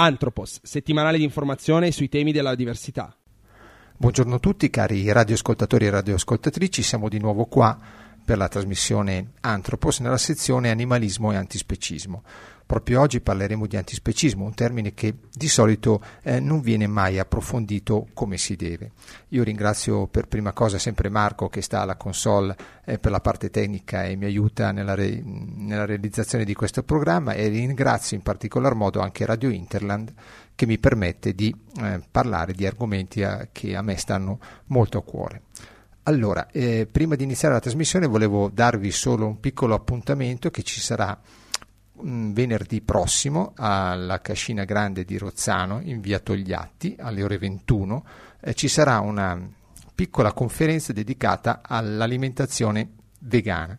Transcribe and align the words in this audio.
Antropos, 0.00 0.60
settimanale 0.62 1.18
di 1.18 1.24
informazione 1.24 1.90
sui 1.90 2.08
temi 2.08 2.30
della 2.30 2.54
diversità. 2.54 3.12
Buongiorno 3.96 4.36
a 4.36 4.38
tutti 4.38 4.70
cari 4.70 5.10
radioascoltatori 5.10 5.86
e 5.86 5.90
radioascoltatrici, 5.90 6.84
siamo 6.84 7.08
di 7.08 7.18
nuovo 7.18 7.46
qua 7.46 7.76
per 8.28 8.36
la 8.36 8.48
trasmissione 8.48 9.30
Antropos 9.40 10.00
nella 10.00 10.18
sezione 10.18 10.68
Animalismo 10.68 11.32
e 11.32 11.36
Antispecismo. 11.36 12.22
Proprio 12.66 13.00
oggi 13.00 13.22
parleremo 13.22 13.66
di 13.66 13.78
antispecismo, 13.78 14.44
un 14.44 14.52
termine 14.52 14.92
che 14.92 15.14
di 15.32 15.48
solito 15.48 16.02
eh, 16.20 16.38
non 16.38 16.60
viene 16.60 16.86
mai 16.86 17.18
approfondito 17.18 18.08
come 18.12 18.36
si 18.36 18.54
deve. 18.54 18.90
Io 19.28 19.42
ringrazio 19.42 20.08
per 20.08 20.28
prima 20.28 20.52
cosa 20.52 20.78
sempre 20.78 21.08
Marco 21.08 21.48
che 21.48 21.62
sta 21.62 21.80
alla 21.80 21.96
console 21.96 22.54
eh, 22.84 22.98
per 22.98 23.12
la 23.12 23.20
parte 23.20 23.48
tecnica 23.48 24.04
e 24.04 24.14
mi 24.16 24.26
aiuta 24.26 24.72
nella, 24.72 24.94
re- 24.94 25.22
nella 25.24 25.86
realizzazione 25.86 26.44
di 26.44 26.52
questo 26.52 26.82
programma 26.82 27.32
e 27.32 27.48
ringrazio 27.48 28.14
in 28.14 28.22
particolar 28.22 28.74
modo 28.74 29.00
anche 29.00 29.24
Radio 29.24 29.48
Interland 29.48 30.12
che 30.54 30.66
mi 30.66 30.76
permette 30.76 31.34
di 31.34 31.54
eh, 31.80 32.02
parlare 32.10 32.52
di 32.52 32.66
argomenti 32.66 33.22
a, 33.22 33.40
eh, 33.40 33.48
che 33.52 33.74
a 33.74 33.80
me 33.80 33.96
stanno 33.96 34.38
molto 34.66 34.98
a 34.98 35.02
cuore. 35.02 35.42
Allora, 36.08 36.48
eh, 36.50 36.88
prima 36.90 37.16
di 37.16 37.24
iniziare 37.24 37.52
la 37.52 37.60
trasmissione 37.60 38.06
volevo 38.06 38.48
darvi 38.50 38.90
solo 38.90 39.26
un 39.26 39.40
piccolo 39.40 39.74
appuntamento 39.74 40.48
che 40.48 40.62
ci 40.62 40.80
sarà 40.80 41.20
venerdì 42.00 42.80
prossimo 42.80 43.52
alla 43.56 44.22
Cascina 44.22 44.64
Grande 44.64 45.04
di 45.04 45.18
Rozzano 45.18 45.80
in 45.82 46.00
via 46.00 46.18
Togliatti 46.18 46.96
alle 46.98 47.22
ore 47.22 47.36
21 47.36 48.06
eh, 48.40 48.54
ci 48.54 48.68
sarà 48.68 49.00
una 49.00 49.38
piccola 49.94 50.32
conferenza 50.32 50.94
dedicata 50.94 51.60
all'alimentazione 51.62 52.88
vegana. 53.20 53.78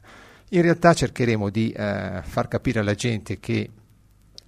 In 0.49 0.61
realtà 0.61 0.93
cercheremo 0.93 1.49
di 1.49 1.71
eh, 1.71 2.21
far 2.21 2.47
capire 2.47 2.81
alla 2.81 2.93
gente 2.93 3.39
che 3.39 3.71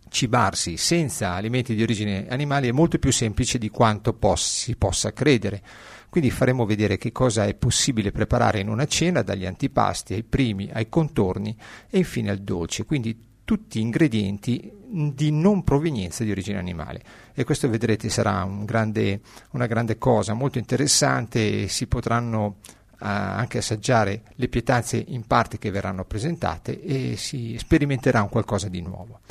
cibarsi 0.08 0.78
senza 0.78 1.34
alimenti 1.34 1.74
di 1.74 1.82
origine 1.82 2.28
animale 2.30 2.68
è 2.68 2.72
molto 2.72 3.00
più 3.00 3.12
semplice 3.12 3.58
di 3.58 3.70
quanto 3.70 4.14
pos- 4.14 4.62
si 4.62 4.76
possa 4.76 5.14
credere. 5.14 5.64
Quindi 6.12 6.30
faremo 6.30 6.66
vedere 6.66 6.98
che 6.98 7.14
cosa 7.14 7.46
è 7.46 7.54
possibile 7.54 8.12
preparare 8.12 8.60
in 8.60 8.68
una 8.68 8.86
cena, 8.86 9.22
dagli 9.22 9.46
antipasti 9.46 10.14
ai 10.14 10.24
primi, 10.24 10.70
ai 10.70 10.90
contorni 10.90 11.56
e 11.90 12.00
infine 12.00 12.32
al 12.32 12.40
dolce. 12.40 12.84
Quindi 12.84 13.30
tutti 13.46 13.80
ingredienti 13.80 14.70
di 15.14 15.32
non 15.32 15.64
provenienza 15.64 16.26
di 16.26 16.32
origine 16.32 16.58
animale 16.58 17.02
e 17.34 17.46
questo 17.46 17.70
vedrete 17.70 18.10
sarà 18.10 18.44
un 18.44 18.66
grande, 18.66 19.22
una 19.52 19.68
grande 19.68 19.98
cosa 19.98 20.34
molto 20.34 20.58
interessante 20.58 21.70
si 21.70 21.88
potranno 21.88 22.46
uh, 22.46 22.56
anche 23.00 23.60
assaggiare 23.60 24.24
le 24.36 24.50
pietanze 24.50 25.02
in 25.08 25.26
parte 25.26 25.58
che 25.58 25.72
verranno 25.72 26.04
presentate 26.04 26.82
e 26.82 27.16
si 27.16 27.56
sperimenterà 27.58 28.22
un 28.22 28.28
qualcosa 28.28 28.68
di 28.68 28.82
nuovo. 28.82 29.22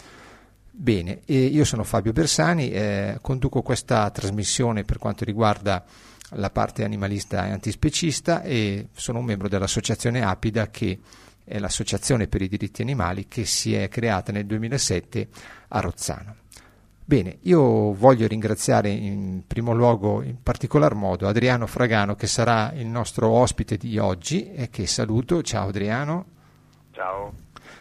Bene, 0.71 1.21
io 1.27 1.65
sono 1.67 1.85
Fabio 1.85 2.13
Bersani, 2.13 2.71
eh, 2.71 3.19
conduco 3.21 3.61
questa 3.61 4.09
trasmissione 4.09 4.85
per 4.85 4.97
quanto 4.97 5.27
riguarda 5.27 5.85
la 6.31 6.51
parte 6.51 6.85
animalista 6.85 7.47
e 7.47 7.51
antispecista 7.51 8.43
e 8.43 8.89
sono 8.93 9.19
un 9.19 9.25
membro 9.25 9.49
dell'associazione 9.49 10.23
Apida 10.23 10.69
che 10.69 10.99
è 11.45 11.59
l'associazione 11.59 12.29
per 12.29 12.43
i 12.43 12.49
diritti 12.49 12.83
animali 12.83 13.27
che 13.27 13.45
si 13.45 13.75
è 13.75 13.89
creata 13.89 14.31
nel 14.31 14.47
2007 14.47 15.29
a 15.69 15.81
Rozzano. 15.81 16.37
Bene, 17.05 17.39
io 17.43 17.93
voglio 17.93 18.29
ringraziare 18.29 18.89
in 18.89 19.43
primo 19.45 19.73
luogo, 19.73 20.23
in 20.23 20.41
particolar 20.41 20.95
modo, 20.95 21.27
Adriano 21.27 21.67
Fragano 21.67 22.15
che 22.15 22.29
sarà 22.29 22.73
il 22.75 22.87
nostro 22.87 23.29
ospite 23.31 23.77
di 23.77 23.99
oggi 23.99 24.53
e 24.53 24.71
che 24.71 24.87
saluto. 24.87 25.43
Ciao 25.43 25.69
Adriano. 25.69 26.25
Ciao. 26.93 27.33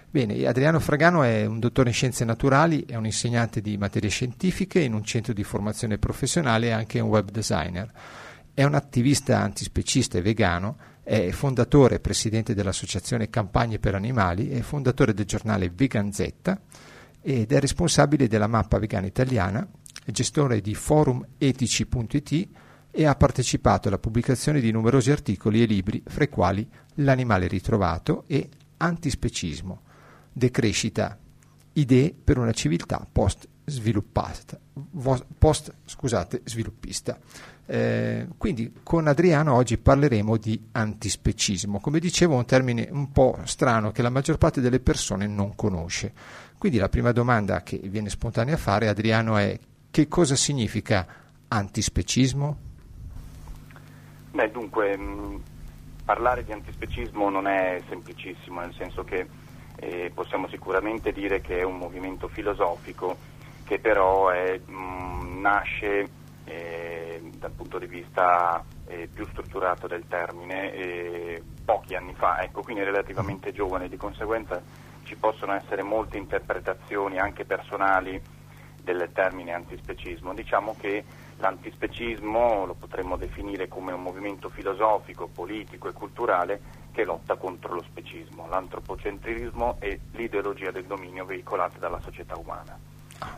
Bene, 0.09 0.47
Adriano 0.47 0.80
Fragano 0.80 1.22
è 1.22 1.45
un 1.45 1.59
dottore 1.59 1.89
in 1.89 1.94
scienze 1.94 2.25
naturali, 2.25 2.86
è 2.88 2.95
un 2.95 3.05
insegnante 3.05 3.61
di 3.61 3.77
materie 3.77 4.09
scientifiche 4.09 4.80
in 4.80 4.95
un 4.95 5.03
centro 5.03 5.33
di 5.33 5.44
formazione 5.44 6.00
professionale 6.00 6.67
e 6.67 6.72
anche 6.72 7.00
un 7.00 7.09
web 7.09 7.30
designer. 7.30 7.92
È 8.59 8.65
un 8.65 8.75
attivista 8.75 9.39
antispecista 9.39 10.17
e 10.17 10.21
vegano 10.21 10.75
è 11.02 11.29
fondatore 11.31 11.95
e 11.95 11.99
presidente 12.02 12.53
dell'associazione 12.53 13.30
Campagne 13.30 13.80
per 13.80 13.95
Animali, 13.95 14.49
è 14.49 14.59
fondatore 14.59 15.14
del 15.14 15.23
giornale 15.23 15.70
Veganzetta 15.70 16.59
ed 17.21 17.53
è 17.53 17.59
responsabile 17.61 18.27
della 18.27 18.48
mappa 18.48 18.77
vegana 18.77 19.08
italiana, 19.08 19.65
è 20.03 20.11
gestore 20.11 20.59
di 20.59 20.75
forumetici.it 20.75 22.49
e 22.92 23.05
ha 23.05 23.15
partecipato 23.15 23.87
alla 23.87 23.98
pubblicazione 23.98 24.59
di 24.59 24.71
numerosi 24.71 25.09
articoli 25.09 25.61
e 25.61 25.65
libri, 25.65 26.03
fra 26.05 26.25
i 26.25 26.30
quali 26.30 26.69
L'animale 26.95 27.48
ritrovato 27.48 28.25
e 28.27 28.49
Antispecismo, 28.75 29.83
Decrescita, 30.33 31.17
idee 31.71 32.14
per 32.14 32.37
una 32.37 32.52
civiltà 32.52 33.08
post-sviluppata, 33.09 34.59
post, 35.37 35.73
scusate, 35.86 36.42
sviluppista. 36.43 37.17
Eh, 37.71 38.25
quindi 38.35 38.80
con 38.81 39.05
Adriano 39.05 39.53
oggi 39.53 39.77
parleremo 39.77 40.37
di 40.37 40.59
antispecismo, 40.71 41.80
come 41.80 41.99
dicevo 41.99 42.33
un 42.33 42.43
termine 42.43 42.87
un 42.89 43.11
po' 43.11 43.37
strano 43.43 43.91
che 43.91 44.02
la 44.02 44.09
maggior 44.09 44.39
parte 44.39 44.59
delle 44.59 44.80
persone 44.80 45.27
non 45.27 45.55
conosce. 45.55 46.11
Quindi 46.57 46.80
la 46.80 46.89
prima 46.89 47.11
domanda 47.11 47.61
che 47.61 47.77
viene 47.77 48.09
spontanea 48.09 48.55
a 48.55 48.57
fare 48.57 48.87
Adriano 48.87 49.37
è 49.37 49.55
che 49.91 50.07
cosa 50.07 50.35
significa 50.35 51.05
antispecismo? 51.47 52.57
Beh, 54.31 54.49
dunque, 54.49 54.97
mh, 54.97 55.03
mm, 55.03 55.36
parlare 56.05 56.43
di 56.43 56.51
antispecismo 56.51 57.30
non 57.30 57.45
è 57.45 57.80
semplicissimo, 57.87 58.61
nel 58.61 58.73
senso 58.73 59.03
che 59.03 59.27
eh, 59.75 60.11
possiamo 60.11 60.47
sicuramente 60.47 61.11
dire 61.11 61.39
che 61.39 61.59
è 61.59 61.63
un 61.63 61.77
movimento 61.77 62.30
filosofico 62.30 63.15
che 63.63 63.77
però 63.77 64.30
è, 64.30 64.59
mh, 64.65 64.73
mm, 64.73 65.39
nasce 65.39 66.09
eh, 66.45 66.98
dal 67.39 67.52
punto 67.52 67.80
di 67.80 67.88
vista 67.88 68.64
eh, 68.86 69.10
più 69.11 69.26
strutturato 69.27 69.88
del 69.88 70.05
termine 70.08 70.73
eh, 70.73 71.42
pochi 71.66 71.95
anni 71.95 72.14
fa, 72.14 72.42
ecco, 72.42 72.61
quindi 72.61 72.83
relativamente 72.83 73.52
giovane, 73.52 73.89
di 73.89 73.98
conseguenza 73.98 74.61
ci 75.04 75.16
possono 75.16 75.54
essere 75.54 75.82
molte 75.82 76.17
interpretazioni 76.17 77.17
anche 77.17 77.45
personali 77.45 78.22
del 78.83 79.10
termine 79.14 79.54
antispecismo. 79.54 80.33
Diciamo 80.33 80.76
che 80.80 81.04
l'antispecismo 81.38 82.66
lo 82.66 82.73
potremmo 82.73 83.16
definire 83.17 83.67
come 83.67 83.94
un 83.94 84.02
movimento 84.02 84.49
filosofico, 84.49 85.28
politico 85.28 85.88
e 85.88 85.94
culturale 85.94 86.61
che 86.92 87.05
lotta 87.05 87.36
contro 87.36 87.73
lo 87.73 87.83
specismo, 87.83 88.48
l'antropocentrismo 88.48 89.78
e 89.80 89.99
l'ideologia 90.11 90.72
del 90.72 90.86
dominio 90.86 91.26
veicolata 91.26 91.78
dalla 91.80 91.99
società 92.02 92.38
umana. 92.38 92.78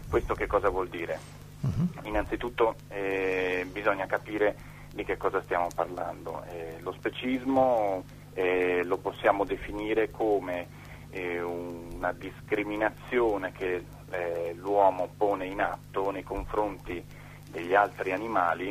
Questo 0.10 0.34
che 0.34 0.48
cosa 0.48 0.70
vuol 0.70 0.90
dire? 0.90 1.41
Uh-huh. 1.62 2.08
Innanzitutto 2.08 2.76
eh, 2.90 3.68
bisogna 3.72 4.06
capire 4.06 4.56
di 4.94 5.04
che 5.04 5.18
cosa 5.18 5.42
stiamo 5.44 5.68
parlando. 5.74 6.44
Eh, 6.50 6.78
lo 6.82 6.92
specismo 6.94 8.04
eh, 8.34 8.84
lo 8.84 8.98
possiamo 8.98 9.44
definire 9.44 10.10
come 10.10 10.68
eh, 11.10 11.42
una 11.42 12.12
discriminazione 12.14 13.52
che 13.52 13.84
eh, 14.10 14.54
l'uomo 14.56 15.10
pone 15.16 15.46
in 15.46 15.62
atto 15.62 16.12
nei 16.12 16.24
confronti 16.24 17.04
degli 17.50 17.74
altri 17.74 18.12
animali 18.12 18.70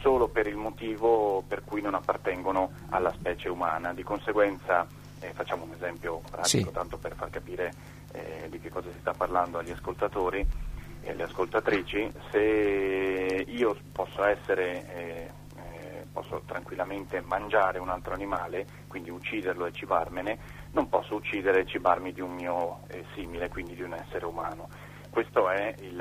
solo 0.00 0.28
per 0.28 0.46
il 0.46 0.56
motivo 0.56 1.42
per 1.46 1.62
cui 1.64 1.82
non 1.82 1.94
appartengono 1.94 2.70
alla 2.90 3.12
specie 3.12 3.48
umana. 3.48 3.92
Di 3.92 4.02
conseguenza, 4.02 4.86
eh, 5.20 5.32
facciamo 5.32 5.64
un 5.64 5.72
esempio 5.72 6.22
pratico 6.30 6.68
sì. 6.68 6.74
tanto 6.74 6.96
per 6.96 7.14
far 7.14 7.30
capire 7.30 7.98
di 8.48 8.58
che 8.58 8.70
cosa 8.70 8.88
si 8.90 8.98
sta 8.98 9.12
parlando 9.12 9.58
agli 9.58 9.70
ascoltatori, 9.70 10.44
e 11.02 11.10
alle 11.10 11.24
ascoltatrici, 11.24 12.12
se 12.30 13.44
io 13.46 13.76
posso 13.92 14.24
essere, 14.24 14.94
eh, 14.94 15.30
eh, 15.56 16.06
posso 16.12 16.42
tranquillamente 16.46 17.20
mangiare 17.22 17.78
un 17.78 17.88
altro 17.88 18.14
animale, 18.14 18.66
quindi 18.88 19.10
ucciderlo 19.10 19.66
e 19.66 19.72
cibarmene, 19.72 20.38
non 20.72 20.88
posso 20.88 21.14
uccidere 21.14 21.60
e 21.60 21.66
cibarmi 21.66 22.12
di 22.12 22.20
un 22.20 22.32
mio 22.32 22.80
eh, 22.88 23.04
simile, 23.14 23.48
quindi 23.48 23.74
di 23.74 23.82
un 23.82 23.94
essere 23.94 24.24
umano. 24.26 24.68
Questo 25.10 25.50
è 25.50 25.74
il, 25.80 26.00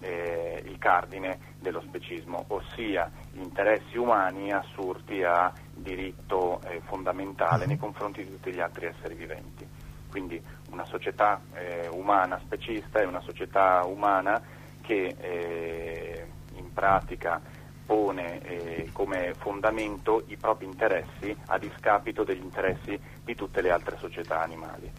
eh, 0.00 0.62
il 0.66 0.76
cardine 0.76 1.38
dello 1.58 1.80
specismo, 1.80 2.44
ossia 2.48 3.10
gli 3.32 3.40
interessi 3.40 3.96
umani 3.96 4.52
assurti 4.52 5.22
a 5.22 5.50
diritto 5.74 6.60
eh, 6.68 6.80
fondamentale 6.84 7.64
nei 7.64 7.78
confronti 7.78 8.22
di 8.22 8.30
tutti 8.30 8.52
gli 8.52 8.60
altri 8.60 8.86
esseri 8.86 9.14
viventi. 9.14 9.66
Quindi 10.10 10.40
una 10.72 10.84
società 10.86 11.40
eh, 11.54 11.88
umana 11.88 12.40
specista 12.44 13.00
è 13.00 13.04
una 13.04 13.20
società 13.20 13.84
umana 13.84 14.42
che 14.80 15.14
eh, 15.18 16.26
in 16.56 16.72
pratica 16.72 17.40
pone 17.84 18.40
eh, 18.42 18.88
come 18.92 19.34
fondamento 19.34 20.24
i 20.28 20.36
propri 20.36 20.64
interessi 20.64 21.36
a 21.46 21.58
discapito 21.58 22.24
degli 22.24 22.42
interessi 22.42 22.98
di 23.22 23.34
tutte 23.34 23.60
le 23.60 23.70
altre 23.70 23.96
società 23.98 24.40
animali. 24.40 24.90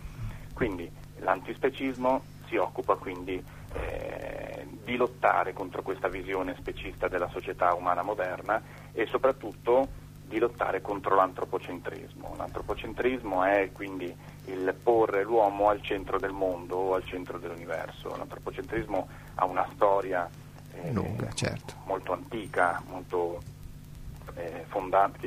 Quindi 0.54 0.90
l'antispecismo 1.20 2.24
si 2.48 2.56
occupa 2.56 2.96
quindi 2.96 3.44
eh, 3.74 4.68
di 4.84 4.96
lottare 4.96 5.54
contro 5.54 5.82
questa 5.82 6.08
visione 6.08 6.56
specista 6.60 7.08
della 7.08 7.30
società 7.30 7.74
umana 7.74 8.04
moderna 8.04 8.62
e 8.92 9.08
soprattutto 9.08 10.02
di 10.34 10.40
lottare 10.40 10.82
contro 10.82 11.16
l'antropocentrismo. 11.16 12.34
L'antropocentrismo 12.38 13.44
è 13.44 13.70
quindi 13.72 14.14
il 14.46 14.76
porre 14.82 15.24
l'uomo 15.24 15.70
al 15.70 15.82
centro 15.84 16.18
del 16.18 16.32
mondo 16.32 16.76
o 16.76 16.96
al 16.96 17.06
centro 17.06 17.38
dell'universo. 17.38 18.16
L'antropocentrismo 18.18 19.08
ha 19.36 19.46
una 19.46 19.68
storia 19.74 20.28
eh, 20.74 20.92
lunga, 20.92 21.32
certo. 21.34 21.76
molto 21.86 22.14
antica, 22.14 22.82
molto 22.88 23.42
eh, 24.34 24.66
fondata, 24.70 25.20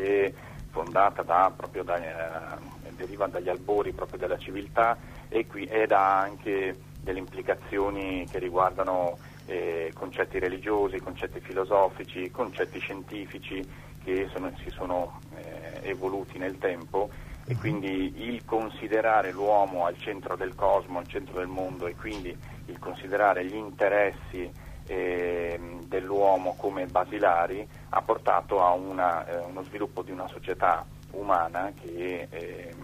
fondata 0.70 1.22
da, 1.22 1.52
proprio 1.56 1.84
da, 1.84 1.96
eh, 1.96 2.90
deriva 2.96 3.28
dagli 3.28 3.48
albori 3.48 3.92
proprio 3.92 4.18
della 4.18 4.38
civiltà 4.38 4.98
e 5.28 5.46
qui, 5.46 5.66
ed 5.66 5.92
ha 5.92 6.18
anche 6.18 6.76
delle 7.00 7.20
implicazioni 7.20 8.26
che 8.28 8.40
riguardano 8.40 9.18
eh, 9.46 9.92
concetti 9.94 10.40
religiosi, 10.40 10.98
concetti 10.98 11.38
filosofici, 11.38 12.32
concetti 12.32 12.80
scientifici 12.80 13.84
che 14.06 14.28
sono, 14.32 14.52
si 14.62 14.70
sono 14.70 15.18
eh, 15.34 15.80
evoluti 15.88 16.38
nel 16.38 16.58
tempo 16.58 17.10
e 17.44 17.54
mhm. 17.54 17.60
quindi 17.60 18.12
il 18.28 18.44
considerare 18.44 19.32
l'uomo 19.32 19.84
al 19.84 19.98
centro 19.98 20.36
del 20.36 20.54
cosmo, 20.54 21.00
al 21.00 21.08
centro 21.08 21.38
del 21.38 21.48
mondo 21.48 21.88
e 21.88 21.96
quindi 21.96 22.36
il 22.66 22.78
considerare 22.78 23.44
gli 23.44 23.56
interessi 23.56 24.48
eh, 24.86 25.58
dell'uomo 25.82 26.54
come 26.56 26.86
basilari 26.86 27.66
ha 27.88 28.02
portato 28.02 28.62
a 28.62 28.72
una, 28.72 29.26
eh, 29.26 29.38
uno 29.38 29.64
sviluppo 29.64 30.02
di 30.02 30.12
una 30.12 30.28
società 30.28 30.86
umana 31.10 31.72
che 31.80 32.28
eh, 32.30 32.74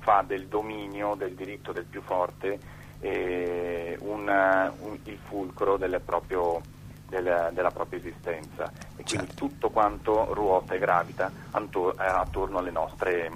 fa 0.00 0.24
del 0.26 0.48
dominio, 0.48 1.14
del 1.14 1.34
diritto 1.34 1.70
del 1.70 1.84
più 1.84 2.02
forte 2.02 2.58
eh, 3.00 3.96
un, 4.00 4.26
un, 4.80 4.98
il 5.04 5.18
fulcro 5.24 5.76
del 5.76 6.00
proprio, 6.04 6.60
del, 7.14 7.50
della 7.52 7.70
propria 7.70 7.98
esistenza 7.98 8.70
e 8.96 9.02
quindi 9.02 9.26
certo. 9.26 9.34
tutto 9.34 9.70
quanto 9.70 10.32
ruota 10.34 10.74
e 10.74 10.78
gravita 10.78 11.30
attor- 11.52 12.00
eh, 12.00 12.04
attorno 12.04 12.58
alle 12.58 12.70
nostre 12.70 13.30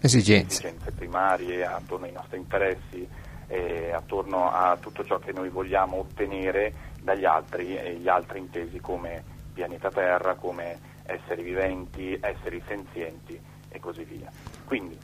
esigenze. 0.00 0.66
esigenze 0.66 0.92
primarie, 0.92 1.64
attorno 1.64 2.06
ai 2.06 2.12
nostri 2.12 2.38
interessi, 2.38 3.08
eh, 3.46 3.92
attorno 3.92 4.50
a 4.50 4.76
tutto 4.78 5.04
ciò 5.04 5.18
che 5.18 5.32
noi 5.32 5.48
vogliamo 5.48 5.98
ottenere 5.98 6.92
dagli 7.00 7.24
altri 7.24 7.76
e 7.76 7.94
gli 7.94 8.08
altri 8.08 8.38
intesi 8.38 8.80
come 8.80 9.22
pianeta 9.52 9.90
Terra, 9.90 10.34
come 10.34 10.92
esseri 11.04 11.42
viventi, 11.42 12.18
esseri 12.20 12.62
senzienti 12.66 13.38
e 13.68 13.80
così 13.80 14.04
via. 14.04 14.30
Quindi 14.64 14.98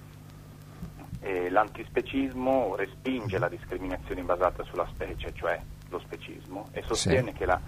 eh, 1.20 1.50
l'antispecismo 1.50 2.74
respinge 2.76 3.38
la 3.38 3.48
discriminazione 3.48 4.22
basata 4.22 4.64
sulla 4.64 4.86
specie, 4.92 5.32
cioè 5.34 5.60
lo 5.90 5.98
specismo, 5.98 6.68
e 6.72 6.82
sostiene 6.86 7.32
sì. 7.32 7.38
che 7.38 7.46
la 7.46 7.60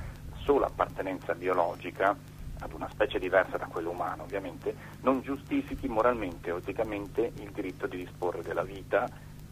sola 0.44 0.67
appartenenza 0.67 1.35
biologica 1.35 2.17
ad 2.61 2.73
una 2.73 2.89
specie 2.91 3.19
diversa 3.19 3.56
da 3.56 3.67
quella 3.67 3.89
umana, 3.89 4.23
ovviamente, 4.23 4.75
non 5.00 5.21
giustifichi 5.21 5.89
moralmente 5.89 6.50
o 6.53 6.59
eticamente 6.59 7.33
il 7.41 7.50
diritto 7.50 7.87
di 7.87 7.97
disporre 7.97 8.43
della 8.43 8.62
vita, 8.62 9.09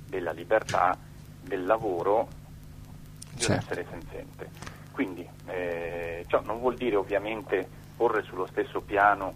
della 0.07 0.31
libertà, 0.33 0.97
del 1.43 1.67
lavoro 1.67 2.29
di 3.35 3.43
certo. 3.43 3.53
un 3.53 3.59
essere 3.59 3.87
senziente. 3.91 4.51
Quindi 4.93 5.29
eh, 5.47 6.25
ciò 6.29 6.41
non 6.43 6.61
vuol 6.61 6.77
dire 6.77 6.97
ovviamente 6.97 7.69
porre 7.97 8.23
sullo 8.23 8.47
stesso 8.47 8.81
piano 8.81 9.35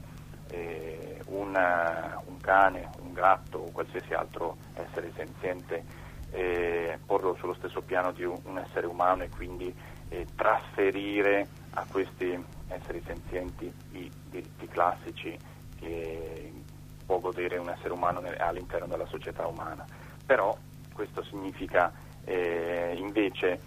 eh, 0.50 1.20
una, 1.26 2.20
un 2.26 2.38
cane, 2.40 2.90
un 3.00 3.12
gatto 3.12 3.58
o 3.58 3.70
qualsiasi 3.72 4.14
altro 4.14 4.56
essere 4.74 5.10
senziente, 5.16 5.84
eh, 6.30 6.98
porlo 7.04 7.34
sullo 7.38 7.54
stesso 7.54 7.80
piano 7.80 8.12
di 8.12 8.24
un, 8.24 8.38
un 8.44 8.58
essere 8.58 8.86
umano 8.86 9.22
e 9.22 9.28
quindi 9.28 9.74
eh, 10.14 10.26
trasferire 10.36 11.46
a 11.70 11.84
questi 11.90 12.42
esseri 12.68 13.02
senzienti 13.04 13.72
i 13.92 14.10
diritti 14.30 14.68
classici 14.68 15.36
che 15.78 16.52
può 17.04 17.18
godere 17.18 17.58
un 17.58 17.68
essere 17.68 17.92
umano 17.92 18.22
all'interno 18.38 18.86
della 18.86 19.06
società 19.06 19.46
umana. 19.46 19.84
Però 20.24 20.56
questo 20.92 21.22
significa 21.24 21.92
eh, 22.24 22.94
invece 22.96 23.60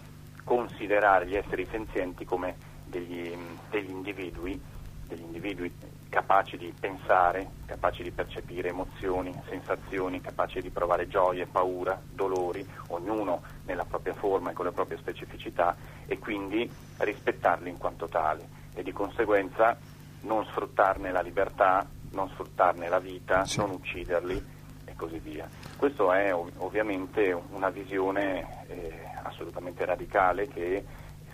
considerare 0.44 1.28
gli 1.28 1.36
esseri 1.36 1.68
senzienti 1.70 2.26
come 2.26 2.56
degli, 2.86 3.36
degli, 3.70 3.90
individui, 3.90 4.60
degli 5.06 5.22
individui 5.22 5.72
capaci 6.10 6.58
di 6.58 6.74
pensare, 6.80 7.50
capaci 7.66 8.04
di 8.04 8.12
percepire 8.12 8.70
emozioni, 8.70 9.34
sensazioni, 9.50 10.22
capaci 10.22 10.62
di 10.62 10.70
provare 10.70 11.08
gioie, 11.08 11.46
paura, 11.46 12.00
dolori, 12.12 12.66
ognuno 12.88 13.42
nella 13.66 13.86
propria 13.86 14.14
forma 14.14 14.52
e 14.52 14.54
con 14.54 14.66
le 14.66 14.72
proprie 14.72 14.98
specificità 14.98 15.76
e 16.06 16.18
quindi 16.20 16.70
rispettarli 16.98 17.70
in 17.70 17.78
quanto 17.78 18.08
tali 18.08 18.44
e 18.74 18.84
di 18.84 18.92
conseguenza 18.92 19.78
non 20.22 20.46
sfruttarne 20.46 21.12
la 21.12 21.22
libertà, 21.22 21.86
non 22.12 22.30
sfruttarne 22.30 22.90
la 22.90 23.00
vita, 23.00 23.46
sì. 23.46 23.60
non 23.60 23.72
ucciderli 23.72 24.46
e 24.86 24.96
così 24.96 25.20
via. 25.20 25.48
Questa 25.76 26.20
è 26.20 26.34
ov- 26.34 26.52
ovviamente 26.58 27.32
una 27.52 27.70
visione 27.70 28.66
eh, 28.68 28.94
assolutamente 29.24 29.86
radicale 29.86 30.48
che 30.48 30.84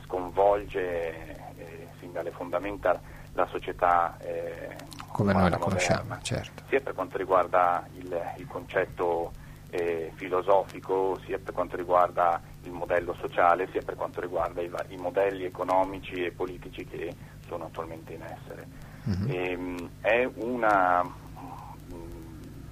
sconvolge 0.04 1.56
eh, 1.58 1.88
sin 2.00 2.12
dalle 2.12 2.32
fondamenta 2.32 3.00
la 3.34 3.48
società 3.48 4.18
eh, 4.20 4.76
come 5.08 5.34
noi 5.34 5.50
la 5.50 5.58
conosciamo, 5.58 6.18
certo. 6.22 6.64
sia 6.70 6.80
per 6.82 6.94
quanto 6.94 7.18
riguarda 7.18 7.88
il, 7.98 8.34
il 8.38 8.48
concetto 8.48 9.32
eh, 9.70 10.12
filosofico, 10.16 11.20
sia 11.26 11.40
per 11.40 11.54
quanto 11.54 11.76
riguarda 11.76 12.42
il 12.64 12.72
modello 12.72 13.16
sociale, 13.20 13.68
sia 13.72 13.82
per 13.82 13.96
quanto 13.96 14.22
riguarda 14.22 14.62
i, 14.62 14.72
i 14.90 14.98
modelli 14.98 15.46
economici 15.46 16.24
e 16.24 16.32
politici 16.32 16.86
che 16.86 17.16
sono 17.48 17.66
attualmente 17.66 18.14
in 18.14 18.22
essere. 18.24 18.68
Mm-hmm. 19.10 19.30
E, 19.30 19.52
ehm, 19.52 19.90
è 20.02 20.30
una, 20.36 21.04
mm, 21.04 21.98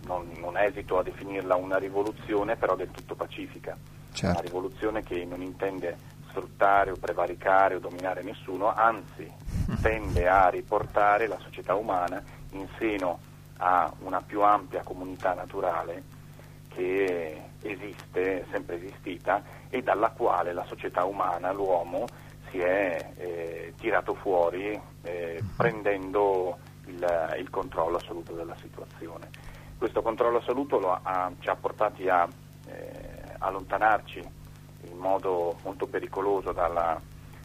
non, 0.06 0.31
non, 0.40 0.58
esito 0.58 0.98
a 0.98 1.04
definirla 1.04 1.56
una 1.56 1.78
rivoluzione, 1.78 2.56
però 2.56 2.75
del 2.75 2.92
tutto 2.92 3.16
pacifica. 3.16 3.78
Certo. 4.13 4.40
Una 4.40 4.46
rivoluzione 4.46 5.04
che 5.04 5.25
non 5.25 5.42
intende 5.42 5.98
sfruttare 6.31 6.92
o 6.92 6.95
prevaricare 6.95 7.75
o 7.75 7.80
dominare 7.80 8.24
nessuno, 8.24 8.74
anzi 8.74 9.31
tende 9.81 10.28
a 10.28 10.50
riportare 10.50 11.28
la 11.28 11.38
società 11.39 11.75
umana 11.75 12.22
in 12.51 12.68
seno 12.78 13.19
a 13.57 13.92
una 14.00 14.22
più 14.22 14.42
ampia 14.42 14.81
comunità 14.81 15.33
naturale 15.33 16.19
che 16.69 17.42
esiste, 17.62 18.42
è 18.42 18.45
sempre 18.50 18.78
esistita 18.78 19.44
e 19.69 19.81
dalla 19.83 20.10
quale 20.10 20.54
la 20.54 20.66
società 20.66 21.04
umana, 21.06 21.51
l'uomo, 21.51 22.06
si 22.50 22.60
è 22.60 23.12
eh, 23.18 23.74
tirato 23.77 24.13
fuori 24.16 24.80
eh, 25.04 25.42
prendendo 25.56 26.57
il, 26.88 27.36
il, 27.38 27.50
controllo 27.50 27.98
assoluto 27.98 28.34
della 28.34 28.56
situazione. 28.57 29.30
Questo 29.77 30.01
controllo 30.01 30.39
assoluto 30.39 30.80
ha, 30.92 31.31
ci 31.39 31.50
ha 31.50 31.56
portati 31.56 32.10
a 32.10 32.27
eh, 32.68 33.36
allontanarci 33.39 34.39
in 34.89 34.98
modo 34.98 35.57
molto 35.63 35.88
pericoloso 35.88 36.51
dalla, 36.51 37.00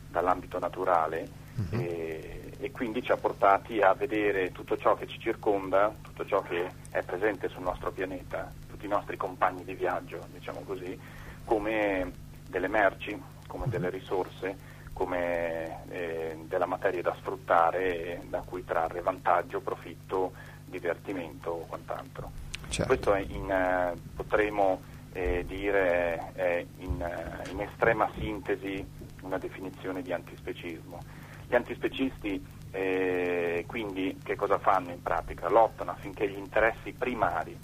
dall'ambito 0.09 0.59
naturale 0.59 1.29
uh-huh. 1.57 1.81
e, 1.81 2.53
e, 2.59 2.71
quindi 2.71 3.03
ci 3.03 3.13
ha 3.13 3.17
portati 3.17 3.81
a 3.81 3.93
vedere 3.95 4.53
tutto 4.53 4.77
ciò 4.77 4.95
che 4.95 5.07
ci 5.07 5.19
circonda, 5.19 5.95
tutto 6.03 6.25
ciò 6.25 6.43
che 6.43 6.69
è 6.91 7.03
presente 7.03 7.49
sul 7.49 7.63
nostro 7.63 7.91
pianeta, 7.91 8.51
tutti 8.69 8.87
i 8.87 8.89
nostri 8.89 9.17
compagni 9.17 9.65
di 9.65 9.75
viaggio, 9.75 10.27
diciamo 10.33 10.61
così, 10.61 10.99
come 11.45 12.13
delle 12.49 12.69
merci, 12.69 13.21
come 13.47 13.67
delle 13.69 13.91
risorse, 13.91 14.75
come 14.93 15.85
eh, 15.91 16.39
della 16.47 16.67
materia 16.67 17.03
da 17.03 17.15
sfruttare 17.19 18.23
da 18.29 18.41
cui 18.41 18.65
trarre 18.65 19.03
vantaggio, 19.03 19.61
profitto, 19.61 20.33
divertimento 20.65 21.51
o 21.51 21.67
quant'altro. 21.67 22.31
Certo. 22.69 22.87
Questo 22.87 23.15
in, 23.15 23.51
eh, 23.51 23.95
potremo 24.15 24.81
eh, 25.17 25.45
dire 25.47 26.33
eh, 26.35 26.67
in, 26.81 27.03
in, 27.51 27.61
estrema 27.61 28.11
sintesi 28.19 28.85
una 29.23 29.39
definizione 29.39 30.03
di 30.03 30.13
antispecismo. 30.13 31.01
Gli 31.49 31.55
antispecisti 31.55 32.45
eh, 32.71 33.65
quindi 33.67 34.19
che 34.23 34.37
cosa 34.37 34.59
fanno 34.59 34.91
in 34.91 35.01
pratica? 35.01 35.49
Lottano 35.49 35.93
affinché 35.93 36.29
gli 36.29 36.37
interessi 36.37 36.93
primari 36.93 37.59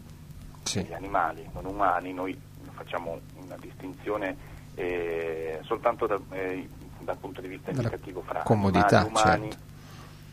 sì. 0.63 0.83
degli 0.83 0.95
animali 0.95 1.47
non 1.53 1.67
umani, 1.67 2.15
noi 2.15 2.41
facciamo 2.71 3.21
una 3.45 3.57
distinzione 3.61 4.35
eh, 4.75 5.61
soltanto 5.65 6.07
da, 6.07 6.19
eh, 6.31 6.67
dal 7.01 7.19
punto 7.19 7.43
di 7.43 7.49
vista 7.49 7.71
indicativo 7.71 8.23
fra 8.23 8.41
comodità, 8.45 9.01
animali 9.01 9.27
umani, 9.27 9.51
certo. 9.51 9.67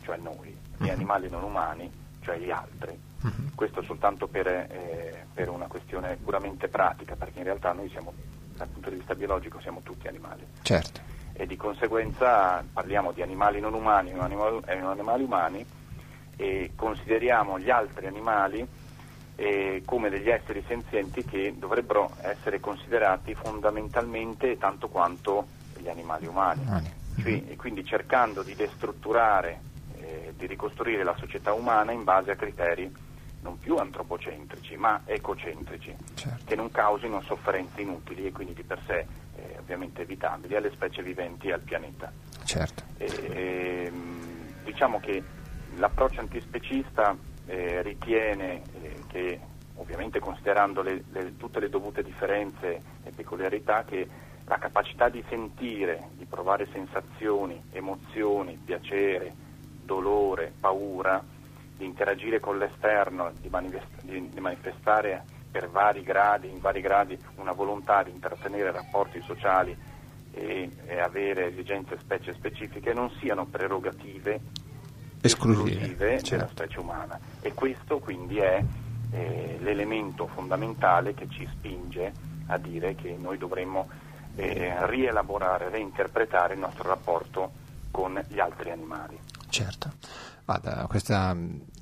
cioè 0.04 0.16
noi, 0.16 0.48
e 0.48 0.84
uh-huh. 0.84 0.90
animali 0.90 1.28
non 1.28 1.42
umani, 1.42 1.92
cioè 2.22 2.38
gli 2.38 2.50
altri. 2.50 2.98
Uh-huh. 3.22 3.54
Questo 3.54 3.82
soltanto 3.82 4.26
per, 4.26 4.46
eh, 4.46 5.26
per, 5.32 5.48
una 5.48 5.66
questione 5.66 6.16
puramente 6.16 6.68
pratica, 6.68 7.16
perché 7.16 7.38
in 7.38 7.44
realtà 7.44 7.72
noi 7.72 7.88
siamo, 7.90 8.12
dal 8.56 8.68
punto 8.68 8.90
di 8.90 8.96
vista 8.96 9.14
biologico, 9.14 9.60
siamo 9.60 9.80
tutti 9.82 10.08
animali. 10.08 10.46
Certo. 10.62 11.00
E 11.32 11.46
di 11.46 11.56
conseguenza 11.56 12.64
parliamo 12.72 13.12
di 13.12 13.22
animali 13.22 13.60
non 13.60 13.74
umani 13.74 14.10
e 14.10 14.12
non 14.12 14.24
animali, 14.24 14.60
eh, 14.66 14.76
animali 14.78 15.22
umani 15.22 15.66
e 16.36 16.72
consideriamo 16.74 17.58
gli 17.58 17.70
altri 17.70 18.06
animali 18.06 18.66
eh, 19.36 19.82
come 19.84 20.10
degli 20.10 20.28
esseri 20.28 20.62
senzienti 20.66 21.24
che 21.24 21.54
dovrebbero 21.56 22.14
essere 22.20 22.60
considerati 22.60 23.34
fondamentalmente 23.34 24.58
tanto 24.58 24.88
quanto 24.88 25.46
gli 25.78 25.88
animali 25.88 26.26
umani. 26.26 26.64
Uh-huh. 26.66 27.22
Cioè, 27.22 27.42
e 27.48 27.56
quindi 27.56 27.84
cercando 27.84 28.42
di 28.42 28.54
destrutturare 28.54 29.60
eh, 29.96 30.32
di 30.36 30.46
ricostruire 30.46 31.04
la 31.04 31.14
società 31.18 31.52
umana 31.52 31.92
in 31.92 32.04
base 32.04 32.30
a 32.30 32.36
criteri 32.36 32.90
non 33.42 33.58
più 33.58 33.76
antropocentrici 33.76 34.76
ma 34.76 35.02
ecocentrici, 35.04 35.94
certo. 36.14 36.44
che 36.44 36.54
non 36.54 36.70
causino 36.70 37.22
sofferenze 37.22 37.80
inutili 37.80 38.26
e 38.26 38.32
quindi 38.32 38.54
di 38.54 38.62
per 38.62 38.80
sé 38.86 39.06
eh, 39.36 39.56
ovviamente 39.58 40.02
evitabili 40.02 40.56
alle 40.56 40.70
specie 40.70 41.02
viventi 41.02 41.48
e 41.48 41.52
al 41.52 41.60
pianeta. 41.60 42.12
Certo. 42.44 42.82
E, 42.98 43.90
diciamo 44.64 45.00
che 45.00 45.22
l'approccio 45.76 46.20
antispecista 46.20 47.16
eh, 47.46 47.82
ritiene 47.82 48.62
eh, 48.82 49.02
che, 49.08 49.40
ovviamente 49.76 50.20
considerando 50.20 50.82
le, 50.82 51.04
le, 51.10 51.36
tutte 51.36 51.60
le 51.60 51.68
dovute 51.68 52.02
differenze 52.02 52.82
e 53.02 53.10
peculiarità, 53.10 53.84
che 53.84 54.08
la 54.44 54.58
capacità 54.58 55.08
di 55.08 55.22
sentire, 55.28 56.10
di 56.16 56.24
provare 56.24 56.68
sensazioni, 56.72 57.62
emozioni, 57.72 58.58
piacere, 58.62 59.32
dolore, 59.84 60.52
paura, 60.58 61.22
di 61.80 61.86
interagire 61.86 62.40
con 62.40 62.58
l'esterno, 62.58 63.32
di, 63.40 63.48
manifest- 63.48 64.02
di, 64.02 64.28
di 64.28 64.40
manifestare 64.40 65.24
per 65.50 65.70
vari 65.70 66.02
gradi, 66.02 66.50
in 66.50 66.60
vari 66.60 66.82
gradi 66.82 67.18
una 67.36 67.52
volontà 67.52 68.02
di 68.02 68.10
intrattenere 68.10 68.70
rapporti 68.70 69.22
sociali 69.22 69.74
e, 70.32 70.70
e 70.84 71.00
avere 71.00 71.48
esigenze 71.48 71.98
specie 71.98 72.34
specifiche 72.34 72.92
non 72.92 73.10
siano 73.18 73.46
prerogative 73.46 74.40
esclusive, 75.22 75.70
esclusive 75.70 76.22
certo. 76.22 76.36
della 76.36 76.48
specie 76.48 76.80
umana 76.80 77.18
e 77.40 77.54
questo 77.54 77.98
quindi 77.98 78.38
è 78.38 78.62
eh, 79.12 79.56
l'elemento 79.60 80.26
fondamentale 80.26 81.14
che 81.14 81.28
ci 81.30 81.48
spinge 81.50 82.12
a 82.48 82.58
dire 82.58 82.94
che 82.94 83.16
noi 83.18 83.38
dovremmo 83.38 83.88
eh, 84.36 84.86
rielaborare, 84.86 85.70
reinterpretare 85.70 86.52
il 86.52 86.60
nostro 86.60 86.86
rapporto 86.88 87.52
con 87.90 88.22
gli 88.28 88.38
altri 88.38 88.70
animali. 88.70 89.18
Certo, 89.48 89.92
Guarda, 90.50 90.84
questa 90.88 91.36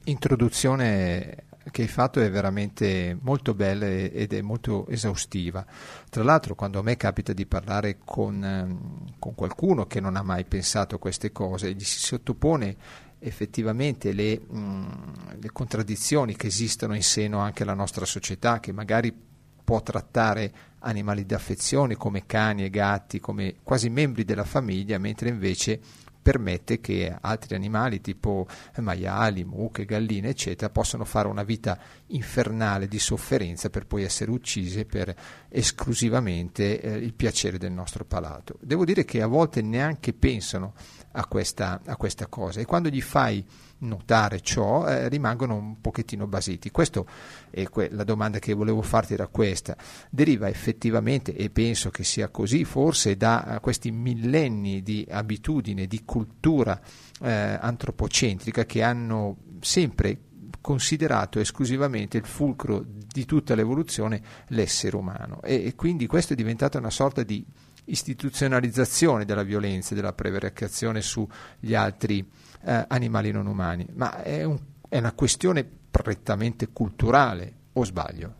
introduzione 0.04 1.46
che 1.70 1.80
hai 1.80 1.88
fatto 1.88 2.20
è 2.20 2.30
veramente 2.30 3.16
molto 3.18 3.54
bella 3.54 3.87
ed 3.87 4.34
è 4.34 4.42
molto 4.42 4.87
esaustiva. 4.88 5.64
Tra 6.10 6.22
l'altro, 6.22 6.54
quando 6.54 6.78
a 6.78 6.82
me 6.82 6.98
capita 6.98 7.32
di 7.32 7.46
parlare 7.46 7.96
con, 8.04 8.44
ehm, 8.44 9.14
con 9.18 9.34
qualcuno 9.34 9.87
che 9.87 10.00
non 10.00 10.16
ha 10.16 10.22
mai 10.22 10.44
pensato 10.44 10.96
a 10.96 10.98
queste 10.98 11.32
cose, 11.32 11.72
gli 11.72 11.82
si 11.82 11.98
sottopone 11.98 12.76
effettivamente 13.20 14.12
le, 14.12 14.38
mh, 14.38 15.38
le 15.40 15.50
contraddizioni 15.50 16.37
che 16.37 16.48
esistono 16.48 16.94
in 16.94 17.02
seno 17.02 17.38
anche 17.38 17.62
alla 17.62 17.72
nostra 17.72 18.04
società, 18.04 18.60
che 18.60 18.72
magari 18.72 19.16
può 19.64 19.80
trattare 19.80 20.52
animali 20.80 21.25
d'affezione 21.25 21.96
come 21.96 22.26
cani 22.26 22.64
e 22.64 22.70
gatti, 22.70 23.18
come 23.18 23.54
quasi 23.62 23.88
membri 23.88 24.25
della 24.25 24.44
famiglia, 24.44 24.98
mentre 24.98 25.30
invece 25.30 25.80
permette 26.28 26.78
che 26.78 27.16
altri 27.18 27.54
animali 27.54 28.02
tipo 28.02 28.47
maiali, 28.80 29.44
mucche, 29.44 29.87
galline, 29.87 30.28
eccetera, 30.28 30.68
possano 30.68 31.06
fare 31.06 31.26
una 31.26 31.42
vita 31.42 31.78
infernale 32.08 32.87
di 32.87 32.99
sofferenza 32.99 33.70
per 33.70 33.87
poi 33.87 34.02
essere 34.02 34.30
uccise 34.30 34.85
per 34.85 35.14
esclusivamente 35.49 36.82
eh, 36.82 36.97
il 36.97 37.14
piacere 37.14 37.56
del 37.56 37.73
nostro 37.73 38.04
palato. 38.04 38.58
Devo 38.61 38.85
dire 38.85 39.06
che 39.06 39.23
a 39.23 39.26
volte 39.26 39.62
neanche 39.62 40.12
pensano 40.12 40.75
a 41.12 41.25
questa, 41.25 41.80
a 41.87 41.97
questa 41.97 42.26
cosa 42.26 42.61
e 42.61 42.66
quando 42.66 42.90
gli 42.90 43.00
fai 43.00 43.42
notare 43.80 44.40
ciò 44.40 44.87
eh, 44.87 45.08
rimangono 45.08 45.54
un 45.54 45.80
pochettino 45.80 46.26
basiti. 46.26 46.70
Questa 46.70 47.04
è 47.50 47.68
que- 47.68 47.90
la 47.90 48.04
domanda 48.04 48.38
che 48.38 48.54
volevo 48.54 48.82
farti 48.82 49.14
era 49.14 49.26
questa. 49.26 49.76
Deriva 50.11 50.49
effettivamente, 50.49 51.35
e 51.35 51.50
penso 51.50 51.90
che 51.90 52.04
sia 52.04 52.28
così, 52.28 52.64
forse 52.64 53.16
da 53.16 53.56
uh, 53.56 53.61
questi 53.61 53.90
millenni 53.90 54.82
di 54.82 55.06
abitudine, 55.08 55.87
di 55.87 56.02
cultura 56.04 56.80
eh, 57.20 57.30
antropocentrica 57.61 58.64
che 58.64 58.82
hanno 58.82 59.37
sempre 59.61 60.18
considerato 60.61 61.38
esclusivamente 61.38 62.18
il 62.18 62.26
fulcro 62.26 62.85
di 62.85 63.25
tutta 63.25 63.54
l'evoluzione 63.54 64.20
l'essere 64.49 64.97
umano 64.97 65.40
e, 65.42 65.66
e 65.66 65.75
quindi 65.75 66.06
questo 66.06 66.32
è 66.32 66.37
diventato 66.37 66.78
una 66.78 66.90
sorta 66.90 67.23
di 67.23 67.44
istituzionalizzazione 67.85 69.25
della 69.25 69.44
violenza, 69.44 69.94
della 69.94 70.12
prevaricazione 70.12 71.00
sugli 71.00 71.75
altri 71.75 72.28
eh, 72.64 72.84
animali 72.88 73.30
non 73.30 73.46
umani, 73.46 73.86
ma 73.94 74.22
è, 74.22 74.44
un, 74.44 74.58
è 74.88 74.98
una 74.98 75.12
questione 75.12 75.64
prettamente 75.64 76.68
culturale, 76.72 77.52
o 77.72 77.84
sbaglio? 77.84 78.34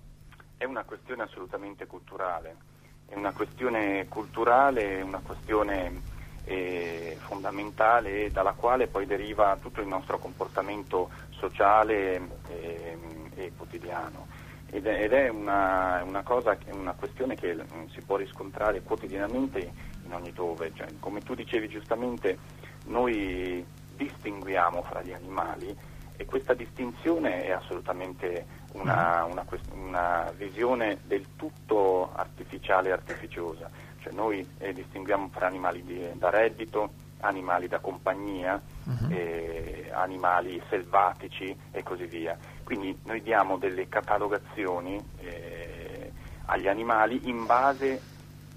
È 0.56 0.64
una 0.64 0.84
questione 0.84 1.22
assolutamente 1.22 1.87
culturale, 1.87 2.56
è 3.06 3.14
una 3.14 3.32
questione 3.32 4.06
culturale, 4.08 5.00
una 5.02 5.20
questione 5.20 6.16
eh, 6.44 7.16
fondamentale 7.20 8.30
dalla 8.32 8.52
quale 8.52 8.87
poi 8.87 9.06
deriva 9.06 9.56
tutto 9.60 9.80
il 9.80 9.87
nostro 9.87 10.18
comportamento 10.18 11.10
sociale 11.30 12.20
eh, 12.48 12.98
e 13.34 13.52
quotidiano. 13.56 14.26
Ed 14.70 14.87
è, 14.87 15.02
ed 15.02 15.12
è 15.12 15.28
una, 15.28 16.02
una, 16.04 16.22
cosa, 16.22 16.56
una, 16.72 16.92
questione 16.92 17.37
che 17.37 17.56
si 17.90 18.02
può 18.02 18.16
riscontrare 18.16 18.82
quotidianamente 18.82 19.72
in 20.04 20.12
ogni 20.12 20.32
dove. 20.32 20.72
Cioè, 20.75 20.87
come 21.00 21.20
tu 21.20 21.34
dicevi 21.34 21.68
giustamente, 21.68 22.38
noi 22.87 23.64
distinguiamo 23.99 24.83
fra 24.83 25.02
gli 25.02 25.12
animali 25.12 25.76
e 26.17 26.25
questa 26.25 26.55
distinzione 26.55 27.45
è 27.45 27.50
assolutamente 27.50 28.47
una, 28.73 29.25
mm-hmm. 29.25 29.33
una, 29.33 29.45
una 29.73 30.33
visione 30.37 31.00
del 31.05 31.26
tutto 31.37 32.11
artificiale 32.14 32.88
e 32.88 32.93
artificiosa. 32.93 33.69
Cioè 34.00 34.12
noi 34.12 34.47
eh, 34.59 34.73
distinguiamo 34.73 35.28
fra 35.33 35.47
animali 35.47 35.83
di, 35.85 36.09
da 36.14 36.31
reddito, 36.31 36.90
animali 37.21 37.67
da 37.67 37.81
compagnia, 37.81 38.61
uh-huh. 38.85 39.11
eh, 39.11 39.90
animali 39.93 40.62
selvatici 40.69 41.57
e 41.73 41.83
così 41.83 42.07
via. 42.07 42.37
Quindi 42.62 42.97
noi 43.05 43.21
diamo 43.23 43.59
delle 43.59 43.88
catalogazioni 43.88 45.02
eh, 45.19 46.12
agli 46.47 46.69
animali 46.69 47.28
in 47.28 47.45
base 47.45 48.00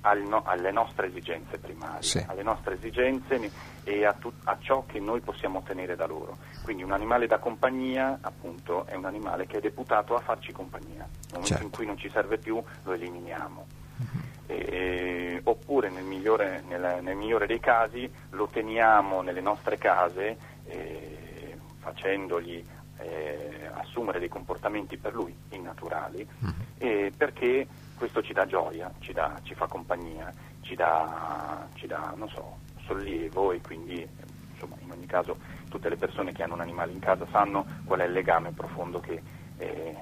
al 0.01 0.21
no, 0.21 0.43
alle 0.45 0.71
nostre 0.71 1.07
esigenze 1.07 1.57
primarie, 1.57 2.01
sì. 2.01 2.23
alle 2.27 2.43
nostre 2.43 2.75
esigenze 2.75 3.51
e 3.83 4.05
a, 4.05 4.13
tu, 4.13 4.31
a, 4.45 4.57
ciò 4.59 4.85
che 4.85 4.99
noi 4.99 5.21
possiamo 5.21 5.59
ottenere 5.59 5.95
da 5.95 6.05
loro. 6.05 6.37
Quindi 6.63 6.83
un 6.83 6.91
animale 6.91 7.27
da 7.27 7.37
compagnia, 7.37 8.17
appunto, 8.21 8.85
è 8.85 8.95
un 8.95 9.05
animale 9.05 9.45
che 9.45 9.57
è 9.57 9.61
deputato 9.61 10.15
a 10.15 10.19
farci 10.19 10.51
compagnia. 10.51 11.07
Nel 11.07 11.09
momento 11.29 11.47
certo. 11.47 11.63
in 11.63 11.71
cui 11.71 11.85
non 11.85 11.97
ci 11.97 12.09
serve 12.09 12.37
più, 12.37 12.61
lo 12.83 12.93
eliminiamo. 12.93 13.65
Uh-huh. 13.97 14.19
E, 14.47 15.41
oppure 15.43 15.89
nel 15.89 16.03
migliore, 16.03 16.63
nel, 16.67 16.99
nel 17.01 17.15
migliore, 17.15 17.45
dei 17.45 17.59
casi 17.59 18.11
lo 18.31 18.47
teniamo 18.47 19.21
nelle 19.21 19.41
nostre 19.41 19.77
case 19.77 20.37
eh, 20.65 21.57
facendogli 21.79 22.63
eh, 22.97 23.69
assumere 23.73 24.19
dei 24.19 24.29
comportamenti 24.29 24.97
per 24.97 25.13
lui 25.13 25.35
innaturali 25.49 26.27
uh-huh. 26.39 26.53
eh, 26.77 27.11
perché 27.15 27.67
questo 28.01 28.23
ci 28.23 28.33
dà 28.33 28.47
gioia, 28.47 28.91
ci, 28.97 29.13
dà, 29.13 29.39
ci 29.43 29.53
fa 29.53 29.67
compagnia, 29.67 30.33
ci 30.61 30.73
dà, 30.73 31.67
ci 31.75 31.85
dà 31.85 32.15
so, 32.33 32.57
sollievo 32.83 33.51
e 33.51 33.61
quindi 33.61 34.03
insomma, 34.53 34.75
in 34.79 34.89
ogni 34.89 35.05
caso 35.05 35.37
tutte 35.69 35.87
le 35.87 35.97
persone 35.97 36.31
che 36.31 36.41
hanno 36.41 36.55
un 36.55 36.61
animale 36.61 36.93
in 36.93 36.99
casa 36.99 37.27
sanno 37.29 37.63
qual 37.85 37.99
è 37.99 38.05
il 38.05 38.13
legame 38.13 38.53
profondo 38.53 38.99
che 38.99 39.21
eh, 39.59 39.95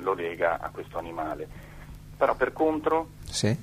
lo 0.00 0.14
lega 0.14 0.58
a 0.58 0.70
questo 0.70 0.98
animale. 0.98 1.46
Però 2.16 2.34
per 2.34 2.52
contro 2.52 3.10
sì. 3.26 3.56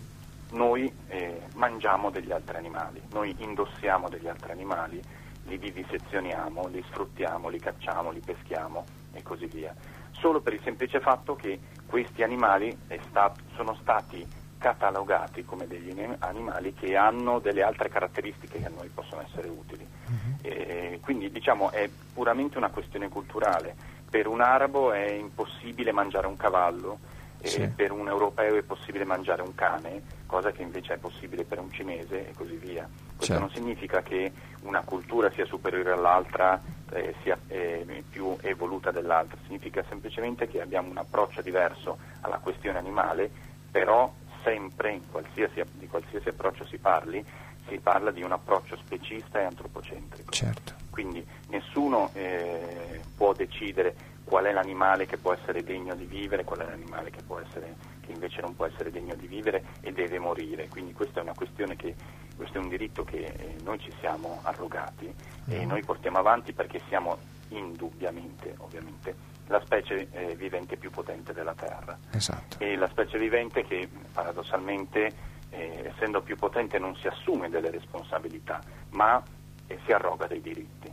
noi 0.52 0.90
eh, 1.10 1.42
mangiamo 1.56 2.10
degli 2.10 2.32
altri 2.32 2.56
animali, 2.56 3.02
noi 3.12 3.36
indossiamo 3.40 4.08
degli 4.08 4.30
altri 4.30 4.54
animali, 4.54 5.02
li 5.44 5.58
vivisezioniamo, 5.58 6.68
li 6.68 6.82
sfruttiamo, 6.88 7.50
li 7.50 7.60
cacciamo, 7.60 8.12
li 8.12 8.22
peschiamo 8.22 8.86
e 9.12 9.22
così 9.22 9.48
via 9.48 9.76
solo 10.22 10.40
per 10.40 10.54
il 10.54 10.62
semplice 10.64 11.02
fatto 11.02 11.36
che 11.36 11.60
questi 11.88 12.24
animali 12.24 12.78
stat- 13.10 13.42
sono 13.56 13.76
stati 13.82 14.26
catalogati 14.58 15.44
come 15.44 15.66
degli 15.66 15.92
animali 16.20 16.74
che 16.76 16.96
hanno 16.96 17.40
delle 17.40 17.64
altre 17.64 17.90
caratteristiche 17.90 18.60
che 18.60 18.68
a 18.68 18.70
noi 18.70 18.90
possono 18.90 19.24
essere 19.24 19.50
utili. 19.50 19.86
Uh-huh. 20.06 20.38
E 20.44 21.00
quindi 21.02 21.32
diciamo 21.32 21.72
è 21.72 21.90
puramente 22.14 22.58
una 22.60 22.70
questione 22.70 23.10
culturale. 23.10 23.76
Per 24.10 24.28
un 24.28 24.40
arabo 24.40 24.92
è 24.92 25.10
impossibile 25.10 25.92
mangiare 25.92 26.28
un 26.28 26.38
cavallo, 26.38 27.00
sì. 27.48 27.68
per 27.68 27.92
un 27.92 28.08
europeo 28.08 28.56
è 28.56 28.62
possibile 28.62 29.04
mangiare 29.04 29.42
un 29.42 29.56
cane, 29.56 30.02
cosa 30.26 30.52
che 30.52 30.62
invece 30.62 30.94
è 30.94 30.98
possibile 30.98 31.44
per 31.44 31.60
un 31.60 31.72
cinese 31.72 32.30
e 32.30 32.34
così 32.34 32.56
via. 32.56 32.88
Questo 33.16 33.26
certo. 33.26 33.42
non 33.42 33.50
significa 33.52 34.02
che 34.02 34.32
una 34.62 34.82
cultura 34.82 35.30
sia 35.32 35.46
superiore 35.46 35.92
all'altra, 35.92 36.62
eh, 36.92 37.16
sia 37.24 37.38
eh, 37.48 38.04
più 38.10 38.36
evoluta 38.42 38.92
dell'altra, 38.92 39.38
significa 39.46 39.84
semplicemente 39.88 40.48
che 40.48 40.62
abbiamo 40.62 40.90
un 40.90 40.98
approccio 40.98 41.42
diverso 41.42 41.98
alla 42.22 42.38
questione 42.38 42.78
animale, 42.78 43.30
però 43.70 44.12
sempre, 44.44 45.00
qualsiasi, 45.12 45.62
di 45.74 45.88
qualsiasi 45.88 46.30
approccio 46.30 46.66
si 46.66 46.78
parli, 46.78 47.24
si 47.68 47.78
parla 47.80 48.12
di 48.12 48.24
un 48.24 48.32
approccio 48.32 48.76
specista 48.78 49.40
e 49.40 49.44
antropocentrico. 49.44 50.32
Certo. 50.32 50.74
Quindi 50.90 51.26
nessuno 51.48 52.10
eh, 52.14 53.00
può 53.16 53.34
decidere 53.34 53.96
qual 54.24 54.46
è 54.46 54.52
l'animale 54.52 55.06
che 55.06 55.18
può 55.18 55.34
essere 55.34 55.64
degno 55.64 55.96
di 55.96 56.06
vivere, 56.06 56.44
qual 56.44 56.60
è 56.60 56.66
l'animale 56.66 57.10
che, 57.10 57.22
essere, 57.46 57.76
che 58.02 58.12
invece 58.12 58.42
non 58.42 58.56
può 58.56 58.66
essere 58.66 58.92
degno 58.92 59.16
di 59.16 59.28
vivere 59.28 59.64
e 59.82 59.92
deve 59.92 60.20
morire. 60.20 60.68
Quindi 60.70 60.94
questa 60.94 61.20
è 61.20 61.24
una 61.24 61.34
questione 61.34 61.76
che, 61.76 61.96
questo 62.36 62.58
è 62.58 62.62
un 62.62 62.70
diritto 62.70 63.04
che 63.04 63.24
eh, 63.24 63.56
noi 63.64 63.80
ci 63.80 63.92
siamo 64.00 64.40
arrogati 64.44 65.06
mm. 65.06 65.52
e 65.52 65.66
noi 65.66 65.84
portiamo 65.84 66.18
avanti 66.18 66.54
perché 66.54 66.82
siamo 66.88 67.18
indubbiamente, 67.50 68.56
ovviamente, 68.60 69.16
la 69.48 69.62
specie 69.66 70.08
eh, 70.12 70.36
vivente 70.36 70.78
più 70.78 70.90
potente 70.90 71.34
della 71.34 71.54
Terra. 71.54 71.98
Esatto. 72.12 72.58
E 72.60 72.76
la 72.78 72.88
specie 72.88 73.18
vivente 73.18 73.64
che 73.66 73.88
paradossalmente, 74.14 75.14
eh, 75.50 75.92
essendo 75.94 76.22
più 76.22 76.38
potente, 76.38 76.80
non 76.80 76.96
si 76.96 77.08
assume 77.08 77.50
delle 77.50 77.70
responsabilità, 77.70 78.62
ma 78.92 79.22
eh, 79.68 79.78
si 79.86 79.92
arroga 79.92 80.28
dei 80.28 80.42
diritti. 80.42 80.90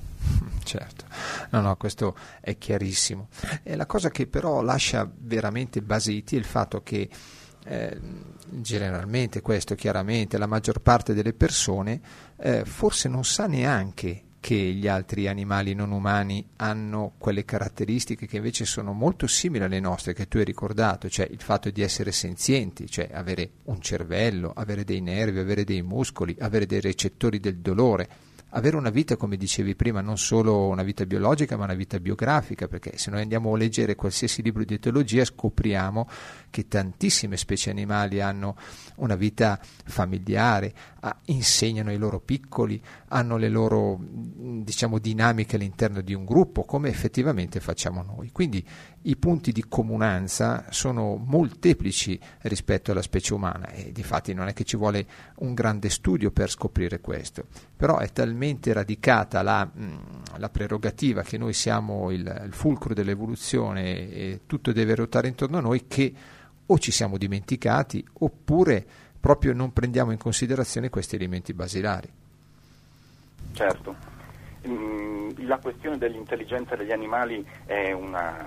Certo, 0.68 1.06
no, 1.52 1.62
no, 1.62 1.76
questo 1.76 2.14
è 2.42 2.58
chiarissimo. 2.58 3.28
E 3.62 3.74
la 3.74 3.86
cosa 3.86 4.10
che 4.10 4.26
però 4.26 4.60
lascia 4.60 5.10
veramente 5.10 5.80
basiti 5.80 6.36
è 6.36 6.38
il 6.38 6.44
fatto 6.44 6.82
che 6.82 7.08
eh, 7.64 7.98
generalmente 8.50 9.40
questo 9.40 9.74
chiaramente 9.74 10.36
la 10.36 10.44
maggior 10.44 10.82
parte 10.82 11.14
delle 11.14 11.32
persone 11.32 12.02
eh, 12.36 12.66
forse 12.66 13.08
non 13.08 13.24
sa 13.24 13.46
neanche 13.46 14.24
che 14.40 14.56
gli 14.56 14.86
altri 14.86 15.26
animali 15.26 15.72
non 15.72 15.90
umani 15.90 16.46
hanno 16.56 17.14
quelle 17.16 17.46
caratteristiche 17.46 18.26
che 18.26 18.36
invece 18.36 18.66
sono 18.66 18.92
molto 18.92 19.26
simili 19.26 19.64
alle 19.64 19.80
nostre, 19.80 20.12
che 20.12 20.28
tu 20.28 20.36
hai 20.36 20.44
ricordato, 20.44 21.08
cioè 21.08 21.26
il 21.30 21.40
fatto 21.40 21.70
di 21.70 21.80
essere 21.80 22.12
senzienti, 22.12 22.90
cioè 22.90 23.08
avere 23.10 23.52
un 23.64 23.80
cervello, 23.80 24.52
avere 24.54 24.84
dei 24.84 25.00
nervi, 25.00 25.38
avere 25.38 25.64
dei 25.64 25.80
muscoli, 25.80 26.36
avere 26.40 26.66
dei 26.66 26.82
recettori 26.82 27.40
del 27.40 27.56
dolore 27.56 28.27
avere 28.50 28.76
una 28.76 28.90
vita, 28.90 29.16
come 29.16 29.36
dicevi 29.36 29.74
prima, 29.74 30.00
non 30.00 30.16
solo 30.16 30.68
una 30.68 30.82
vita 30.82 31.04
biologica, 31.04 31.56
ma 31.56 31.64
una 31.64 31.74
vita 31.74 31.98
biografica, 32.00 32.68
perché 32.68 32.96
se 32.96 33.10
noi 33.10 33.22
andiamo 33.22 33.52
a 33.52 33.56
leggere 33.56 33.94
qualsiasi 33.94 34.42
libro 34.42 34.64
di 34.64 34.74
etologia 34.74 35.24
scopriamo 35.24 36.08
che 36.50 36.68
tantissime 36.68 37.36
specie 37.36 37.70
animali 37.70 38.20
hanno 38.20 38.56
una 38.96 39.16
vita 39.16 39.60
familiare, 39.84 40.72
insegnano 41.26 41.90
ai 41.90 41.96
loro 41.96 42.20
piccoli, 42.20 42.80
hanno 43.08 43.36
le 43.36 43.48
loro 43.48 43.98
diciamo, 44.00 44.98
dinamiche 44.98 45.56
all'interno 45.56 46.00
di 46.00 46.14
un 46.14 46.24
gruppo, 46.24 46.64
come 46.64 46.88
effettivamente 46.88 47.60
facciamo 47.60 48.02
noi. 48.02 48.30
Quindi 48.32 48.64
i 49.02 49.16
punti 49.16 49.52
di 49.52 49.64
comunanza 49.68 50.66
sono 50.70 51.16
molteplici 51.16 52.18
rispetto 52.42 52.90
alla 52.90 53.02
specie 53.02 53.32
umana 53.32 53.68
e 53.68 53.92
di 53.92 54.02
fatti 54.02 54.34
non 54.34 54.48
è 54.48 54.52
che 54.52 54.64
ci 54.64 54.76
vuole 54.76 55.06
un 55.36 55.54
grande 55.54 55.88
studio 55.88 56.30
per 56.30 56.50
scoprire 56.50 57.00
questo, 57.00 57.46
però 57.76 57.98
è 57.98 58.10
talmente 58.10 58.72
radicata 58.72 59.42
la, 59.42 59.70
la 60.36 60.48
prerogativa 60.50 61.22
che 61.22 61.38
noi 61.38 61.52
siamo 61.52 62.10
il, 62.10 62.42
il 62.44 62.52
fulcro 62.52 62.92
dell'evoluzione 62.92 64.10
e 64.10 64.40
tutto 64.46 64.72
deve 64.72 64.96
ruotare 64.96 65.28
intorno 65.28 65.58
a 65.58 65.62
noi 65.62 65.86
che 65.86 66.12
o 66.70 66.78
ci 66.78 66.90
siamo 66.90 67.16
dimenticati 67.16 68.04
oppure 68.20 68.84
proprio 69.18 69.52
non 69.52 69.72
prendiamo 69.72 70.12
in 70.12 70.18
considerazione 70.18 70.90
questi 70.90 71.16
elementi 71.16 71.52
basilari. 71.52 72.10
Certo, 73.52 73.96
mm, 74.66 75.30
la 75.46 75.58
questione 75.58 75.98
dell'intelligenza 75.98 76.76
degli 76.76 76.92
animali 76.92 77.44
è 77.64 77.92
una, 77.92 78.46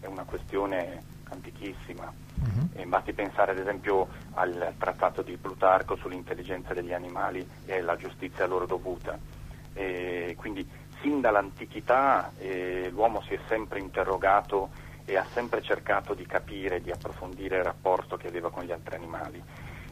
è 0.00 0.06
una 0.06 0.24
questione 0.24 1.02
antichissima. 1.30 2.12
Uh-huh. 2.40 2.88
basti 2.88 3.12
pensare 3.12 3.52
ad 3.52 3.58
esempio 3.58 4.08
al 4.32 4.72
trattato 4.78 5.20
di 5.20 5.36
Plutarco 5.36 5.94
sull'intelligenza 5.96 6.72
degli 6.72 6.92
animali 6.92 7.46
e 7.66 7.82
la 7.82 7.96
giustizia 7.96 8.46
loro 8.46 8.66
dovuta. 8.66 9.18
E 9.74 10.34
quindi 10.38 10.66
sin 11.02 11.20
dall'antichità 11.20 12.32
eh, 12.38 12.88
l'uomo 12.90 13.22
si 13.22 13.34
è 13.34 13.40
sempre 13.48 13.78
interrogato 13.78 14.70
e 15.04 15.16
ha 15.16 15.26
sempre 15.32 15.62
cercato 15.62 16.14
di 16.14 16.26
capire, 16.26 16.80
di 16.80 16.90
approfondire 16.90 17.58
il 17.58 17.64
rapporto 17.64 18.16
che 18.16 18.28
aveva 18.28 18.50
con 18.50 18.64
gli 18.64 18.72
altri 18.72 18.96
animali. 18.96 19.42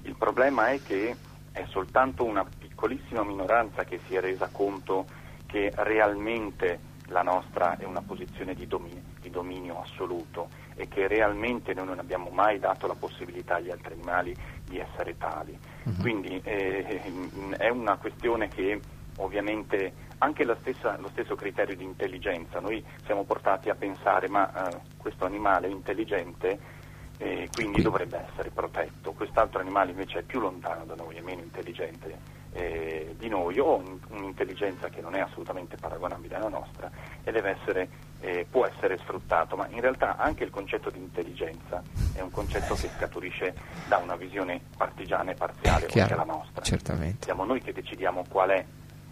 Il 0.03 0.17
problema 0.17 0.69
è 0.69 0.81
che 0.83 1.17
è 1.53 1.65
soltanto 1.69 2.25
una 2.25 2.45
piccolissima 2.45 3.25
minoranza 3.25 3.85
che 3.85 4.01
si 4.07 4.15
è 4.15 4.21
resa 4.21 4.49
conto 4.53 5.07
che 5.47 5.73
realmente 5.75 6.97
la 7.09 7.23
nostra 7.23 7.77
è 7.77 7.85
una 7.85 8.03
posizione 8.03 8.55
di 8.55 8.67
dominio, 8.67 9.03
di 9.21 9.31
dominio 9.31 9.81
assoluto 9.81 10.49
e 10.75 10.89
che 10.89 11.09
realmente 11.09 11.75
noi 11.75 11.87
non 11.87 11.99
abbiamo 11.99 12.31
mai 12.31 12.59
dato 12.59 12.87
la 12.87 12.95
possibilità 12.95 13.57
agli 13.57 13.71
altri 13.71 13.95
animali 13.95 14.37
di 14.65 14.79
essere 14.79 15.17
tali. 15.17 15.59
Uh-huh. 15.85 15.97
Quindi 16.01 16.41
eh, 16.45 17.03
è 17.57 17.69
una 17.69 17.97
questione 17.97 18.49
che 18.49 18.81
ovviamente 19.17 20.07
anche 20.19 20.45
stessa, 20.61 20.97
lo 20.99 21.09
stesso 21.09 21.35
criterio 21.35 21.77
di 21.77 21.85
intelligenza, 21.85 22.61
noi 22.61 22.85
siamo 23.05 23.25
portati 23.25 23.71
a 23.71 23.75
pensare 23.75 24.29
ma 24.29 24.69
eh, 24.69 24.81
questo 24.97 25.25
animale 25.25 25.69
è 25.69 25.71
intelligente 25.71 26.77
e 27.19 27.49
quindi 27.53 27.83
dovrebbe 27.83 28.27
essere 28.31 28.51
protetto, 28.51 29.13
quest'altro 29.13 29.61
animale 29.61 29.91
invece 29.91 30.21
è 30.21 30.23
più 30.23 30.39
lontano 30.39 30.85
da 30.85 30.95
noi, 30.95 31.17
è 31.17 31.21
meno 31.21 31.43
intelligente 31.43 32.37
eh, 32.53 33.15
di 33.19 33.29
noi 33.29 33.59
o 33.59 33.77
un, 33.77 33.99
un'intelligenza 34.09 34.89
che 34.89 35.01
non 35.01 35.15
è 35.15 35.21
assolutamente 35.21 35.77
paragonabile 35.77 36.37
alla 36.37 36.49
nostra 36.49 36.91
e 37.23 37.37
essere, 37.37 37.89
eh, 38.21 38.47
può 38.49 38.67
essere 38.67 38.99
sfruttato, 38.99 39.57
ma 39.57 39.67
in 39.69 39.81
realtà 39.81 40.17
anche 40.17 40.45
il 40.45 40.51
concetto 40.51 40.91
di 40.91 40.99
intelligenza 40.99 41.83
è 42.15 42.21
un 42.21 42.31
concetto 42.31 42.75
che 42.75 42.89
scaturisce 42.97 43.55
da 43.87 43.99
una 43.99 44.17
visione 44.17 44.61
partigiana 44.77 45.33
e 45.33 45.35
parziale 45.35 45.87
come 45.87 46.09
la 46.09 46.25
nostra. 46.25 46.63
Certamente. 46.63 47.25
Siamo 47.25 47.45
noi 47.45 47.61
che 47.61 47.73
decidiamo 47.73 48.25
qual 48.29 48.51
è 48.51 48.65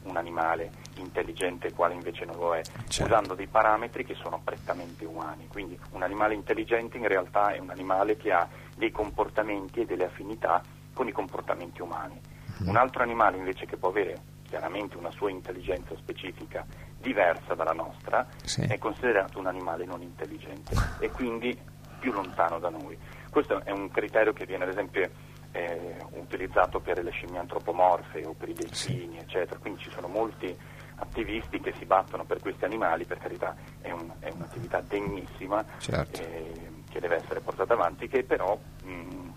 un 0.07 0.17
animale 0.17 0.71
intelligente 0.97 1.73
quale 1.73 1.95
invece 1.95 2.25
non 2.25 2.37
lo 2.37 2.55
è, 2.55 2.63
certo. 2.89 3.05
usando 3.05 3.35
dei 3.35 3.47
parametri 3.47 4.05
che 4.05 4.15
sono 4.15 4.41
prettamente 4.43 5.05
umani. 5.05 5.47
Quindi 5.49 5.79
un 5.91 6.03
animale 6.03 6.35
intelligente 6.35 6.97
in 6.97 7.07
realtà 7.07 7.53
è 7.53 7.59
un 7.59 7.71
animale 7.71 8.17
che 8.17 8.33
ha 8.33 8.49
dei 8.77 8.91
comportamenti 8.91 9.81
e 9.81 9.87
delle 9.87 10.05
affinità 10.05 10.63
con 10.93 11.09
i 11.09 11.13
comportamenti 11.13 11.83
umani. 11.83 12.21
Mm. 12.63 12.69
Un 12.69 12.77
altro 12.77 13.03
animale 13.03 13.37
invece 13.37 13.67
che 13.67 13.77
può 13.77 13.89
avere 13.91 14.35
chiaramente 14.49 14.97
una 14.97 15.11
sua 15.11 15.31
intelligenza 15.31 15.95
specifica 15.97 16.65
diversa 16.99 17.55
dalla 17.55 17.73
nostra 17.73 18.27
sì. 18.45 18.63
è 18.63 18.79
considerato 18.79 19.39
un 19.39 19.47
animale 19.47 19.85
non 19.85 20.03
intelligente 20.03 20.75
e 21.01 21.11
quindi 21.11 21.59
più 21.99 22.13
lontano 22.13 22.59
da 22.59 22.71
noi. 22.71 22.97
Questo 23.31 23.63
è 23.65 23.71
un 23.71 23.91
criterio 23.91 24.33
che 24.33 24.47
viene 24.47 24.65
ad 24.65 24.71
esempio 24.71 25.11
eh, 25.57 25.97
utilizzato 26.11 26.81
per 26.81 27.03
le 27.03 27.11
scimmie 27.11 27.39
antropomorfe 27.39 28.25
o 28.27 28.35
per 28.35 28.51
i 28.51 28.53
delfini, 28.53 29.15
sì. 29.15 29.19
eccetera. 29.19 29.59
Quindi 29.59 29.81
ci 29.81 29.91
sono 29.91 30.09
molti 30.09 30.55
attivisti 30.97 31.61
che 31.61 31.73
si 31.79 31.85
battono 31.85 32.25
per 32.25 32.41
questi 32.41 32.65
animali, 32.65 33.05
per 33.05 33.19
carità 33.19 33.55
è, 33.81 33.91
un, 33.91 34.11
è 34.19 34.31
un'attività 34.31 34.81
degnissima 34.81 35.65
certo. 35.79 36.21
eh, 36.21 36.73
che 36.91 37.01
deve 37.01 37.17
essere 37.17 37.41
portata 37.41 37.73
avanti, 37.73 38.09
che 38.09 38.23
però 38.23 38.59
mh, 38.85 39.33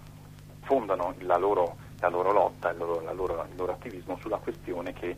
fondano 0.61 1.15
la 1.19 1.37
loro, 1.37 1.77
la 1.99 2.09
loro 2.09 2.31
lotta, 2.31 2.69
il 2.71 2.77
loro, 2.77 3.01
loro, 3.13 3.45
il 3.49 3.55
loro 3.55 3.71
attivismo 3.71 4.17
sulla 4.21 4.37
questione 4.37 4.93
che 4.93 5.15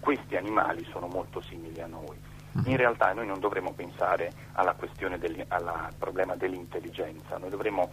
questi 0.00 0.36
animali 0.36 0.84
sono 0.90 1.06
molto 1.06 1.40
simili 1.40 1.80
a 1.80 1.86
noi. 1.86 2.30
Mm-hmm. 2.58 2.70
In 2.70 2.76
realtà 2.76 3.12
noi 3.12 3.26
non 3.26 3.40
dovremmo 3.40 3.72
pensare 3.72 4.30
alla 4.52 4.74
questione 4.74 5.18
del, 5.18 5.44
al 5.48 5.94
problema 5.98 6.36
dell'intelligenza, 6.36 7.38
noi 7.38 7.48
dovremmo 7.48 7.90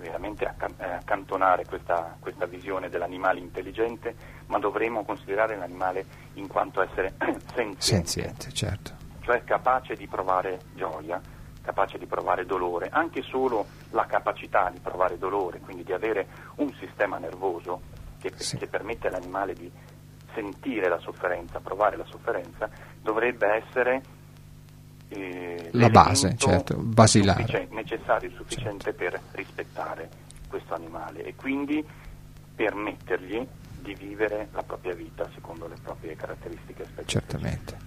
veramente 0.00 0.44
eh, 0.44 0.84
accantonare 0.84 1.64
questa, 1.66 2.16
questa, 2.18 2.46
visione 2.46 2.88
dell'animale 2.88 3.38
intelligente, 3.38 4.14
ma 4.46 4.58
dovremmo 4.58 5.04
considerare 5.04 5.56
l'animale 5.56 6.04
in 6.34 6.48
quanto 6.48 6.82
essere 6.82 7.14
senziente, 7.54 7.80
senziente 7.80 8.52
certo. 8.52 8.92
cioè 9.20 9.44
capace 9.44 9.94
di 9.94 10.08
provare 10.08 10.60
gioia, 10.74 11.20
capace 11.62 11.98
di 11.98 12.06
provare 12.06 12.46
dolore, 12.46 12.88
anche 12.90 13.22
solo 13.22 13.66
la 13.90 14.06
capacità 14.06 14.70
di 14.70 14.80
provare 14.80 15.18
dolore, 15.18 15.60
quindi 15.60 15.84
di 15.84 15.92
avere 15.92 16.26
un 16.56 16.72
sistema 16.74 17.18
nervoso 17.18 17.80
che, 18.18 18.32
sì. 18.36 18.56
che 18.56 18.66
permette 18.66 19.08
all'animale 19.08 19.54
di 19.54 19.70
sentire 20.34 20.88
la 20.88 20.98
sofferenza, 20.98 21.60
provare 21.60 21.96
la 21.96 22.04
sofferenza, 22.04 22.68
dovrebbe 23.00 23.46
essere 23.46 24.02
eh, 25.10 25.68
la 25.72 25.88
base, 25.88 26.36
certo, 26.36 26.76
basilare. 26.76 27.44
Sufficien- 27.44 27.68
necessario 27.72 28.28
e 28.28 28.32
sufficiente 28.34 28.94
certo. 28.96 28.98
per 28.98 29.20
rispettare 29.32 30.08
questo 30.48 30.74
animale 30.74 31.24
e 31.24 31.34
quindi 31.34 31.84
permettergli 32.54 33.46
di 33.80 33.94
vivere 33.94 34.48
la 34.52 34.62
propria 34.62 34.94
vita 34.94 35.28
secondo 35.34 35.66
le 35.66 35.76
proprie 35.82 36.14
caratteristiche 36.14 36.84
specifiche. 36.84 37.04
Certamente. 37.06 37.78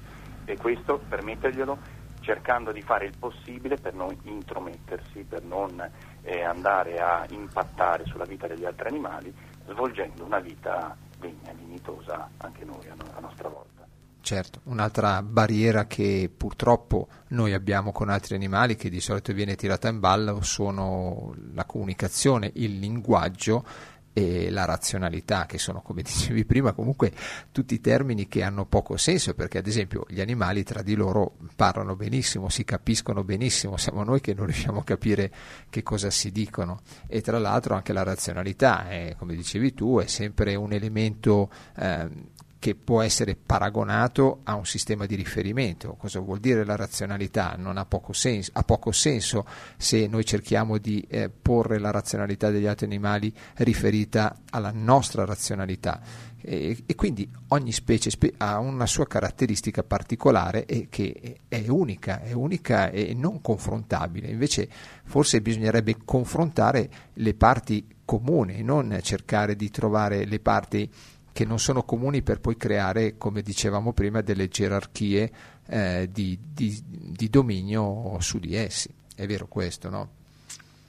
E 0.45 0.57
questo 0.57 1.01
permetterglielo 1.07 2.01
cercando 2.19 2.71
di 2.71 2.81
fare 2.81 3.05
il 3.05 3.13
possibile 3.17 3.77
per 3.77 3.93
non 3.93 4.17
intromettersi, 4.23 5.23
per 5.23 5.43
non 5.43 5.89
eh, 6.23 6.41
andare 6.41 6.99
a 6.99 7.25
impattare 7.29 8.05
sulla 8.05 8.25
vita 8.25 8.47
degli 8.47 8.65
altri 8.65 8.87
animali, 8.87 9.33
svolgendo 9.67 10.23
una 10.23 10.39
vita 10.39 10.95
degna, 11.19 11.53
dignitosa 11.53 12.29
anche 12.37 12.63
noi 12.65 12.87
a, 12.87 12.95
a 13.15 13.19
nostra 13.19 13.49
volta. 13.49 13.82
Certo, 14.23 14.61
un'altra 14.63 15.21
barriera 15.21 15.85
che 15.85 16.31
purtroppo 16.33 17.09
noi 17.31 17.51
abbiamo 17.51 17.91
con 17.91 18.07
altri 18.07 18.35
animali 18.35 18.77
che 18.77 18.89
di 18.89 19.01
solito 19.01 19.33
viene 19.33 19.57
tirata 19.57 19.89
in 19.89 19.99
ballo 19.99 20.41
sono 20.41 21.35
la 21.53 21.65
comunicazione, 21.65 22.49
il 22.55 22.79
linguaggio 22.79 23.65
e 24.13 24.49
la 24.49 24.63
razionalità, 24.63 25.45
che 25.45 25.57
sono, 25.57 25.81
come 25.81 26.03
dicevi 26.07 26.45
prima, 26.45 26.71
comunque 26.71 27.11
tutti 27.51 27.81
termini 27.81 28.29
che 28.29 28.43
hanno 28.43 28.65
poco 28.65 28.95
senso, 28.95 29.33
perché 29.33 29.57
ad 29.57 29.67
esempio 29.67 30.05
gli 30.07 30.21
animali 30.21 30.63
tra 30.63 30.81
di 30.81 30.95
loro 30.95 31.35
parlano 31.57 31.97
benissimo, 31.97 32.47
si 32.47 32.63
capiscono 32.63 33.25
benissimo, 33.25 33.75
siamo 33.75 34.05
noi 34.05 34.21
che 34.21 34.33
non 34.33 34.45
riusciamo 34.45 34.79
a 34.79 34.83
capire 34.85 35.33
che 35.69 35.83
cosa 35.83 36.09
si 36.09 36.31
dicono. 36.31 36.79
E 37.07 37.19
tra 37.19 37.39
l'altro 37.39 37.75
anche 37.75 37.91
la 37.91 38.03
razionalità, 38.03 38.87
è, 38.87 39.15
come 39.17 39.35
dicevi 39.35 39.73
tu, 39.73 39.99
è 39.99 40.07
sempre 40.07 40.55
un 40.55 40.71
elemento 40.71 41.51
eh, 41.75 42.31
che 42.63 42.75
può 42.75 43.01
essere 43.01 43.35
paragonato 43.35 44.39
a 44.43 44.55
un 44.55 44.65
sistema 44.65 45.05
di 45.05 45.15
riferimento. 45.15 45.97
Cosa 45.99 46.21
vuol 46.21 46.39
dire 46.39 46.63
la 46.63 46.77
razionalità? 46.77 47.55
Non 47.57 47.75
ha 47.75 47.83
poco 47.83 48.13
senso, 48.13 48.51
ha 48.53 48.63
poco 48.63 48.93
senso 48.93 49.45
se 49.75 50.07
noi 50.07 50.23
cerchiamo 50.23 50.77
di 50.77 51.05
eh, 51.09 51.29
porre 51.29 51.77
la 51.77 51.91
razionalità 51.91 52.51
degli 52.51 52.65
altri 52.65 52.85
animali 52.85 53.33
riferita 53.55 54.37
alla 54.49 54.71
nostra 54.73 55.25
razionalità. 55.25 55.99
E, 56.39 56.83
e 56.85 56.95
quindi 56.95 57.29
ogni 57.49 57.73
specie 57.73 58.09
spe- 58.09 58.33
ha 58.37 58.59
una 58.59 58.85
sua 58.85 59.07
caratteristica 59.07 59.83
particolare 59.83 60.65
e 60.65 60.87
che 60.89 61.39
è 61.49 61.65
unica, 61.67 62.21
è 62.21 62.31
unica 62.31 62.91
e 62.91 63.13
non 63.13 63.41
confrontabile. 63.41 64.29
Invece 64.29 64.69
forse 65.03 65.41
bisognerebbe 65.41 65.97
confrontare 66.05 66.89
le 67.15 67.33
parti 67.33 67.85
comuni, 68.05 68.63
non 68.63 68.99
cercare 69.01 69.57
di 69.57 69.69
trovare 69.69 70.25
le 70.25 70.39
parti 70.39 70.89
che 71.33 71.45
non 71.45 71.59
sono 71.59 71.83
comuni 71.83 72.21
per 72.21 72.39
poi 72.39 72.55
creare, 72.55 73.17
come 73.17 73.41
dicevamo 73.41 73.91
prima, 73.91 74.21
delle 74.21 74.47
gerarchie 74.47 75.31
eh, 75.67 76.07
di, 76.11 76.39
di, 76.39 76.81
di, 76.85 77.29
dominio 77.29 78.17
su 78.19 78.37
di 78.37 78.55
essi. 78.55 78.93
È 79.15 79.25
vero 79.25 79.47
questo, 79.47 79.89
no? 79.89 80.09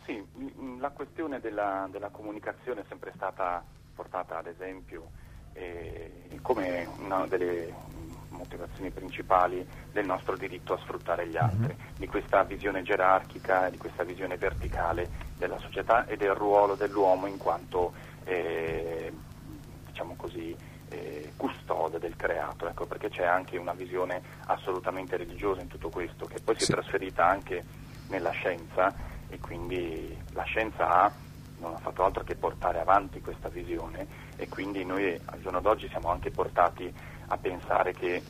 Sì, 0.04 0.22
la 0.78 0.90
questione 0.90 1.40
della, 1.40 1.88
della 1.90 2.10
comunicazione 2.10 2.82
è 2.82 2.84
sempre 2.88 3.12
stata 3.16 3.64
portata 3.94 4.38
ad 4.38 4.46
esempio 4.46 5.08
eh, 5.54 6.38
come 6.42 6.86
una 6.98 7.26
delle 7.26 7.72
motivazioni 8.28 8.90
principali 8.90 9.66
del 9.92 10.04
nostro 10.04 10.36
diritto 10.36 10.74
a 10.74 10.78
sfruttare 10.78 11.26
gli 11.28 11.36
altri, 11.36 11.74
mm-hmm. 11.74 11.94
di 11.96 12.06
questa 12.06 12.42
visione 12.42 12.82
gerarchica, 12.82 13.70
di 13.70 13.78
questa 13.78 14.02
visione 14.02 14.36
verticale 14.36 15.08
della 15.38 15.58
società 15.58 16.06
e 16.06 16.16
del 16.16 16.34
ruolo 16.34 16.74
dell'uomo 16.74 17.26
in 17.26 17.38
quanto 17.38 17.92
eh, 18.24 19.12
diciamo 19.94 20.14
così, 20.16 20.54
eh, 20.88 21.32
custode 21.36 22.00
del 22.00 22.16
creato, 22.16 22.66
ecco, 22.66 22.84
perché 22.84 23.08
c'è 23.08 23.24
anche 23.24 23.56
una 23.56 23.72
visione 23.74 24.20
assolutamente 24.46 25.16
religiosa 25.16 25.60
in 25.60 25.68
tutto 25.68 25.88
questo, 25.88 26.26
che 26.26 26.40
poi 26.42 26.56
si 26.58 26.64
è 26.64 26.74
trasferita 26.74 27.24
anche 27.24 27.64
nella 28.08 28.30
scienza 28.30 28.92
e 29.28 29.38
quindi 29.38 30.16
la 30.32 30.42
scienza 30.42 30.88
ha, 30.88 31.12
non 31.58 31.74
ha 31.74 31.78
fatto 31.78 32.02
altro 32.02 32.24
che 32.24 32.34
portare 32.34 32.80
avanti 32.80 33.20
questa 33.20 33.48
visione 33.48 34.06
e 34.36 34.48
quindi 34.48 34.84
noi 34.84 35.18
al 35.26 35.40
giorno 35.40 35.60
d'oggi 35.60 35.88
siamo 35.88 36.08
anche 36.10 36.32
portati 36.32 36.92
a 37.28 37.36
pensare 37.36 37.92
che 37.92 38.20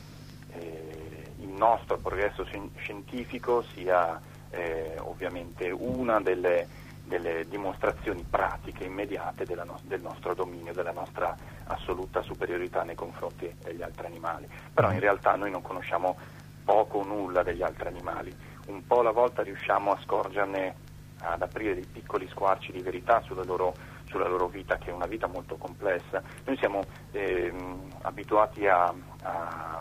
eh, 0.51 1.33
il 1.39 1.49
nostro 1.49 1.97
progresso 1.97 2.45
scientifico 2.77 3.63
sia 3.73 4.21
eh, 4.51 4.95
ovviamente 4.99 5.71
una 5.71 6.21
delle 6.21 6.67
delle 7.05 7.45
dimostrazioni 7.47 8.25
pratiche 8.27 8.83
immediate 8.83 9.45
no- 9.63 9.79
del 9.83 10.01
nostro 10.01 10.33
dominio, 10.33 10.73
della 10.73 10.91
nostra 10.91 11.35
assoluta 11.65 12.21
superiorità 12.21 12.83
nei 12.83 12.95
confronti 12.95 13.53
degli 13.63 13.81
altri 13.81 14.07
animali. 14.07 14.47
Però 14.73 14.91
in 14.91 14.99
realtà 14.99 15.35
noi 15.35 15.51
non 15.51 15.61
conosciamo 15.61 16.17
poco 16.63 16.99
o 16.99 17.03
nulla 17.05 17.43
degli 17.43 17.61
altri 17.61 17.87
animali, 17.87 18.35
un 18.67 18.85
po' 18.85 18.99
alla 18.99 19.11
volta 19.11 19.43
riusciamo 19.43 19.91
a 19.91 19.99
scorgerne, 20.03 20.75
ad 21.19 21.41
aprire 21.41 21.75
dei 21.75 21.85
piccoli 21.85 22.27
squarci 22.27 22.71
di 22.71 22.81
verità 22.81 23.21
sulla 23.21 23.43
loro, 23.43 23.73
sulla 24.05 24.27
loro 24.27 24.47
vita, 24.47 24.77
che 24.77 24.89
è 24.89 24.93
una 24.93 25.05
vita 25.05 25.27
molto 25.27 25.55
complessa. 25.57 26.21
Noi 26.45 26.57
siamo 26.57 26.81
eh, 27.11 27.53
abituati 28.01 28.67
a, 28.67 28.93
a 29.21 29.79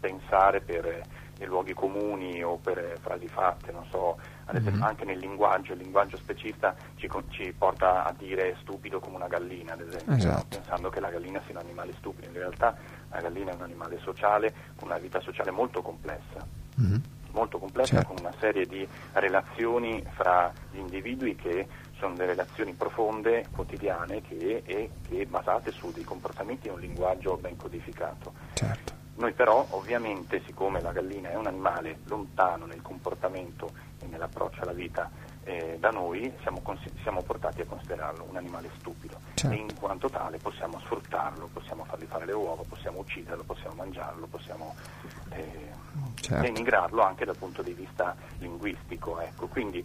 pensare 0.00 0.60
per 0.60 1.02
nei 1.38 1.48
luoghi 1.48 1.74
comuni 1.74 2.42
o 2.42 2.56
per 2.56 2.98
frasi 3.00 3.28
fatte, 3.28 3.70
non 3.70 3.84
so, 3.90 4.18
mm-hmm. 4.54 4.82
anche 4.82 5.04
nel 5.04 5.18
linguaggio, 5.18 5.72
il 5.72 5.78
linguaggio 5.78 6.16
specista 6.16 6.74
ci, 6.96 7.08
ci, 7.30 7.52
porta 7.56 8.04
a 8.04 8.12
dire 8.16 8.56
stupido 8.60 9.00
come 9.00 9.16
una 9.16 9.28
gallina, 9.28 9.72
ad 9.72 9.80
esempio, 9.80 10.14
esatto. 10.14 10.46
pensando 10.48 10.88
che 10.88 11.00
la 11.00 11.10
gallina 11.10 11.40
sia 11.44 11.54
un 11.54 11.64
animale 11.64 11.92
stupido, 11.98 12.26
in 12.26 12.34
realtà 12.34 12.76
la 13.10 13.20
gallina 13.20 13.50
è 13.50 13.54
un 13.54 13.62
animale 13.62 13.98
sociale 13.98 14.52
con 14.76 14.88
una 14.88 14.98
vita 14.98 15.20
sociale 15.20 15.50
molto 15.50 15.82
complessa. 15.82 16.46
Mm-hmm. 16.80 17.00
Molto 17.32 17.58
complessa 17.58 17.96
certo. 17.96 18.14
con 18.14 18.16
una 18.20 18.32
serie 18.38 18.64
di 18.64 18.86
relazioni 19.12 20.02
fra 20.14 20.50
gli 20.70 20.78
individui 20.78 21.34
che 21.34 21.66
sono 21.98 22.14
delle 22.14 22.30
relazioni 22.30 22.72
profonde, 22.72 23.46
quotidiane, 23.54 24.22
che, 24.22 24.62
e, 24.64 24.90
che 25.06 25.26
basate 25.26 25.70
su 25.70 25.92
dei 25.92 26.04
comportamenti 26.04 26.68
e 26.68 26.70
un 26.70 26.80
linguaggio 26.80 27.36
ben 27.36 27.56
codificato. 27.56 28.32
Certo. 28.54 28.94
Noi 29.16 29.32
però 29.32 29.66
ovviamente, 29.70 30.42
siccome 30.44 30.80
la 30.80 30.92
gallina 30.92 31.30
è 31.30 31.36
un 31.36 31.46
animale 31.46 32.00
lontano 32.04 32.66
nel 32.66 32.82
comportamento 32.82 33.70
nell'approccio 34.08 34.62
alla 34.62 34.72
vita 34.72 35.10
eh, 35.44 35.76
da 35.78 35.90
noi, 35.90 36.32
siamo, 36.42 36.60
cons- 36.60 36.90
siamo, 37.02 37.22
portati 37.22 37.60
a 37.60 37.64
considerarlo 37.66 38.26
un 38.28 38.36
animale 38.36 38.68
stupido 38.78 39.18
certo. 39.34 39.54
e 39.56 39.60
in 39.60 39.74
quanto 39.78 40.10
tale 40.10 40.38
possiamo 40.38 40.80
sfruttarlo, 40.80 41.48
possiamo 41.52 41.84
fargli 41.84 42.06
fare 42.06 42.26
le 42.26 42.32
uova, 42.32 42.62
possiamo 42.68 42.98
ucciderlo, 42.98 43.44
possiamo 43.44 43.76
mangiarlo, 43.76 44.26
possiamo 44.26 44.74
eh, 45.30 45.70
certo. 46.16 46.42
denigrarlo 46.42 47.00
anche 47.02 47.24
dal 47.24 47.36
punto 47.36 47.62
di 47.62 47.72
vista 47.72 48.16
linguistico. 48.38 49.20
Ecco. 49.20 49.46
Quindi 49.46 49.84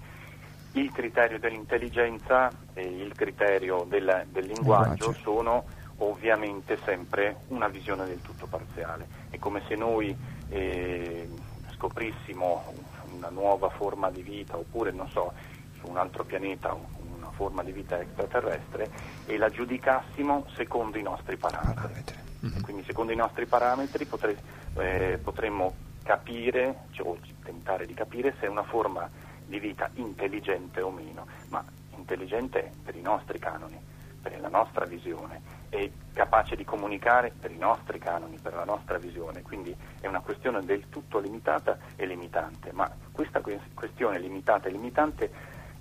il 0.73 0.91
criterio 0.91 1.37
dell'intelligenza 1.37 2.49
e 2.73 2.81
il 2.81 3.13
criterio 3.13 3.85
del, 3.87 4.25
del 4.29 4.45
linguaggio 4.45 5.13
sono 5.13 5.65
ovviamente 5.97 6.79
sempre 6.83 7.41
una 7.49 7.67
visione 7.67 8.05
del 8.05 8.21
tutto 8.21 8.47
parziale. 8.47 9.07
È 9.29 9.37
come 9.37 9.61
se 9.67 9.75
noi 9.75 10.15
eh, 10.49 11.29
scoprissimo 11.75 12.73
una 13.15 13.29
nuova 13.29 13.69
forma 13.69 14.09
di 14.09 14.21
vita 14.21 14.57
oppure, 14.57 14.91
non 14.91 15.09
so, 15.09 15.33
su 15.79 15.89
un 15.89 15.97
altro 15.97 16.23
pianeta 16.23 16.73
una 16.73 17.29
forma 17.31 17.63
di 17.63 17.71
vita 17.71 17.99
extraterrestre 17.99 18.89
e 19.25 19.37
la 19.37 19.49
giudicassimo 19.49 20.45
secondo 20.55 20.97
i 20.97 21.01
nostri 21.01 21.37
parametri. 21.37 21.73
parametri. 21.73 22.15
Mm-hmm. 22.45 22.61
Quindi 22.61 22.83
secondo 22.83 23.11
i 23.11 23.15
nostri 23.15 23.45
parametri 23.45 24.05
potre, 24.05 24.37
eh, 24.77 25.19
potremmo 25.21 25.73
capire, 26.03 26.85
cioè, 26.91 27.07
o 27.07 27.17
tentare 27.43 27.85
di 27.85 27.93
capire 27.93 28.33
se 28.39 28.45
è 28.45 28.49
una 28.49 28.63
forma 28.63 29.09
di 29.45 29.59
vita 29.59 29.89
intelligente 29.95 30.81
o 30.81 30.89
meno, 30.89 31.25
ma 31.49 31.63
intelligente 31.95 32.71
per 32.83 32.95
i 32.95 33.01
nostri 33.01 33.37
canoni, 33.37 33.79
per 34.21 34.39
la 34.39 34.49
nostra 34.49 34.85
visione 34.85 35.59
è 35.71 35.89
capace 36.13 36.57
di 36.57 36.65
comunicare 36.65 37.31
per 37.39 37.49
i 37.49 37.57
nostri 37.57 37.97
canoni, 37.97 38.37
per 38.41 38.53
la 38.53 38.65
nostra 38.65 38.97
visione, 38.97 39.41
quindi 39.41 39.73
è 40.01 40.07
una 40.07 40.19
questione 40.19 40.63
del 40.65 40.89
tutto 40.89 41.17
limitata 41.19 41.77
e 41.95 42.05
limitante, 42.05 42.73
ma 42.73 42.91
questa 43.09 43.41
questione 43.73 44.19
limitata 44.19 44.67
e 44.67 44.71
limitante 44.71 45.31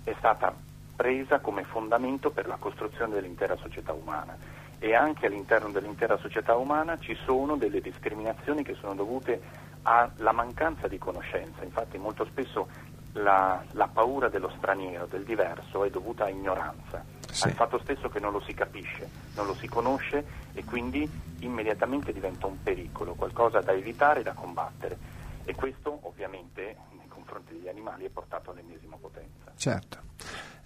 è 0.05 0.15
stata 0.19 0.55
presa 0.95 1.41
come 1.41 1.65
fondamento 1.65 2.31
per 2.31 2.47
la 2.47 2.57
costruzione 2.57 3.15
dell'intera 3.15 3.57
società 3.57 3.93
umana. 3.93 4.37
E 4.79 4.95
anche 4.95 5.27
all'interno 5.27 5.71
dell'intera 5.71 6.17
società 6.19 6.55
umana 6.55 6.97
ci 7.01 7.17
sono 7.25 7.57
delle 7.57 7.81
discriminazioni 7.81 8.63
che 8.63 8.75
sono 8.75 8.95
dovute 8.95 9.43
alla 9.83 10.33
mancanza 10.33 10.87
di 10.87 10.99
conoscenza, 10.99 11.65
infatti 11.65 11.99
molto 11.99 12.25
spesso 12.27 12.69
la, 13.13 13.63
la 13.73 13.89
paura 13.89 14.29
dello 14.29 14.53
straniero, 14.57 15.07
del 15.07 15.25
diverso 15.25 15.85
è 15.85 15.91
dovuta 15.91 16.25
a 16.25 16.29
ignoranza 16.29 17.19
sì. 17.31 17.45
al 17.49 17.53
fatto 17.53 17.79
stesso 17.79 18.09
che 18.09 18.21
non 18.21 18.33
lo 18.33 18.41
si 18.41 18.55
capisce, 18.55 19.09
non 19.35 19.47
lo 19.47 19.55
si 19.55 19.69
conosce 19.69 20.25
e 20.53 20.65
quindi 20.65 21.09
immediatamente 21.41 22.13
diventa 22.13 22.47
un 22.47 22.63
pericolo, 22.63 23.15
qualcosa 23.15 23.61
da 23.61 23.73
evitare 23.73 24.21
e 24.21 24.23
da 24.23 24.33
combattere. 24.33 25.19
E 25.45 25.55
questo 25.55 25.99
ovviamente 26.03 26.77
nei 26.97 27.09
confronti 27.09 27.55
degli 27.55 27.69
animali 27.69 28.05
è 28.05 28.09
portato 28.09 28.51
all'ennesima 28.51 28.97
potenza. 28.97 29.53
Certo. 29.57 29.99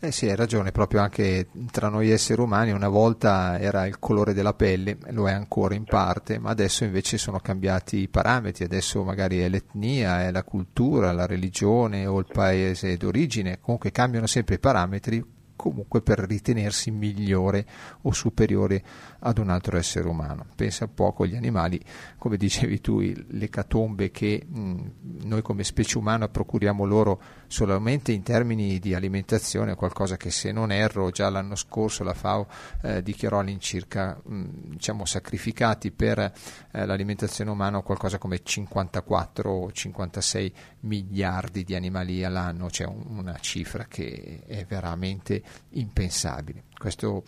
Eh 0.04 0.12
sì, 0.12 0.28
hai 0.28 0.36
ragione, 0.36 0.70
proprio 0.70 1.00
anche 1.00 1.48
tra 1.70 1.88
noi 1.88 2.10
esseri 2.10 2.38
umani 2.38 2.72
una 2.72 2.90
volta 2.90 3.58
era 3.58 3.86
il 3.86 3.98
colore 3.98 4.34
della 4.34 4.52
pelle, 4.52 4.98
lo 5.12 5.26
è 5.26 5.32
ancora 5.32 5.72
in 5.74 5.86
certo. 5.86 5.96
parte, 5.96 6.38
ma 6.38 6.50
adesso 6.50 6.84
invece 6.84 7.16
sono 7.16 7.40
cambiati 7.40 8.00
i 8.00 8.08
parametri, 8.08 8.64
adesso 8.64 9.02
magari 9.02 9.38
è 9.38 9.48
l'etnia, 9.48 10.20
è 10.20 10.30
la 10.30 10.44
cultura, 10.44 11.10
la 11.12 11.24
religione 11.24 12.04
o 12.04 12.18
il 12.18 12.26
paese 12.30 12.98
d'origine, 12.98 13.60
comunque 13.60 13.92
cambiano 13.92 14.26
sempre 14.26 14.56
i 14.56 14.58
parametri 14.58 15.24
comunque 15.56 16.02
per 16.02 16.18
ritenersi 16.18 16.90
migliore 16.90 17.64
o 18.02 18.12
superiore 18.12 18.82
ad 19.26 19.38
un 19.38 19.48
altro 19.48 19.76
essere 19.78 20.06
umano. 20.06 20.46
Pensa 20.54 20.86
poco 20.86 21.24
agli 21.24 21.34
animali, 21.34 21.80
come 22.18 22.36
dicevi 22.36 22.80
tu, 22.80 23.00
le 23.00 23.48
catombe 23.48 24.10
che 24.10 24.44
mh, 24.46 24.90
noi 25.22 25.42
come 25.42 25.64
specie 25.64 25.98
umana 25.98 26.28
procuriamo 26.28 26.84
loro 26.84 27.20
solamente 27.46 28.12
in 28.12 28.22
termini 28.22 28.78
di 28.78 28.94
alimentazione, 28.94 29.74
qualcosa 29.74 30.16
che 30.16 30.30
se 30.30 30.52
non 30.52 30.70
erro 30.70 31.10
già 31.10 31.30
l'anno 31.30 31.54
scorso 31.54 32.04
la 32.04 32.12
FAO 32.12 32.46
eh, 32.82 33.02
dichiarò 33.02 33.38
all'incirca 33.38 34.20
mh, 34.22 34.44
diciamo, 34.72 35.06
sacrificati 35.06 35.90
per 35.90 36.18
eh, 36.18 36.32
l'alimentazione 36.84 37.50
umana 37.50 37.80
qualcosa 37.80 38.18
come 38.18 38.42
54 38.42 39.50
o 39.50 39.72
56 39.72 40.52
miliardi 40.80 41.64
di 41.64 41.74
animali 41.74 42.24
all'anno, 42.24 42.70
cioè 42.70 42.86
un, 42.86 43.04
una 43.18 43.38
cifra 43.40 43.86
che 43.86 44.42
è 44.46 44.66
veramente 44.66 45.42
impensabile. 45.70 46.64
Questo 46.76 47.24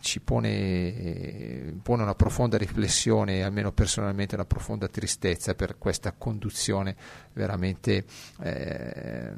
ci 0.00 0.20
pone, 0.20 1.74
pone, 1.82 2.02
una 2.02 2.14
profonda 2.14 2.56
riflessione, 2.56 3.42
almeno 3.42 3.72
personalmente 3.72 4.34
una 4.34 4.44
profonda 4.44 4.88
tristezza 4.88 5.54
per 5.54 5.78
questa 5.78 6.12
conduzione 6.12 6.96
veramente 7.32 8.04
eh, 8.42 9.32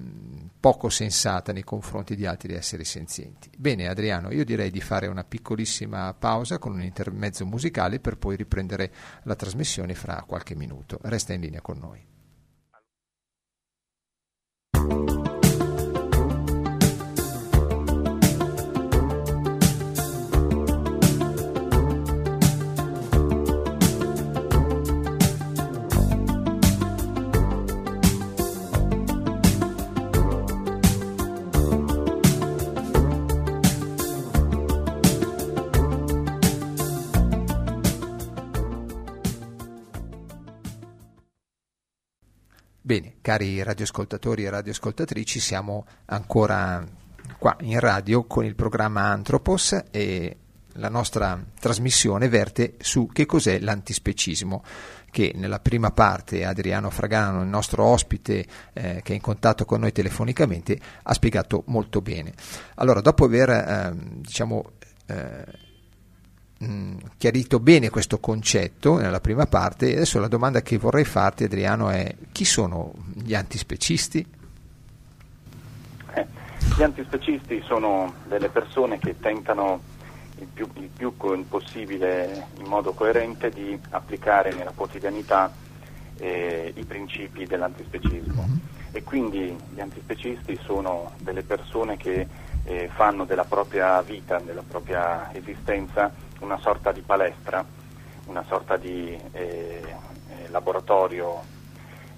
poco 0.60 0.88
sensata 0.88 1.52
nei 1.52 1.64
confronti 1.64 2.14
di 2.14 2.26
altri 2.26 2.54
esseri 2.54 2.84
senzienti. 2.84 3.50
Bene 3.56 3.88
Adriano, 3.88 4.30
io 4.32 4.44
direi 4.44 4.70
di 4.70 4.80
fare 4.80 5.06
una 5.06 5.24
piccolissima 5.24 6.14
pausa 6.14 6.58
con 6.58 6.72
un 6.72 6.82
intermezzo 6.82 7.46
musicale 7.46 8.00
per 8.00 8.16
poi 8.16 8.36
riprendere 8.36 8.92
la 9.24 9.34
trasmissione 9.34 9.94
fra 9.94 10.24
qualche 10.26 10.54
minuto. 10.54 10.98
Resta 11.02 11.32
in 11.32 11.40
linea 11.40 11.60
con 11.60 11.78
noi. 11.78 12.06
Bene, 42.88 43.16
cari 43.20 43.62
radioascoltatori 43.62 44.44
e 44.44 44.48
radioascoltatrici, 44.48 45.40
siamo 45.40 45.85
ancora 46.07 46.83
qua 47.37 47.55
in 47.61 47.79
radio 47.79 48.24
con 48.24 48.46
il 48.46 48.55
programma 48.55 49.03
Anthropos 49.03 49.79
e 49.90 50.37
la 50.72 50.88
nostra 50.88 51.38
trasmissione 51.61 52.31
verte 52.31 52.77
su 52.81 53.07
che 53.12 53.27
cos'è 53.27 53.59
l'antispecismo 53.59 54.64
che 55.11 55.33
nella 55.35 55.61
prima 55.61 55.90
parte 55.90 56.46
Adriano 56.46 56.88
Fragano, 56.88 57.42
il 57.42 57.48
nostro 57.48 57.85
ospite 57.85 58.46
eh, 58.72 59.03
che 59.05 59.12
è 59.12 59.16
in 59.16 59.20
contatto 59.20 59.66
con 59.66 59.81
noi 59.81 59.92
telefonicamente, 59.92 60.81
ha 61.03 61.12
spiegato 61.12 61.64
molto 61.66 62.01
bene. 62.01 62.33
Allora, 62.77 63.03
dopo 63.03 63.27
aver 63.27 63.51
eh, 63.51 63.92
diciamo, 64.22 64.64
eh, 65.09 65.44
mh, 66.58 66.96
chiarito 67.16 67.60
bene 67.60 67.90
questo 67.90 68.18
concetto 68.18 68.98
nella 68.98 69.20
prima 69.20 69.46
parte. 69.46 69.92
Adesso 69.92 70.20
la 70.20 70.28
domanda 70.28 70.62
che 70.62 70.78
vorrei 70.78 71.04
farti, 71.04 71.44
Adriano, 71.44 71.90
è 71.90 72.14
chi 72.32 72.44
sono 72.44 72.92
gli 73.14 73.34
antispecisti? 73.34 74.26
Eh, 76.14 76.26
gli 76.76 76.82
antispecisti 76.82 77.62
sono 77.66 78.14
delle 78.26 78.48
persone 78.48 78.98
che 78.98 79.18
tentano 79.18 79.96
il 80.40 80.46
più, 80.52 80.68
il 80.74 80.88
più 80.94 81.16
possibile 81.48 82.46
in 82.58 82.66
modo 82.66 82.92
coerente 82.92 83.50
di 83.50 83.78
applicare 83.90 84.52
nella 84.52 84.72
quotidianità 84.74 85.52
eh, 86.18 86.72
i 86.76 86.84
principi 86.84 87.44
dell'antispecismo. 87.44 88.46
Mm-hmm. 88.46 88.56
E 88.92 89.02
quindi 89.02 89.56
gli 89.74 89.80
antispecisti 89.80 90.58
sono 90.64 91.12
delle 91.18 91.42
persone 91.42 91.96
che 91.96 92.26
eh, 92.64 92.90
fanno 92.94 93.24
della 93.24 93.44
propria 93.44 94.00
vita, 94.02 94.38
della 94.38 94.62
propria 94.66 95.32
esistenza, 95.34 96.10
una 96.40 96.59
sorta 96.59 96.92
di 96.92 97.01
palestra, 97.01 97.64
una 98.27 98.44
sorta 98.44 98.77
di 98.77 99.18
eh, 99.33 99.83
eh, 99.83 100.48
laboratorio 100.48 101.40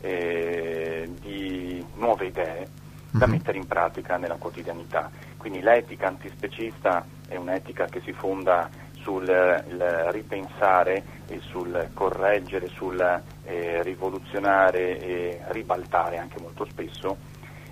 eh, 0.01 1.09
di 1.21 1.85
nuove 1.95 2.27
idee 2.27 2.69
da 3.11 3.27
mhm. 3.27 3.33
mettere 3.33 3.59
in 3.59 3.67
pratica 3.67 4.17
nella 4.17 4.37
quotidianità. 4.37 5.11
Quindi 5.37 5.61
l'etica 5.61 6.09
antispecista 6.09 7.05
è 7.27 7.37
un'etica 7.37 7.87
che 7.87 8.01
si 8.01 8.13
fonda 8.13 8.69
sul 9.01 9.27
ripensare 9.27 11.03
e 11.27 11.41
sul 11.41 11.89
correggere, 11.95 12.69
sul 12.69 13.01
eh, 13.45 13.83
rivoluzionare 13.83 14.99
e 15.01 15.41
ribaltare 15.49 16.19
anche 16.19 16.39
molto 16.41 16.67
spesso 16.67 17.17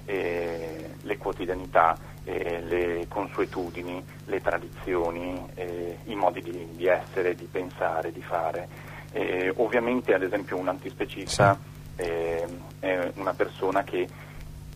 eh, 0.07 0.95
le 1.03 1.17
quotidianità 1.19 1.97
eh, 2.29 2.61
le 2.61 3.07
consuetudini, 3.09 4.05
le 4.27 4.41
tradizioni, 4.43 5.51
eh, 5.55 5.99
i 6.05 6.15
modi 6.15 6.43
di, 6.43 6.69
di, 6.73 6.87
essere, 6.87 7.35
di 7.35 7.49
pensare, 7.51 8.13
di 8.13 8.21
fare. 8.21 8.69
Eh, 9.13 9.51
ovviamente 9.57 10.13
ad 10.13 10.23
esempio 10.23 10.59
un 10.59 10.69
antispecista 10.69 11.59
eh, 11.97 12.45
è 12.81 13.11
una 13.15 13.33
persona 13.33 13.83
che 13.83 14.07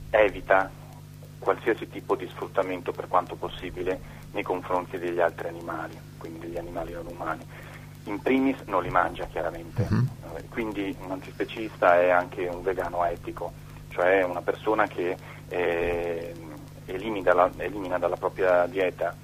evita 0.08 0.70
qualsiasi 1.38 1.88
tipo 1.88 2.16
di 2.16 2.26
sfruttamento 2.28 2.92
per 2.92 3.08
quanto 3.08 3.34
possibile 3.34 4.00
nei 4.32 4.42
confronti 4.42 4.96
degli 4.96 5.20
altri 5.20 5.48
animali, 5.48 5.98
quindi 6.16 6.38
degli 6.46 6.56
animali 6.56 6.94
non 6.94 7.06
umani. 7.06 7.44
In 8.04 8.18
primis 8.20 8.62
non 8.64 8.82
li 8.82 8.88
mangia 8.88 9.26
chiaramente, 9.26 9.86
uh-huh. 9.88 10.06
quindi 10.48 10.96
un 11.04 11.10
antispecista 11.10 12.00
è 12.00 12.08
anche 12.08 12.46
un 12.46 12.62
vegano 12.62 13.04
etico, 13.04 13.52
cioè 13.90 14.24
una 14.24 14.40
persona 14.40 14.86
che 14.86 15.16
eh, 15.48 16.34
elimina, 16.86 17.32
la, 17.34 17.50
elimina 17.56 17.98
dalla 17.98 18.16
propria 18.16 18.66
dieta 18.66 19.14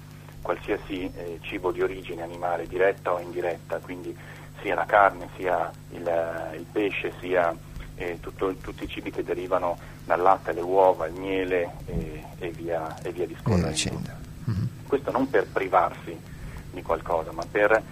qualsiasi 0.41 1.11
eh, 1.15 1.39
cibo 1.41 1.71
di 1.71 1.81
origine 1.81 2.23
animale, 2.23 2.67
diretta 2.67 3.13
o 3.13 3.19
indiretta, 3.19 3.77
quindi 3.79 4.15
sia 4.61 4.75
la 4.75 4.85
carne, 4.85 5.29
sia 5.35 5.71
il, 5.91 6.53
il 6.55 6.65
pesce, 6.71 7.13
sia 7.19 7.55
eh, 7.95 8.19
tutto, 8.19 8.53
tutti 8.55 8.85
i 8.85 8.87
cibi 8.87 9.11
che 9.11 9.23
derivano 9.23 9.77
dal 10.05 10.21
latte, 10.21 10.53
le 10.53 10.61
uova, 10.61 11.07
il 11.07 11.13
miele 11.13 11.71
e, 11.85 12.23
e, 12.39 12.49
via, 12.51 12.97
e 13.01 13.11
via 13.11 13.25
discorrendo. 13.25 13.67
Mm-hmm. 13.67 14.65
Questo 14.87 15.11
non 15.11 15.29
per 15.29 15.45
privarsi 15.47 16.17
di 16.71 16.81
qualcosa, 16.81 17.31
ma 17.31 17.43
per 17.49 17.83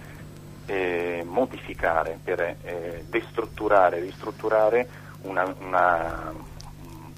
eh, 0.65 1.23
modificare, 1.25 2.17
per 2.23 2.39
eh, 2.41 3.05
destrutturare, 3.07 3.99
ristrutturare 3.99 4.87
una, 5.23 5.53
una 5.59 6.33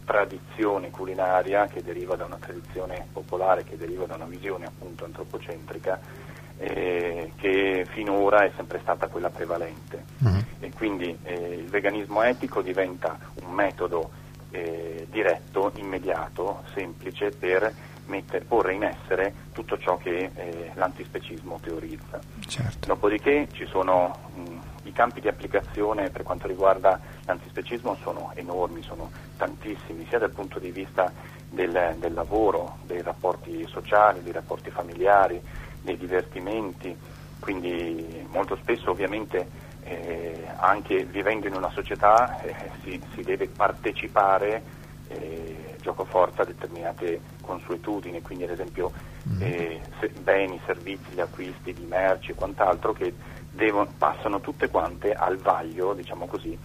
tradizione 0.10 0.90
culinaria 0.90 1.68
che 1.68 1.84
deriva 1.84 2.16
da 2.16 2.26
una 2.26 2.40
tradizione 2.40 3.06
popolare, 3.14 3.64
che 3.64 3.78
deriva 3.78 4.08
da 4.08 4.16
una 4.16 4.26
visione 4.26 4.66
appunto 4.66 5.06
antropocentrica 5.06 6.00
eh, 6.58 7.34
che 7.36 7.86
finora 7.92 8.44
è 8.44 8.52
sempre 8.56 8.80
stata 8.82 9.06
quella 9.06 9.30
prevalente. 9.30 10.04
Uh-huh. 10.18 10.44
E 10.62 10.72
quindi 10.72 11.16
eh, 11.22 11.60
il 11.60 11.70
veganismo 11.70 12.24
etico 12.24 12.64
diventa 12.64 13.20
un 13.44 13.54
metodo 13.54 14.10
eh, 14.50 15.06
diretto, 15.12 15.72
immediato, 15.76 16.64
semplice 16.74 17.30
per 17.30 17.72
mettere, 18.08 18.44
porre 18.46 18.74
in 18.74 18.84
essere 18.86 19.32
tutto 19.54 19.78
ciò 19.78 19.98
che 19.98 20.32
eh, 20.34 20.72
l'antispecismo 20.74 21.60
teorizza. 21.62 22.20
Certo. 22.48 22.88
Dopodiché 22.88 23.48
ci 23.52 23.68
sono 23.68 24.18
mh, 24.34 24.58
i 24.90 24.94
campi 24.94 25.22
di 25.22 25.28
applicazione 25.28 26.10
per 26.10 26.24
quanto 26.24 26.48
riguarda 26.48 27.00
l'antispecismo 27.26 27.96
sono 28.02 28.32
enormi, 28.36 28.82
sono 28.82 29.10
tantissimi, 29.38 30.06
sia 30.10 30.20
dal 30.20 30.32
punto 30.32 30.60
di 30.60 30.72
vista 30.72 31.12
del, 31.50 31.96
del 31.98 32.14
lavoro, 32.14 32.78
dei 32.84 33.02
rapporti 33.02 33.66
sociali, 33.68 34.22
dei 34.24 34.34
rapporti 34.34 34.70
familiari, 34.70 35.42
dei 35.82 35.98
divertimenti, 35.98 36.96
quindi 37.40 38.26
molto 38.30 38.56
spesso 38.58 38.92
ovviamente 38.92 39.68
eh, 39.84 40.46
anche 40.58 41.06
vivendo 41.06 41.48
in 41.48 41.56
una 41.56 41.72
società 41.72 42.42
eh, 42.42 42.54
si, 42.84 43.02
si, 43.16 43.22
deve 43.22 43.48
partecipare 43.48 44.62
eh, 45.08 45.76
gioco 45.82 46.04
forza 46.04 46.42
a 46.42 46.46
determinate 46.46 47.22
consuetudini, 47.42 48.22
quindi 48.22 48.44
ad 48.44 48.52
esempio 48.52 48.92
mm. 49.28 49.42
eh, 49.42 49.82
se, 50.00 50.10
beni, 50.22 50.60
servizi, 50.66 51.14
gli 51.14 51.20
acquisti 51.22 51.74
di 51.74 51.86
merci 51.86 52.32
e 52.32 52.36
quant'altro 52.36 52.94
che 52.94 53.14
devono, 53.60 53.92
passano 53.98 54.40
tutte 54.40 54.70
quante 54.70 55.14
al 55.14 55.38
vaglio, 55.38 55.94
diciamo 55.94 56.26
così, 56.26 56.58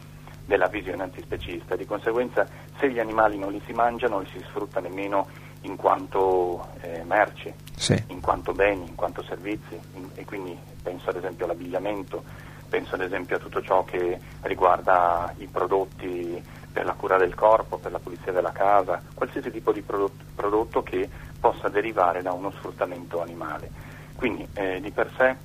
della 0.47 0.69
visione 0.69 1.03
antispecista. 1.03 1.77
Di 1.77 1.85
conseguenza 1.85 2.47
se 2.79 2.91
gli 2.91 2.99
animali 2.99 3.37
non 3.37 3.53
li 3.53 3.61
si 3.67 3.73
mangia 3.73 4.09
non 4.09 4.23
li 4.23 4.29
si 4.33 4.39
sfrutta 4.49 4.81
nemmeno 4.81 5.27
in 5.63 5.77
quanto 5.77 6.69
eh, 6.81 7.03
merci, 7.05 7.53
sì. 7.75 8.03
in 8.09 8.21
quanto 8.21 8.53
beni, 8.53 8.87
in 8.87 8.95
quanto 8.95 9.23
servizi 9.23 9.79
in, 9.95 10.09
e 10.15 10.25
quindi 10.25 10.57
penso 10.83 11.11
ad 11.11 11.17
esempio 11.17 11.47
all'abbigliamento, 11.47 12.23
penso 12.69 12.95
ad 12.95 13.01
esempio 13.01 13.37
a 13.37 13.39
tutto 13.39 13.63
ciò 13.63 13.83
che 13.85 14.19
riguarda 14.43 15.33
i 15.39 15.47
prodotti 15.47 16.43
per 16.71 16.85
la 16.85 16.93
cura 16.93 17.17
del 17.17 17.35
corpo, 17.35 17.79
per 17.79 17.93
la 17.93 17.99
pulizia 17.99 18.33
della 18.33 18.53
casa, 18.53 19.01
qualsiasi 19.15 19.51
tipo 19.51 19.73
di 19.73 19.81
prodotto, 19.81 20.25
prodotto 20.35 20.83
che 20.83 21.09
possa 21.41 21.69
derivare 21.69 22.21
da 22.21 22.33
uno 22.33 22.51
sfruttamento 22.51 23.23
animale. 23.23 23.71
Quindi 24.17 24.47
eh, 24.55 24.81
di 24.81 24.91
per 24.91 25.11
sé 25.17 25.37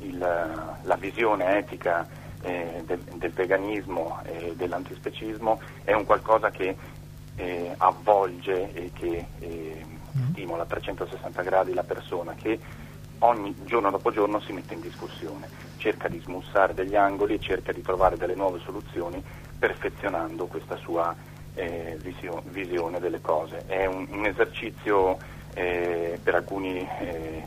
il, 0.00 0.18
la 0.18 0.96
visione 0.96 1.58
etica 1.58 2.06
eh, 2.42 2.82
del, 2.84 2.98
del, 2.98 3.32
veganismo 3.32 4.20
e 4.24 4.54
dell'antispecismo 4.56 5.60
è 5.84 5.92
un 5.92 6.04
qualcosa 6.04 6.50
che 6.50 6.76
eh, 7.36 7.74
avvolge 7.76 8.72
e 8.72 8.90
che 8.92 9.26
eh, 9.38 9.84
mm. 10.16 10.30
stimola 10.30 10.62
a 10.62 10.66
360 10.66 11.42
gradi 11.42 11.74
la 11.74 11.82
persona 11.82 12.34
che 12.34 12.58
ogni 13.20 13.54
giorno 13.64 13.90
dopo 13.90 14.12
giorno 14.12 14.40
si 14.40 14.52
mette 14.52 14.74
in 14.74 14.80
discussione, 14.80 15.48
cerca 15.76 16.08
di 16.08 16.20
smussare 16.20 16.74
degli 16.74 16.94
angoli 16.94 17.34
e 17.34 17.40
cerca 17.40 17.72
di 17.72 17.82
trovare 17.82 18.16
delle 18.16 18.34
nuove 18.34 18.60
soluzioni 18.60 19.22
perfezionando 19.58 20.46
questa 20.46 20.76
sua 20.76 21.14
eh, 21.54 21.98
visio, 22.00 22.42
visione 22.46 23.00
delle 23.00 23.20
cose. 23.20 23.64
È 23.66 23.86
un, 23.86 24.06
un 24.10 24.26
esercizio 24.26 25.18
eh, 25.54 26.18
per 26.22 26.36
alcuni 26.36 26.78
eh, 27.00 27.42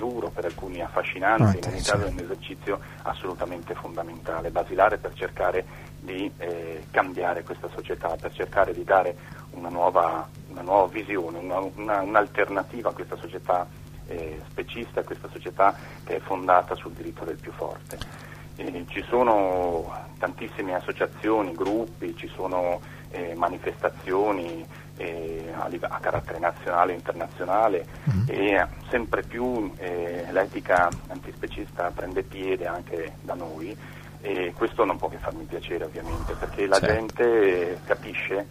duro, 0.00 0.30
per 0.30 0.46
alcuni 0.46 0.80
affascinante, 0.80 1.42
Ah, 1.42 1.68
in 1.68 1.72
ogni 1.74 1.82
caso 1.82 2.06
è 2.06 2.08
un 2.08 2.18
esercizio 2.18 2.80
assolutamente 3.02 3.74
fondamentale, 3.74 4.50
basilare 4.50 4.96
per 4.96 5.12
cercare 5.12 5.64
di 6.00 6.30
eh, 6.38 6.84
cambiare 6.90 7.42
questa 7.42 7.68
società, 7.74 8.16
per 8.16 8.32
cercare 8.32 8.72
di 8.72 8.82
dare 8.82 9.14
una 9.50 9.68
nuova, 9.68 10.26
una 10.48 10.62
nuova 10.62 10.86
visione, 10.86 11.38
una- 11.38 11.60
una- 11.74 12.00
un'alternativa 12.00 12.88
a 12.88 12.92
questa 12.92 13.16
società 13.16 13.66
eh, 14.08 14.40
specista, 14.48 15.00
a 15.00 15.04
questa 15.04 15.28
società 15.30 15.72
che 16.04 16.16
è 16.16 16.20
fondata 16.20 16.74
sul 16.74 16.92
diritto 16.92 17.24
del 17.24 17.36
più 17.36 17.52
forte. 17.52 17.96
Eh, 18.56 18.84
ci 18.88 19.04
sono 19.08 19.94
tantissime 20.18 20.74
associazioni, 20.74 21.54
gruppi, 21.54 22.16
ci 22.16 22.26
sono 22.34 22.80
eh, 23.12 23.34
manifestazioni 23.36 24.66
a, 25.04 25.66
live- 25.68 25.86
a 25.88 25.98
carattere 25.98 26.38
nazionale 26.38 26.92
e 26.92 26.96
internazionale 26.96 27.86
e 28.26 28.66
sempre 28.90 29.22
più 29.22 29.72
eh, 29.78 30.26
l'etica 30.30 30.88
antispecista 31.08 31.90
prende 31.94 32.22
piede 32.22 32.66
anche 32.66 33.14
da 33.22 33.34
noi 33.34 33.76
e 34.20 34.52
questo 34.56 34.84
non 34.84 34.98
può 34.98 35.08
che 35.08 35.16
farmi 35.18 35.44
piacere 35.44 35.84
ovviamente 35.84 36.34
perché 36.34 36.66
la 36.66 36.78
Certo. 36.78 36.94
gente 36.94 37.70
eh, 37.72 37.76
capisce, 37.84 38.46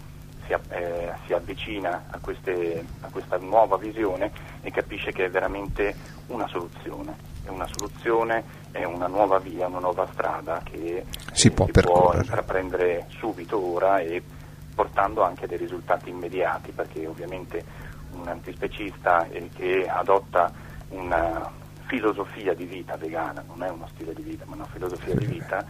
si, 0.47 0.53
eh, 0.69 1.11
si 1.27 1.33
avvicina 1.33 2.05
a, 2.09 2.17
queste- 2.19 2.83
a 3.01 3.07
questa 3.11 3.37
nuova 3.37 3.77
visione 3.77 4.31
e 4.61 4.71
capisce 4.71 5.11
che 5.11 5.25
è 5.25 5.29
veramente 5.29 5.95
una 6.27 6.47
soluzione, 6.47 7.15
è 7.45 7.49
una 7.49 7.67
soluzione, 7.67 8.43
è 8.71 8.83
una 8.83 9.07
nuova 9.07 9.37
via, 9.39 9.67
una 9.67 9.79
nuova 9.79 10.07
strada 10.13 10.61
che 10.63 11.05
Si 11.33 11.47
eh, 11.47 11.51
può 11.51 11.65
si 11.65 11.71
percorrere. 11.71 12.23
intraprendere 12.23 13.05
subito 13.09 13.63
ora 13.63 13.99
e 13.99 14.21
portando 14.79 15.23
anche 15.23 15.45
dei 15.45 15.57
risultati 15.57 16.09
immediati 16.09 16.71
perché 16.71 17.05
ovviamente 17.05 17.65
un 18.13 18.25
antispecista 18.29 19.27
eh, 19.27 19.49
che 19.53 19.85
adotta 19.89 20.49
una 20.91 21.51
filosofia 21.87 22.53
di 22.53 22.63
vita 22.63 22.95
vegana, 22.95 23.43
non 23.45 23.61
è 23.61 23.69
uno 23.69 23.89
stile 23.93 24.13
di 24.13 24.21
vita 24.21 24.45
ma 24.47 24.55
una 24.55 24.67
filosofia 24.71 25.13
di 25.15 25.25
vita, 25.25 25.65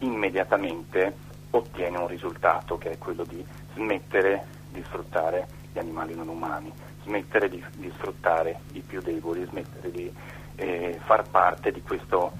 immediatamente 0.00 1.16
ottiene 1.52 1.96
un 1.96 2.06
risultato 2.06 2.76
che 2.76 2.90
è 2.90 2.98
quello 2.98 3.24
di 3.24 3.42
smettere 3.72 4.44
di 4.68 4.82
sfruttare 4.84 5.48
gli 5.72 5.78
animali 5.78 6.14
non 6.14 6.28
umani, 6.28 6.70
smettere 7.04 7.48
di, 7.48 7.64
di 7.76 7.90
sfruttare 7.96 8.60
i 8.72 8.80
più 8.80 9.00
deboli, 9.00 9.42
smettere 9.46 9.90
di 9.90 10.12
eh, 10.56 11.00
far 11.06 11.26
parte 11.30 11.72
di, 11.72 11.80
questo, 11.80 12.32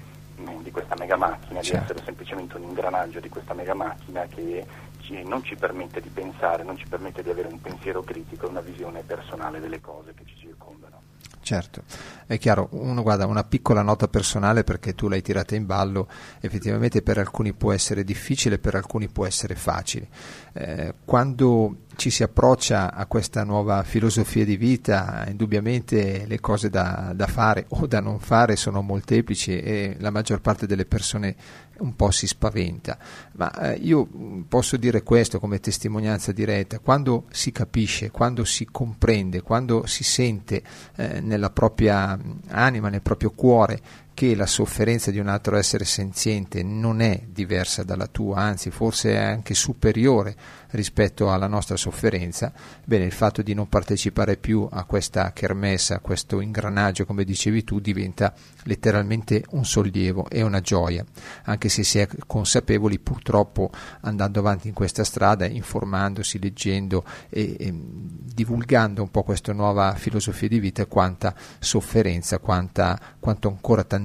di 0.61 0.71
questa 0.71 0.95
mega 0.97 1.15
macchina, 1.17 1.61
Certo. 1.61 1.77
di 1.77 1.83
essere 1.91 2.05
semplicemente 2.05 2.57
un 2.57 2.63
ingranaggio 2.63 3.19
di 3.19 3.29
questa 3.29 3.53
mega 3.53 3.73
macchina 3.73 4.25
che 4.25 4.65
ci- 4.99 5.23
non 5.23 5.43
ci 5.43 5.55
permette 5.55 6.01
di 6.01 6.09
pensare, 6.09 6.63
non 6.63 6.77
ci 6.77 6.85
permette 6.87 7.21
di 7.23 7.29
avere 7.29 7.47
un 7.47 7.59
pensiero 7.61 8.01
critico 8.03 8.45
e 8.45 8.49
una 8.49 8.61
visione 8.61 9.01
personale 9.03 9.59
delle 9.59 9.79
cose 9.81 10.13
che 10.13 10.23
ci 10.25 10.35
circondano. 10.37 10.99
Certo, 11.43 11.81
è 12.27 12.37
chiaro, 12.37 12.69
uno 12.73 13.01
guarda 13.01 13.25
una 13.25 13.43
piccola 13.43 13.81
nota 13.81 14.07
personale 14.07 14.63
perché 14.63 14.93
tu 14.93 15.07
l'hai 15.07 15.23
tirata 15.23 15.55
in 15.55 15.65
ballo, 15.65 16.07
effettivamente 16.39 17.01
per 17.01 17.17
alcuni 17.17 17.51
può 17.53 17.73
essere 17.73 18.03
difficile, 18.03 18.59
per 18.59 18.75
alcuni 18.75 19.07
può 19.09 19.25
essere 19.25 19.55
facile. 19.55 20.07
Eh, 20.53 20.93
quando 21.03 21.77
ci 21.95 22.11
si 22.11 22.21
approccia 22.21 22.93
a 22.93 23.05
questa 23.07 23.43
nuova 23.43 23.83
filosofia 23.83 24.45
di 24.45 24.55
vita, 24.55 25.25
indubbiamente 25.27 26.25
le 26.27 26.39
cose 26.39 26.69
da, 26.69 27.11
da 27.15 27.27
fare 27.27 27.65
o 27.69 27.87
da 27.87 27.99
non 27.99 28.19
fare 28.19 28.55
sono 28.55 28.81
molteplici 28.81 29.59
e 29.59 29.95
la 29.99 30.11
maggior 30.11 30.41
parte 30.41 30.67
delle 30.67 30.85
persone 30.85 31.35
un 31.81 31.95
po' 31.95 32.11
si 32.11 32.27
spaventa. 32.27 32.97
Ma 33.33 33.73
eh, 33.73 33.75
io 33.75 34.07
posso 34.47 34.77
dire 34.77 35.03
questo 35.03 35.39
come 35.39 35.59
testimonianza 35.59 36.31
diretta, 36.31 36.79
quando 36.79 37.25
si 37.31 37.51
capisce, 37.51 38.11
quando 38.11 38.45
si 38.45 38.67
comprende, 38.69 39.41
quando 39.41 39.85
si 39.85 40.03
sente 40.03 40.63
eh, 40.95 41.19
nella 41.21 41.49
propria 41.49 42.17
anima, 42.47 42.89
nel 42.89 43.01
proprio 43.01 43.31
cuore 43.31 43.79
che 44.13 44.35
la 44.35 44.45
sofferenza 44.45 45.09
di 45.09 45.19
un 45.19 45.27
altro 45.27 45.55
essere 45.55 45.85
senziente 45.85 46.63
non 46.63 47.01
è 47.01 47.23
diversa 47.27 47.83
dalla 47.83 48.07
tua, 48.07 48.39
anzi 48.39 48.69
forse 48.69 49.13
è 49.13 49.17
anche 49.17 49.53
superiore 49.53 50.35
rispetto 50.71 51.31
alla 51.31 51.47
nostra 51.47 51.75
sofferenza, 51.75 52.51
bene, 52.85 53.05
il 53.05 53.11
fatto 53.11 53.41
di 53.41 53.53
non 53.53 53.67
partecipare 53.67 54.37
più 54.37 54.67
a 54.69 54.83
questa 54.85 55.31
kermesse, 55.33 55.93
a 55.93 55.99
questo 55.99 56.39
ingranaggio, 56.39 57.05
come 57.05 57.23
dicevi 57.23 57.63
tu, 57.63 57.79
diventa 57.79 58.33
letteralmente 58.63 59.43
un 59.51 59.65
sollievo 59.65 60.29
e 60.29 60.41
una 60.43 60.61
gioia, 60.61 61.03
anche 61.43 61.69
se 61.69 61.83
si 61.83 61.99
è 61.99 62.07
consapevoli 62.25 62.99
purtroppo 62.99 63.71
andando 64.01 64.39
avanti 64.39 64.67
in 64.67 64.73
questa 64.73 65.03
strada, 65.03 65.45
informandosi, 65.45 66.39
leggendo 66.39 67.03
e, 67.29 67.55
e 67.59 67.73
divulgando 67.73 69.01
un 69.01 69.09
po' 69.09 69.23
questa 69.23 69.51
nuova 69.51 69.95
filosofia 69.95 70.47
di 70.47 70.59
vita, 70.59 70.85
quanta 70.85 71.33
sofferenza, 71.59 72.39
quanta, 72.39 72.99
quanto 73.19 73.47
ancora 73.49 73.83
tantissimo 73.83 74.00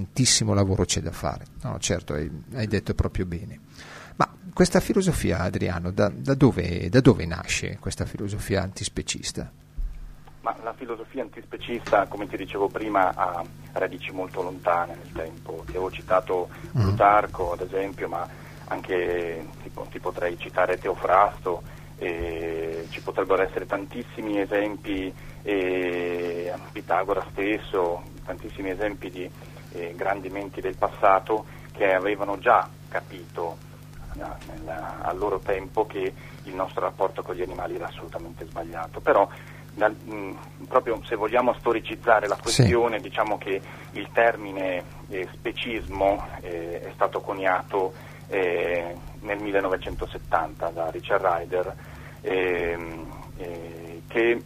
lavoro 0.54 0.85
c'è 0.85 1.00
da 1.00 1.12
fare. 1.12 1.44
No, 1.62 1.78
certo, 1.78 2.14
hai, 2.14 2.30
hai 2.54 2.66
detto 2.66 2.94
proprio 2.94 3.26
bene. 3.26 3.61
Ma 4.16 4.28
questa 4.52 4.80
filosofia, 4.80 5.40
Adriano, 5.40 5.90
da, 5.90 6.11
da 6.14 6.35
dove, 6.35 6.88
da 6.88 7.00
dove 7.00 7.26
nasce 7.26 7.78
questa 7.78 8.04
filosofia 8.04 8.62
antispecista? 8.62 9.50
Ma 10.40 10.56
la 10.62 10.74
filosofia 10.74 11.22
antispecista, 11.22 12.06
come 12.06 12.28
ti 12.28 12.37
dicevo 12.37 12.68
prima, 12.68 13.12
ha 13.14 13.44
radici 13.72 14.12
molto 14.12 14.42
lontane 14.42 14.94
nel 14.94 15.12
tempo. 15.12 15.62
Ti 15.64 15.72
avevo 15.72 15.90
citato 15.90 16.48
Plutarco, 16.72 17.52
ad 17.52 17.61
esempio, 17.62 18.09
ma 18.09 18.28
anche 18.68 19.46
tipo, 19.62 19.87
ti 19.90 19.98
potrei 19.98 20.38
citare 20.38 20.78
Teofrasto, 20.78 21.62
e 21.98 22.87
ci 22.90 23.00
potrebbero 23.00 23.42
essere 23.42 23.66
tantissimi 23.66 24.40
esempi, 24.40 25.12
eh, 25.42 26.52
Pitagora 26.72 27.26
stesso, 27.30 28.02
tantissimi 28.24 28.70
esempi 28.70 29.11
di 29.11 29.30
eh, 29.76 29.94
grandi 29.94 30.28
menti 30.30 30.60
del 30.60 30.74
passato 30.76 31.44
che 31.72 31.92
avevano 31.92 32.38
già 32.38 32.68
capito 32.88 33.58
eh, 34.16 34.22
nella- 34.46 35.00
al 35.02 35.18
loro 35.18 35.40
tempo 35.40 35.86
che 35.86 36.14
il 36.44 36.54
nostro 36.54 36.80
rapporto 36.82 37.22
con 37.22 37.34
gli 37.34 37.42
animali 37.42 37.74
era 37.74 37.86
assolutamente 37.88 38.46
sbagliato. 38.46 39.00
Però 39.00 39.28
dal- 39.72 39.94
mh, 39.94 40.66
proprio 40.68 41.00
se 41.04 41.16
vogliamo 41.16 41.52
storicizzare 41.58 42.26
la 42.26 42.36
questione, 42.40 43.00
diciamo 43.00 43.36
che 43.36 43.60
il 43.90 44.08
termine 44.12 44.84
eh, 45.08 45.28
specismo 45.34 46.24
eh, 46.40 46.80
è 46.80 46.90
stato 46.94 47.20
coniato 47.20 47.92
eh, 48.28 48.96
nel 49.20 49.38
1970 49.38 50.70
da 50.70 50.90
Richard 50.90 51.22
Ryder, 51.24 51.74
ehm, 52.22 53.12
eh, 53.36 54.02
che 54.08 54.42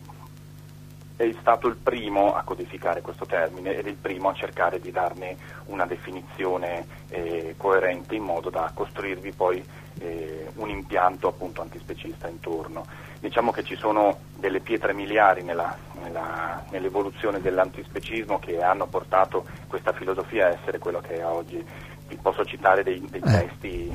è 1.28 1.34
stato 1.40 1.66
il 1.68 1.76
primo 1.76 2.34
a 2.34 2.42
codificare 2.42 3.02
questo 3.02 3.26
termine 3.26 3.76
ed 3.76 3.86
il 3.86 3.94
primo 3.96 4.30
a 4.30 4.34
cercare 4.34 4.80
di 4.80 4.90
darne 4.90 5.36
una 5.66 5.84
definizione 5.84 6.86
eh, 7.10 7.54
coerente 7.58 8.14
in 8.14 8.22
modo 8.22 8.48
da 8.48 8.70
costruirvi 8.72 9.32
poi 9.32 9.62
eh, 9.98 10.46
un 10.54 10.70
impianto 10.70 11.28
appunto 11.28 11.60
antispecista 11.60 12.26
intorno. 12.26 12.86
Diciamo 13.18 13.50
che 13.52 13.64
ci 13.64 13.76
sono 13.76 14.20
delle 14.36 14.60
pietre 14.60 14.94
miliari 14.94 15.42
nella- 15.42 15.76
nella- 16.00 16.64
nell'evoluzione 16.70 17.42
dell'antispecismo 17.42 18.38
che 18.38 18.62
hanno 18.62 18.86
portato 18.86 19.44
questa 19.68 19.92
filosofia 19.92 20.46
a 20.46 20.50
essere 20.58 20.78
quello 20.78 21.00
che 21.00 21.16
è 21.18 21.26
oggi. 21.26 21.62
Vi 22.08 22.16
posso 22.16 22.46
citare 22.46 22.82
dei, 22.82 22.98
dei 23.10 23.20
Eh. 23.20 23.30
testi 23.30 23.94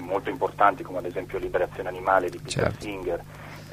molto 0.00 0.30
importanti 0.30 0.82
come 0.82 0.98
ad 0.98 1.04
esempio 1.06 1.38
Liberazione 1.38 1.88
Animale 1.88 2.28
di 2.28 2.38
Peter 2.38 2.64
Certo. 2.64 2.80
Singer, 2.80 3.22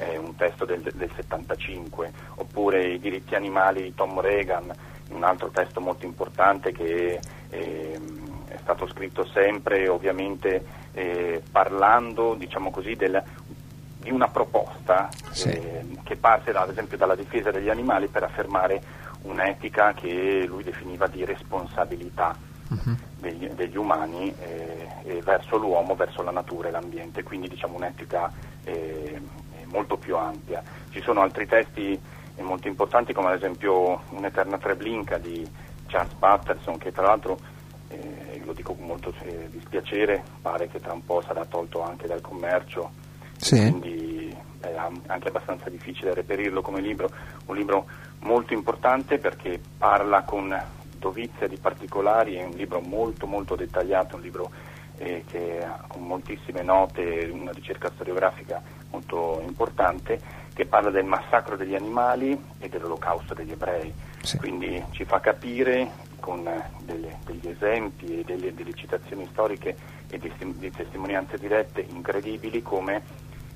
è 0.00 0.16
un 0.16 0.34
testo 0.34 0.64
del, 0.64 0.80
del 0.80 1.10
75, 1.14 2.10
oppure 2.36 2.86
I 2.86 2.98
diritti 2.98 3.34
animali 3.34 3.82
di 3.82 3.94
Tom 3.94 4.18
Reagan, 4.20 4.72
un 5.08 5.24
altro 5.24 5.50
testo 5.50 5.80
molto 5.80 6.06
importante 6.06 6.72
che 6.72 7.20
ehm, 7.50 8.46
è 8.48 8.58
stato 8.62 8.86
scritto 8.88 9.26
sempre 9.26 9.88
ovviamente 9.88 10.64
eh, 10.92 11.42
parlando 11.50 12.34
diciamo 12.34 12.70
così, 12.70 12.94
del- 12.96 13.22
di 13.98 14.10
una 14.10 14.28
proposta 14.28 15.10
Sì. 15.30 15.48
eh, 15.50 15.84
che 16.02 16.16
parte 16.16 16.52
da- 16.52 16.62
ad 16.62 16.70
esempio 16.70 16.96
dalla 16.96 17.14
difesa 17.14 17.50
degli 17.50 17.68
animali 17.68 18.08
per 18.08 18.22
affermare 18.22 18.82
un'etica 19.22 19.92
che 19.92 20.44
lui 20.46 20.62
definiva 20.62 21.06
di 21.08 21.24
responsabilità 21.26 22.34
degli, 23.16 23.48
degli 23.48 23.76
umani 23.76 24.32
eh, 24.40 24.86
eh, 25.02 25.20
verso 25.22 25.56
l'uomo, 25.58 25.94
verso 25.96 26.22
la 26.22 26.30
natura 26.30 26.68
e 26.68 26.70
l'ambiente, 26.70 27.22
quindi 27.24 27.48
diciamo 27.48 27.74
un'etica 27.76 28.30
eh, 28.64 29.20
molto 29.70 29.96
più 29.96 30.16
ampia. 30.16 30.62
Ci 30.90 31.00
sono 31.00 31.20
altri 31.20 31.46
testi 31.46 31.98
eh, 32.36 32.42
molto 32.42 32.68
importanti 32.68 33.12
come 33.12 33.28
ad 33.28 33.34
esempio 33.36 34.02
Un'eterna 34.10 34.58
Treblinka 34.58 35.18
di 35.18 35.48
Charles 35.86 36.14
Patterson 36.14 36.78
che 36.78 36.92
tra 36.92 37.06
l'altro, 37.06 37.38
eh, 37.88 38.40
lo 38.44 38.52
dico 38.52 38.74
con 38.74 38.86
molto 38.86 39.12
eh, 39.22 39.48
dispiacere, 39.50 40.22
pare 40.40 40.68
che 40.68 40.80
tra 40.80 40.92
un 40.92 41.04
po' 41.04 41.22
sarà 41.22 41.44
tolto 41.44 41.82
anche 41.82 42.06
dal 42.06 42.20
commercio, 42.20 42.90
Sì. 43.36 43.58
quindi 43.58 44.36
è 44.60 44.74
anche 45.06 45.28
abbastanza 45.28 45.70
difficile 45.70 46.14
reperirlo 46.14 46.60
come 46.60 46.80
libro, 46.80 47.10
un 47.46 47.56
libro 47.56 47.86
molto 48.20 48.52
importante 48.52 49.18
perché 49.18 49.58
parla 49.78 50.22
con 50.22 50.54
dovizia 50.98 51.48
di 51.48 51.56
particolari, 51.56 52.34
è 52.36 52.44
un 52.44 52.52
libro 52.52 52.80
molto 52.80 53.26
molto 53.26 53.56
dettagliato, 53.56 54.16
un 54.16 54.22
libro 54.22 54.50
eh, 54.98 55.24
che 55.26 55.64
ha 55.64 55.82
con 55.88 56.06
moltissime 56.06 56.62
note, 56.62 57.30
una 57.32 57.52
ricerca 57.52 57.90
storiografica 57.94 58.62
molto 58.90 59.42
importante, 59.44 60.20
che 60.52 60.66
parla 60.66 60.90
del 60.90 61.04
massacro 61.04 61.56
degli 61.56 61.74
animali 61.74 62.38
e 62.58 62.68
dell'olocausto 62.68 63.34
degli 63.34 63.52
ebrei. 63.52 63.92
Sì. 64.22 64.36
Quindi 64.36 64.84
ci 64.90 65.04
fa 65.04 65.20
capire 65.20 66.08
con 66.20 66.42
delle, 66.82 67.18
degli 67.24 67.48
esempi 67.48 68.20
e 68.20 68.24
delle, 68.24 68.54
delle, 68.54 68.74
citazioni 68.74 69.26
storiche 69.30 69.76
e 70.08 70.18
di, 70.18 70.30
di, 70.56 70.70
testimonianze 70.70 71.38
dirette 71.38 71.80
incredibili 71.80 72.62
come 72.62 73.02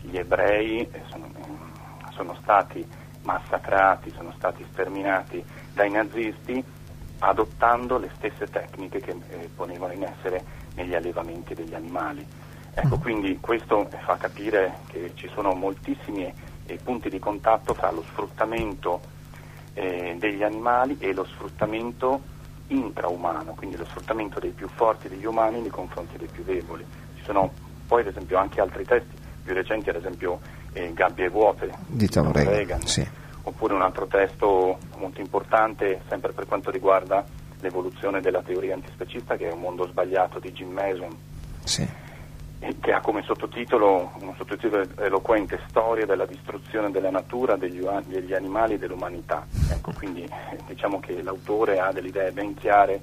gli 0.00 0.16
ebrei 0.16 0.80
eh, 0.80 1.02
sono, 1.10 1.26
eh, 1.36 2.12
sono 2.12 2.34
stati 2.40 2.86
massacrati, 3.22 4.10
sono 4.16 4.32
stati 4.36 4.64
sterminati 4.72 5.44
dai 5.72 5.90
nazisti 5.90 6.62
adottando 7.18 7.98
le 7.98 8.10
stesse 8.16 8.46
tecniche 8.46 9.00
che 9.00 9.14
eh, 9.28 9.48
ponevano 9.54 9.92
in 9.92 10.04
essere 10.04 10.44
negli 10.74 10.94
allevamenti 10.94 11.54
degli 11.54 11.74
animali. 11.74 12.26
Ecco, 12.74 12.96
mm. 12.96 13.00
quindi 13.00 13.38
questo 13.40 13.88
fa 14.04 14.16
capire 14.16 14.78
che 14.88 15.12
ci 15.14 15.30
sono 15.32 15.52
moltissimi 15.54 16.32
eh, 16.66 16.78
punti 16.82 17.08
di 17.08 17.18
contatto 17.18 17.72
fra 17.74 17.90
lo 17.90 18.02
sfruttamento 18.02 19.00
eh, 19.74 20.16
degli 20.18 20.42
animali 20.42 20.96
e 20.98 21.12
lo 21.12 21.24
sfruttamento 21.24 22.32
intraumano, 22.68 23.54
quindi 23.54 23.76
lo 23.76 23.84
sfruttamento 23.84 24.40
dei 24.40 24.50
più 24.50 24.68
forti 24.68 25.08
degli 25.08 25.24
umani 25.24 25.60
nei 25.60 25.70
confronti 25.70 26.16
dei 26.16 26.28
più 26.28 26.42
deboli. 26.42 26.84
Ci 27.16 27.22
sono 27.24 27.52
poi 27.86 28.00
ad 28.00 28.08
esempio 28.08 28.38
anche 28.38 28.60
altri 28.60 28.84
testi 28.84 29.14
più 29.44 29.54
recenti, 29.54 29.90
ad 29.90 29.96
esempio 29.96 30.40
eh, 30.72 30.92
Gabbie 30.94 31.28
vuote 31.28 31.70
di 31.86 32.08
Tom 32.08 32.32
Reagan, 32.32 32.84
sì. 32.86 33.06
oppure 33.42 33.74
un 33.74 33.82
altro 33.82 34.06
testo 34.06 34.78
molto 34.96 35.20
importante 35.20 36.00
sempre 36.08 36.32
per 36.32 36.46
quanto 36.46 36.70
riguarda 36.70 37.24
l'evoluzione 37.60 38.20
della 38.20 38.42
teoria 38.42 38.74
antispecista 38.74 39.36
che 39.36 39.48
è 39.48 39.52
Un 39.52 39.60
mondo 39.60 39.86
sbagliato 39.86 40.38
di 40.38 40.52
Jim 40.52 40.70
Mason. 40.70 41.16
Sì 41.62 42.02
che 42.80 42.92
ha 42.92 43.00
come 43.00 43.22
sottotitolo, 43.22 44.12
un 44.20 44.34
sottotitolo 44.36 44.84
eloquente 44.98 45.60
Storia 45.68 46.06
della 46.06 46.26
distruzione 46.26 46.90
della 46.90 47.10
natura, 47.10 47.56
degli, 47.56 47.86
degli 48.06 48.32
animali 48.32 48.74
e 48.74 48.78
dell'umanità. 48.78 49.46
Ecco, 49.70 49.92
quindi 49.92 50.28
diciamo 50.66 51.00
che 51.00 51.22
l'autore 51.22 51.78
ha 51.78 51.92
delle 51.92 52.08
idee 52.08 52.32
ben 52.32 52.54
chiare 52.54 53.00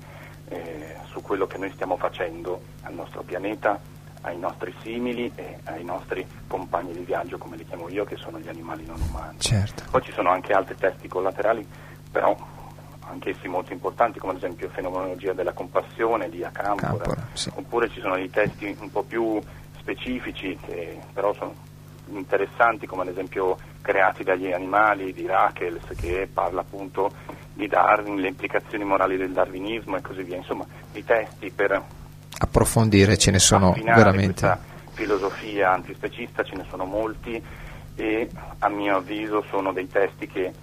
eh, 0.49 0.95
su 1.05 1.21
quello 1.21 1.47
che 1.47 1.57
noi 1.57 1.71
stiamo 1.71 1.97
facendo 1.97 2.61
al 2.83 2.93
nostro 2.93 3.21
pianeta, 3.21 3.79
ai 4.21 4.37
nostri 4.37 4.73
simili 4.81 5.31
e 5.35 5.57
ai 5.65 5.83
nostri 5.83 6.25
compagni 6.47 6.93
di 6.93 7.03
viaggio, 7.03 7.37
come 7.37 7.57
li 7.57 7.65
chiamo 7.65 7.89
io, 7.89 8.03
che 8.03 8.17
sono 8.17 8.39
gli 8.39 8.47
animali 8.47 8.85
non 8.85 8.99
umani. 9.01 9.39
Certo. 9.39 9.83
Poi 9.89 10.01
ci 10.01 10.11
sono 10.11 10.29
anche 10.29 10.53
altri 10.53 10.75
testi 10.75 11.07
collaterali, 11.07 11.67
però 12.11 12.35
anch'essi 13.11 13.47
molto 13.47 13.73
importanti, 13.73 14.19
come 14.19 14.33
ad 14.33 14.37
esempio 14.39 14.69
Fenomenologia 14.69 15.33
della 15.33 15.53
compassione 15.53 16.29
di 16.29 16.43
Acampora, 16.43 16.97
Campora, 16.97 17.27
sì. 17.33 17.51
oppure 17.53 17.89
ci 17.89 17.99
sono 17.99 18.15
dei 18.15 18.29
testi 18.29 18.75
un 18.79 18.91
po' 18.91 19.03
più 19.03 19.39
specifici 19.77 20.57
che 20.65 20.99
però 21.13 21.33
sono 21.33 21.53
interessanti, 22.07 22.87
come 22.87 23.03
ad 23.03 23.09
esempio 23.09 23.57
Creati 23.81 24.23
dagli 24.23 24.51
animali 24.51 25.11
di 25.11 25.25
Rachels, 25.25 25.83
che 25.97 26.29
parla 26.31 26.61
appunto 26.61 27.11
di 27.53 27.67
Darwin, 27.67 28.17
le 28.17 28.27
implicazioni 28.27 28.83
morali 28.83 29.17
del 29.17 29.31
darwinismo 29.31 29.97
e 29.97 30.01
così 30.01 30.21
via, 30.23 30.37
insomma, 30.37 30.65
di 30.91 31.03
testi 31.03 31.49
per 31.49 31.83
approfondire 32.37 33.17
ce 33.17 33.31
ne 33.31 33.39
sono 33.39 33.73
veramente. 33.83 34.45
Questa 34.45 34.59
filosofia 34.93 35.71
antispecista 35.71 36.43
ce 36.43 36.55
ne 36.55 36.65
sono 36.69 36.85
molti 36.85 37.41
e 37.95 38.29
a 38.59 38.69
mio 38.69 38.97
avviso 38.97 39.43
sono 39.49 39.71
dei 39.73 39.87
testi 39.87 40.27
che 40.27 40.53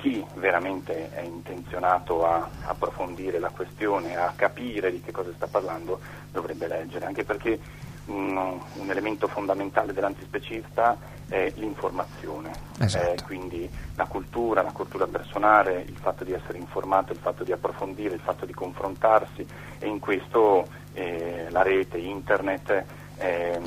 chi 0.00 0.24
veramente 0.34 1.10
è 1.12 1.20
intenzionato 1.20 2.26
a 2.26 2.48
approfondire 2.64 3.38
la 3.38 3.50
questione, 3.50 4.16
a 4.16 4.32
capire 4.34 4.90
di 4.90 5.02
che 5.02 5.12
cosa 5.12 5.30
sta 5.34 5.46
parlando, 5.46 6.00
dovrebbe 6.32 6.66
leggere, 6.66 7.04
anche 7.04 7.22
perché 7.24 7.58
un, 8.06 8.36
un 8.74 8.90
elemento 8.90 9.28
fondamentale 9.28 9.92
dell'antispecista 9.92 10.96
è 11.28 11.52
l'informazione, 11.56 12.50
esatto. 12.78 13.12
eh, 13.12 13.22
quindi 13.24 13.68
la 13.94 14.06
cultura, 14.06 14.62
la 14.62 14.72
cultura 14.72 15.06
personale, 15.06 15.84
il 15.86 15.96
fatto 16.00 16.24
di 16.24 16.32
essere 16.32 16.58
informato, 16.58 17.12
il 17.12 17.18
fatto 17.18 17.44
di 17.44 17.52
approfondire, 17.52 18.14
il 18.14 18.20
fatto 18.20 18.46
di 18.46 18.54
confrontarsi 18.54 19.46
e 19.78 19.86
in 19.86 19.98
questo 20.00 20.66
eh, 20.94 21.46
la 21.50 21.62
rete, 21.62 21.98
internet 21.98 22.84
è 23.16 23.60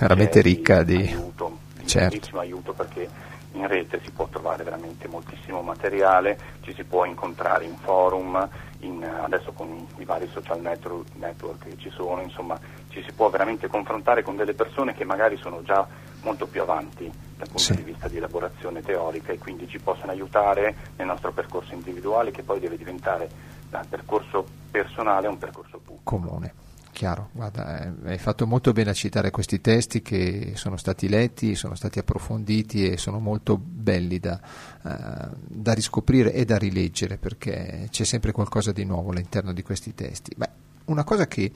veramente 0.00 0.40
ricca 0.40 0.82
di, 0.82 0.96
di 0.96 1.08
aiuto, 1.08 1.58
certo. 1.84 2.38
aiuto 2.38 2.72
perché 2.72 3.08
in 3.54 3.66
rete 3.66 4.00
si 4.02 4.10
può 4.10 4.26
trovare 4.28 4.62
veramente 4.64 5.08
moltissimo 5.08 5.62
materiale, 5.62 6.38
ci 6.62 6.72
si 6.74 6.84
può 6.84 7.04
incontrare 7.04 7.64
in 7.64 7.76
forum, 7.76 8.48
in, 8.80 9.02
adesso 9.04 9.52
con 9.52 9.86
i 9.96 10.04
vari 10.04 10.28
social 10.32 10.60
network, 10.60 11.08
network, 11.14 11.68
che 11.68 11.78
ci 11.78 11.90
sono, 11.90 12.20
insomma 12.20 12.58
ci 12.88 13.02
si 13.02 13.12
può 13.12 13.28
veramente 13.30 13.68
confrontare 13.68 14.22
con 14.22 14.36
delle 14.36 14.54
persone 14.54 14.94
che 14.94 15.04
magari 15.04 15.36
sono 15.36 15.62
già 15.62 15.86
molto 16.22 16.46
più 16.46 16.62
avanti 16.62 17.10
dal 17.36 17.48
punto 17.48 17.62
sì. 17.62 17.74
di 17.76 17.82
vista 17.82 18.08
di 18.08 18.16
elaborazione 18.16 18.82
teorica 18.82 19.32
e 19.32 19.38
quindi 19.38 19.68
ci 19.68 19.78
possono 19.78 20.12
aiutare 20.12 20.74
nel 20.96 21.06
nostro 21.06 21.32
percorso 21.32 21.74
individuale 21.74 22.30
che 22.30 22.42
poi 22.42 22.60
deve 22.60 22.76
diventare 22.76 23.28
dal 23.68 23.86
percorso 23.86 24.46
personale 24.70 25.26
a 25.26 25.30
un 25.30 25.38
percorso 25.38 25.78
pubblico. 25.78 26.02
Comune. 26.04 26.63
Chiaro, 26.94 27.30
guarda, 27.32 27.82
eh, 27.82 28.12
hai 28.12 28.18
fatto 28.18 28.46
molto 28.46 28.72
bene 28.72 28.90
a 28.90 28.94
citare 28.94 29.32
questi 29.32 29.60
testi 29.60 30.00
che 30.00 30.52
sono 30.54 30.76
stati 30.76 31.08
letti, 31.08 31.56
sono 31.56 31.74
stati 31.74 31.98
approfonditi 31.98 32.88
e 32.88 32.98
sono 32.98 33.18
molto 33.18 33.58
belli 33.58 34.20
da, 34.20 34.40
uh, 34.82 35.36
da 35.36 35.72
riscoprire 35.72 36.32
e 36.32 36.44
da 36.44 36.56
rileggere 36.56 37.18
perché 37.18 37.88
c'è 37.90 38.04
sempre 38.04 38.30
qualcosa 38.30 38.70
di 38.70 38.84
nuovo 38.84 39.10
all'interno 39.10 39.52
di 39.52 39.64
questi 39.64 39.92
testi. 39.92 40.34
Beh, 40.36 40.48
una 40.84 41.02
cosa 41.02 41.26
che 41.26 41.50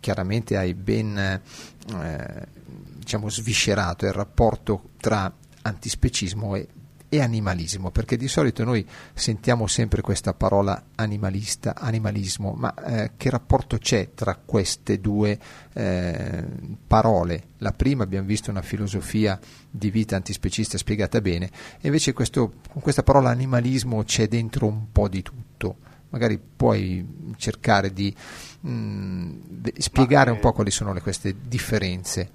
chiaramente 0.00 0.56
hai 0.56 0.72
ben 0.72 1.18
eh, 1.18 2.46
diciamo, 2.96 3.28
sviscerato 3.28 4.06
è 4.06 4.08
il 4.08 4.14
rapporto 4.14 4.92
tra 4.98 5.30
antispecismo 5.60 6.54
e 6.54 6.66
e 7.12 7.20
animalismo, 7.20 7.90
perché 7.90 8.16
di 8.16 8.28
solito 8.28 8.62
noi 8.62 8.86
sentiamo 9.12 9.66
sempre 9.66 10.00
questa 10.00 10.32
parola 10.32 10.84
animalista, 10.94 11.74
animalismo, 11.76 12.52
ma 12.52 12.72
eh, 12.72 13.10
che 13.16 13.30
rapporto 13.30 13.78
c'è 13.78 14.10
tra 14.14 14.38
queste 14.42 15.00
due 15.00 15.36
eh, 15.74 16.44
parole? 16.86 17.48
La 17.58 17.72
prima 17.72 18.04
abbiamo 18.04 18.28
visto 18.28 18.50
una 18.50 18.62
filosofia 18.62 19.38
di 19.68 19.90
vita 19.90 20.14
antispecista 20.14 20.78
spiegata 20.78 21.20
bene, 21.20 21.50
e 21.80 21.88
invece 21.88 22.12
questo, 22.12 22.52
con 22.70 22.80
questa 22.80 23.02
parola 23.02 23.30
animalismo 23.30 24.04
c'è 24.04 24.28
dentro 24.28 24.66
un 24.66 24.92
po' 24.92 25.08
di 25.08 25.22
tutto. 25.22 25.76
Magari 26.10 26.38
puoi 26.38 27.34
cercare 27.36 27.92
di 27.92 28.14
mh, 28.60 28.70
mm, 28.70 29.40
spiegare 29.78 30.30
ma, 30.30 30.36
un 30.36 30.40
po' 30.40 30.52
quali 30.52 30.70
sono 30.70 30.92
le, 30.92 31.00
queste 31.00 31.34
differenze. 31.42 32.30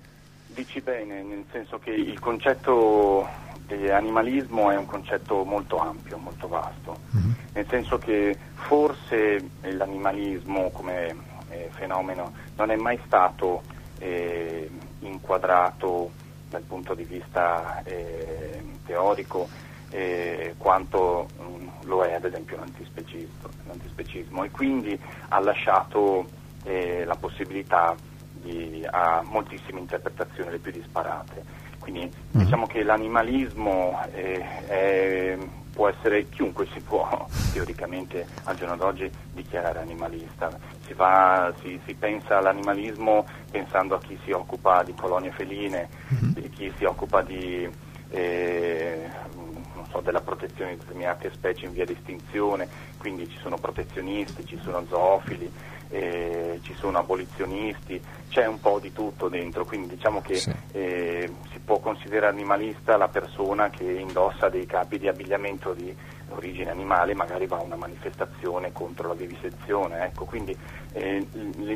Dici 0.48 0.82
bene, 0.82 1.24
nel 1.24 1.46
senso 1.50 1.80
che 1.80 1.92
il 1.92 2.20
concetto 2.20 3.45
eh, 3.68 3.92
animalismo 3.92 4.72
è 4.72 4.78
un 4.78 4.86
concetto 4.86 5.44
molto 5.44 5.78
ampio, 5.78 6.18
molto 6.18 6.48
vasto, 6.48 6.98
mm-hmm. 7.16 7.32
nel 7.54 7.66
senso 7.68 7.98
che 7.98 8.38
forse 8.54 9.50
l'animalismo 9.62 10.70
come 10.72 11.16
eh, 11.50 11.70
fenomeno 11.72 12.34
non 12.56 12.72
è 12.72 12.76
mai 12.76 13.00
stato 13.06 13.62
eh, 14.00 14.70
inquadrato 15.00 16.12
dal 16.50 16.64
punto 16.64 16.94
di 16.94 17.04
vista 17.04 17.82
eh, 17.84 18.62
teorico 18.86 19.48
eh, 19.90 20.56
quanto 20.58 21.28
mh, 21.38 21.44
mm, 21.44 21.68
lo 21.84 22.04
è 22.04 22.14
ad 22.14 22.26
esempio 22.26 22.58
l'antispecismo 22.58 24.44
e 24.44 24.52
quindi 24.52 25.00
ha 25.30 25.40
lasciato 25.40 26.28
eh, 26.64 27.04
la 27.06 27.16
possibilità 27.16 27.96
di, 28.32 28.86
a 28.90 29.22
moltissime 29.24 29.80
interpretazioni, 29.80 30.52
le 30.52 30.60
più 30.60 30.72
disparate. 30.72 31.64
Quindi 31.86 32.06
mm. 32.06 32.40
diciamo 32.40 32.66
che 32.66 32.82
l'animalismo 32.82 34.02
è, 34.12 34.66
è, 34.66 35.38
può 35.72 35.88
essere 35.88 36.28
chiunque 36.30 36.66
si 36.74 36.80
può 36.80 37.28
teoricamente 37.54 38.26
al 38.46 38.56
giorno 38.56 38.76
d'oggi 38.76 39.08
dichiarare 39.34 39.78
animalista. 39.78 40.50
Si, 40.88 40.94
va, 40.94 41.54
si, 41.62 41.80
si 41.86 41.94
pensa 41.94 42.40
all'animalismo 42.40 43.24
pensando 43.52 43.94
a 43.94 44.00
chi 44.00 44.18
si 44.24 44.32
occupa 44.32 44.82
di 44.82 44.96
colonie 44.96 45.32
feline, 45.32 45.88
mm-hmm. 46.12 46.50
chi 46.56 46.74
si 46.76 46.86
occupa 46.86 47.22
di, 47.22 47.70
eh, 48.10 48.85
della 50.06 50.22
protezione 50.22 50.72
di 50.72 50.78
determinate 50.78 51.32
specie 51.34 51.66
in 51.66 51.74
via 51.74 51.86
di 51.86 51.94
estinzione, 51.94 52.68
quindi 52.98 53.28
ci 53.28 53.38
sono 53.42 53.58
protezionisti, 53.58 54.46
ci 54.46 54.60
sono 54.64 54.86
zoofili 54.88 55.52
eh, 55.90 56.60
ci 56.64 56.74
sono 56.78 56.98
abolizionisti, 56.98 58.02
c'è 58.30 58.46
un 58.46 58.60
po' 58.60 58.80
di 58.80 58.92
tutto 58.92 59.30
dentro, 59.30 59.66
quindi 59.66 59.96
diciamo 59.96 60.22
che 60.22 60.36
sì. 60.36 60.54
eh, 60.72 61.32
si 61.52 61.60
può 61.60 61.80
considerare 61.80 62.34
animalista 62.34 62.98
la 62.98 63.08
persona 63.08 63.70
che 63.70 63.84
indossa 63.84 64.50
dei 64.50 64.66
capi 64.66 64.98
di 65.00 65.08
abbigliamento 65.08 65.74
di 65.74 65.96
origine 66.30 66.72
animale, 66.72 67.14
magari 67.14 67.46
va 67.46 67.58
a 67.58 67.62
una 67.62 67.76
manifestazione 67.76 68.72
contro 68.72 69.10
la 69.10 69.14
vivisezione, 69.14 70.06
ecco, 70.06 70.26
quindi 70.26 70.58
eh, 70.94 71.26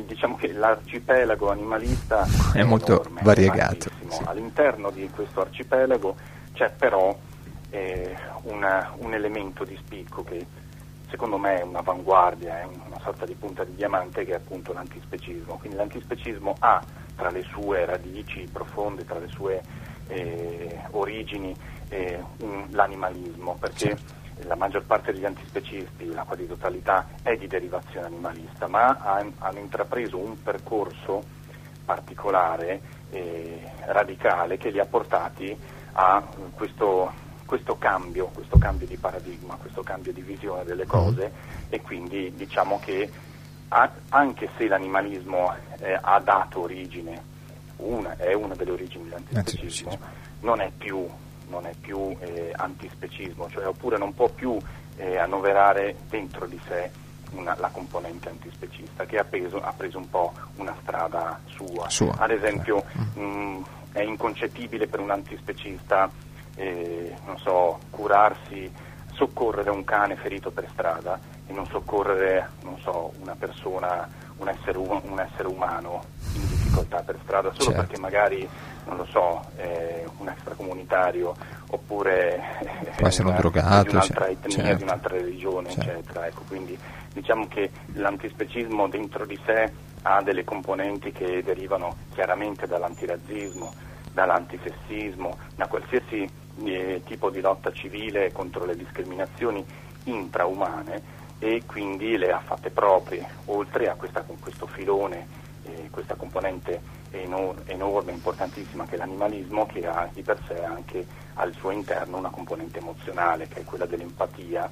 diciamo 0.04 0.36
che 0.36 0.52
l'arcipelago 0.52 1.50
animalista 1.50 2.26
è, 2.52 2.58
è 2.58 2.62
molto 2.62 3.04
variegato. 3.22 3.90
Sì. 4.08 4.22
All'interno 4.24 4.90
di 4.90 5.08
questo 5.08 5.40
arcipelago 5.40 6.16
c'è 6.52 6.70
però 6.76 7.16
eh, 7.70 8.16
una, 8.42 8.92
un 8.98 9.14
elemento 9.14 9.64
di 9.64 9.76
spicco 9.76 10.22
che 10.22 10.46
secondo 11.08 11.38
me 11.38 11.58
è 11.58 11.62
un'avanguardia, 11.62 12.60
è 12.60 12.64
una 12.64 13.00
sorta 13.00 13.24
di 13.26 13.34
punta 13.34 13.64
di 13.64 13.74
diamante 13.74 14.24
che 14.24 14.32
è 14.32 14.36
appunto 14.36 14.72
l'antispecismo. 14.72 15.56
Quindi 15.56 15.76
l'antispecismo 15.76 16.54
ha 16.60 16.82
tra 17.16 17.30
le 17.30 17.42
sue 17.42 17.84
radici 17.84 18.48
profonde, 18.50 19.04
tra 19.04 19.18
le 19.18 19.28
sue 19.28 19.60
eh, 20.08 20.78
origini 20.90 21.54
eh, 21.88 22.22
un, 22.38 22.66
l'animalismo, 22.70 23.56
perché 23.58 23.96
Certo. 23.96 24.48
la 24.48 24.54
maggior 24.54 24.84
parte 24.84 25.12
degli 25.12 25.24
antispecisti, 25.24 26.06
la 26.06 26.22
quasi 26.22 26.46
totalità, 26.46 27.06
è 27.22 27.36
di 27.36 27.46
derivazione 27.46 28.06
animalista, 28.06 28.66
ma 28.68 28.96
han- 29.00 29.34
hanno 29.38 29.58
intrapreso 29.58 30.16
un 30.16 30.40
percorso 30.42 31.22
particolare, 31.84 32.80
eh, 33.10 33.60
radicale, 33.86 34.56
che 34.56 34.70
li 34.70 34.78
ha 34.78 34.86
portati 34.86 35.56
a 35.92 36.22
questo, 36.54 37.12
questo 37.50 37.76
cambio, 37.78 38.26
questo 38.26 38.58
cambio 38.58 38.86
di 38.86 38.96
paradigma, 38.96 39.56
questo 39.56 39.82
cambio 39.82 40.12
di 40.12 40.20
visione 40.20 40.62
delle 40.62 40.86
cose 40.86 41.32
e 41.68 41.80
quindi 41.80 42.32
diciamo 42.36 42.78
che 42.78 43.10
a- 43.70 43.90
anche 44.10 44.48
se 44.56 44.68
l'animalismo 44.68 45.52
eh, 45.80 45.98
ha 46.00 46.20
dato 46.20 46.60
origine, 46.60 47.20
una, 47.78 48.16
è 48.16 48.34
una 48.34 48.54
delle 48.54 48.70
origini 48.70 49.02
dell'antispecismo, 49.08 49.90
Antispecismo. 49.90 50.06
non 50.42 50.60
è 50.60 50.70
più, 50.78 51.04
non 51.48 51.66
è 51.66 51.74
più 51.80 52.16
eh, 52.20 52.52
antispecismo, 52.54 53.50
cioè 53.50 53.66
oppure 53.66 53.98
non 53.98 54.14
può 54.14 54.28
più 54.28 54.56
eh, 54.98 55.18
annoverare 55.18 55.96
dentro 56.08 56.46
di 56.46 56.60
sé 56.68 56.88
una- 57.32 57.56
la 57.58 57.70
componente 57.70 58.28
antispecista 58.28 59.04
che 59.06 59.18
ha, 59.18 59.24
preso- 59.24 59.60
ha 59.60 59.72
preso 59.76 59.98
un 59.98 60.08
po' 60.08 60.32
una 60.54 60.76
strada 60.82 61.40
sua. 61.46 61.88
Sua, 61.90 62.14
Ad 62.16 62.30
esempio 62.30 62.84
certo. 62.92 63.20
mh, 63.20 63.64
è 63.90 64.02
inconcepibile 64.02 64.86
per 64.86 65.00
un 65.00 65.10
antispecista 65.10 66.08
eh, 66.60 67.14
non 67.24 67.38
so, 67.38 67.78
curarsi, 67.90 68.70
soccorrere 69.14 69.70
un 69.70 69.84
cane 69.84 70.16
ferito 70.16 70.50
per 70.50 70.66
strada 70.72 71.18
e 71.46 71.52
non 71.52 71.66
soccorrere 71.66 72.50
non 72.62 72.78
so, 72.80 73.12
una 73.20 73.34
persona, 73.38 74.08
un 74.36 74.48
essere, 74.48 74.78
un 74.78 75.18
essere 75.20 75.48
umano 75.48 76.02
in 76.34 76.46
difficoltà 76.48 77.00
per 77.00 77.18
strada 77.24 77.50
solo 77.52 77.70
Certo. 77.70 77.80
perché 77.80 77.98
magari 77.98 78.48
non 78.86 78.96
lo 78.96 79.04
so, 79.06 79.42
è 79.56 80.04
un 80.18 80.28
extracomunitario 80.28 81.34
oppure 81.70 82.42
Può 82.96 83.06
essere 83.06 83.28
un 83.28 83.36
drogato, 83.36 83.82
di 83.84 83.94
un'altra 83.94 84.24
cioè, 84.24 84.30
etnia, 84.32 84.56
certo. 84.56 84.76
di 84.76 84.82
un'altra 84.82 85.16
religione, 85.16 85.70
Certo. 85.70 85.90
eccetera. 85.90 86.26
Ecco, 86.26 86.42
quindi 86.48 86.78
diciamo 87.12 87.46
che 87.48 87.70
l'antispecismo 87.94 88.88
dentro 88.88 89.24
di 89.24 89.38
sé 89.46 89.72
ha 90.02 90.22
delle 90.22 90.44
componenti 90.44 91.12
che 91.12 91.42
derivano 91.42 91.94
chiaramente 92.12 92.66
dall'antirazzismo, 92.66 93.72
dall'antisessismo, 94.12 95.36
da 95.54 95.66
qualsiasi 95.66 96.28
eh, 96.64 97.02
tipo 97.04 97.30
di 97.30 97.40
lotta 97.40 97.72
civile 97.72 98.32
contro 98.32 98.64
le 98.64 98.76
discriminazioni 98.76 99.64
intraumane 100.04 101.18
e 101.38 101.62
quindi 101.64 102.16
le 102.18 102.32
ha 102.32 102.40
fatte 102.40 102.70
proprie, 102.70 103.26
oltre 103.46 103.88
a 103.88 103.94
questa, 103.94 104.24
questo 104.38 104.66
filone, 104.66 105.26
eh, 105.64 105.88
questa 105.90 106.14
componente 106.14 106.80
eno- 107.10 107.54
enorme, 107.64 108.12
importantissima 108.12 108.84
che 108.84 108.96
è 108.96 108.98
l'animalismo, 108.98 109.66
che 109.66 109.86
ha 109.86 110.08
di 110.12 110.22
per 110.22 110.38
sé 110.46 110.62
anche 110.62 111.06
al 111.34 111.54
suo 111.54 111.70
interno 111.70 112.18
una 112.18 112.30
componente 112.30 112.78
emozionale, 112.78 113.48
che 113.48 113.60
è 113.60 113.64
quella 113.64 113.86
dell'empatia 113.86 114.68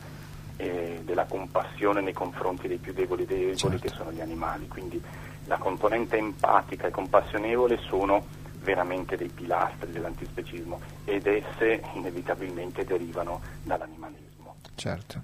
e 0.57 1.01
della 1.05 1.25
compassione 1.25 2.01
nei 2.01 2.13
confronti 2.13 2.69
dei 2.69 2.79
più 2.79 2.93
deboli 2.93 3.23
e 3.23 3.27
deboli 3.27 3.57
Certo. 3.57 3.79
che 3.79 3.89
sono 3.89 4.13
gli 4.13 4.21
animali. 4.21 4.69
Quindi 4.69 5.01
la 5.47 5.57
componente 5.57 6.17
empatica 6.17 6.89
e 6.89 6.91
compassionevole 6.91 7.79
sono 7.89 8.27
veramente 8.69 9.17
dei 9.17 9.31
pilastri 9.31 9.91
dell'antispecismo 9.93 10.79
ed 11.07 11.27
esse 11.27 11.81
inevitabilmente 11.95 12.85
derivano 12.85 13.41
dall'animalismo. 13.63 14.57
Certo. 14.75 15.23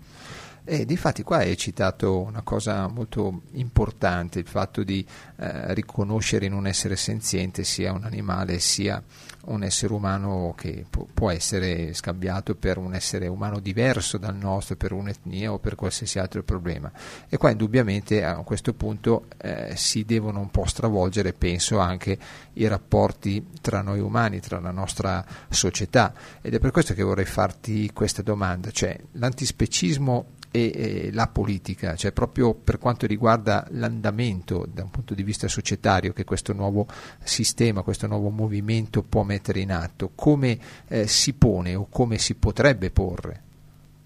E 0.65 0.87
difatti 0.87 1.23
qua 1.23 1.39
hai 1.39 1.55
citato 1.59 2.23
una 2.23 2.41
cosa 2.41 2.87
molto 2.87 3.43
importante, 3.53 4.39
il 4.39 4.47
fatto 4.47 4.83
di 4.83 5.07
eh, 5.37 5.75
riconoscere 5.75 6.47
in 6.47 6.55
un 6.55 6.67
essere 6.67 6.97
senziente 6.97 7.65
sia 7.65 7.93
un 7.93 8.05
animale 8.05 8.59
sia 8.61 9.03
un 9.47 9.63
essere 9.63 9.93
umano 9.93 10.55
che 10.57 10.85
pu- 10.89 11.09
può 11.13 11.31
essere 11.31 11.93
scambiato 11.95 12.55
per 12.55 12.79
un 12.79 12.95
essere 12.95 13.27
umano 13.27 13.61
diverso 13.61 14.19
dal 14.19 14.37
nostro, 14.37 14.77
per 14.77 14.93
un'etnia 14.93 15.53
o 15.53 15.59
per 15.59 15.75
qualsiasi 15.75 16.19
altro 16.19 16.43
problema. 16.43 16.91
E 17.29 17.37
qua 17.37 17.51
indubbiamente 17.51 18.25
a 18.25 18.37
questo 18.43 18.75
punto 18.75 19.27
eh, 19.39 19.73
si 19.77 20.05
devono 20.05 20.41
un 20.41 20.51
po' 20.51 20.67
stravolgere, 20.67 21.33
penso, 21.33 21.79
anche 21.79 22.19
i 22.55 22.67
rapporti 22.67 23.47
tra 23.61 23.81
noi 23.81 24.01
umani, 24.01 24.41
tra 24.41 24.61
la 24.61 24.71
nostra 24.71 25.25
società. 25.49 26.13
Ed 26.41 26.55
è 26.55 26.59
per 26.59 26.71
questo 26.71 26.95
che 26.95 27.03
vorrei 27.03 27.25
farti 27.25 27.91
questa 27.93 28.23
domanda, 28.23 28.71
cioè 28.71 28.99
l'antispecismo 29.13 30.33
e, 30.57 30.71
e 30.73 31.13
la 31.13 31.27
politica, 31.27 31.97
cioè 31.97 32.13
proprio 32.13 32.55
per 32.55 32.79
quanto 32.79 33.07
riguarda 33.07 33.67
l'andamento 33.71 34.65
da 34.73 34.85
un 34.85 34.91
punto 34.91 35.13
di 35.13 35.25
vista 35.25 35.49
societario 35.49 36.13
che 36.13 36.23
questo 36.23 36.53
nuovo 36.53 36.87
sistema, 37.25 37.83
questo 37.83 38.07
nuovo 38.07 38.29
movimento 38.29 39.03
può 39.03 39.25
mettere 39.25 39.59
in 39.59 39.73
atto, 39.73 40.13
come 40.15 40.57
eh, 40.87 41.09
si 41.09 41.33
pone 41.35 41.75
o 41.75 41.89
come 41.91 42.19
si 42.19 42.37
potrebbe 42.37 42.93
porre 42.93 43.43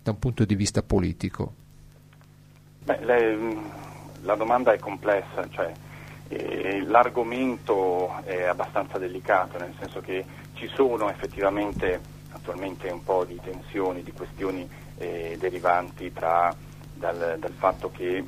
da 0.03 0.13
un 0.13 0.19
punto 0.19 0.47
di 0.47 0.55
vista 0.55 0.83
politico? 0.83 1.53
Beh, 2.83 3.05
le- 3.05 3.57
la 4.23 4.35
domanda 4.35 4.73
è 4.73 4.79
complessa, 4.79 5.47
cioè, 5.51 5.71
eh, 6.29 6.83
l'argomento 6.87 8.23
è 8.25 8.45
abbastanza 8.45 8.97
delicato, 8.97 9.59
nel 9.59 9.75
senso 9.79 10.01
che 10.01 10.25
ci 10.55 10.67
sono 10.69 11.11
effettivamente 11.11 12.01
attualmente 12.31 12.89
un 12.89 13.05
po' 13.05 13.27
di 13.27 13.39
tensioni, 13.43 14.03
di 14.03 14.13
questioni 14.13 14.67
eh, 14.99 15.37
derivanti 15.39 16.13
tra, 16.13 16.55
dal, 16.95 17.37
dal 17.39 17.53
fatto 17.57 17.91
che 17.91 18.17
eh, 18.19 18.25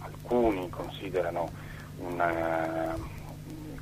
alcuni 0.00 0.68
considerano 0.70 1.48
una- 1.98 3.16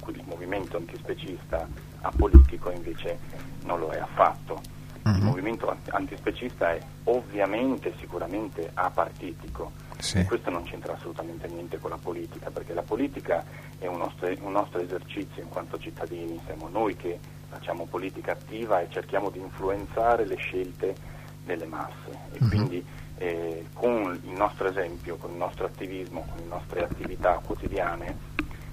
il 0.08 0.22
movimento 0.26 0.76
antispecista 0.76 1.66
apolitico, 2.02 2.70
invece 2.70 3.18
non 3.64 3.80
lo 3.80 3.90
è 3.90 3.98
affatto. 3.98 4.60
Il 5.04 5.12
Mhm. 5.12 5.24
movimento 5.24 5.68
anti- 5.68 5.90
antispecista 5.90 6.72
è 6.72 6.80
ovviamente, 7.04 7.92
sicuramente 7.98 8.70
apartitico. 8.74 9.72
Sì. 9.98 10.18
E 10.18 10.24
questo 10.24 10.50
non 10.50 10.62
c'entra 10.64 10.92
assolutamente 10.94 11.48
niente 11.48 11.78
con 11.78 11.90
la 11.90 11.98
politica, 12.00 12.50
perché 12.50 12.72
la 12.74 12.82
politica 12.82 13.44
è 13.78 13.86
un 13.86 13.98
nostro, 13.98 14.28
un 14.40 14.52
nostro 14.52 14.80
esercizio 14.80 15.42
in 15.42 15.48
quanto 15.48 15.78
cittadini, 15.78 16.40
siamo 16.44 16.68
noi 16.68 16.94
che 16.96 17.18
facciamo 17.48 17.86
politica 17.86 18.32
attiva 18.32 18.80
e 18.80 18.88
cerchiamo 18.90 19.30
di 19.30 19.38
influenzare 19.40 20.24
le 20.24 20.36
scelte 20.36 20.94
delle 21.46 21.64
masse. 21.66 22.10
E 22.32 22.38
Mhm. 22.40 22.48
quindi 22.48 22.84
eh, 23.18 23.64
con 23.72 24.20
il 24.24 24.30
nostro 24.32 24.68
esempio, 24.68 25.16
con 25.16 25.30
il 25.30 25.38
nostro 25.38 25.64
attivismo, 25.64 26.26
con 26.28 26.38
le 26.38 26.48
nostre 26.50 26.82
attività 26.84 27.40
quotidiane, 27.42 28.14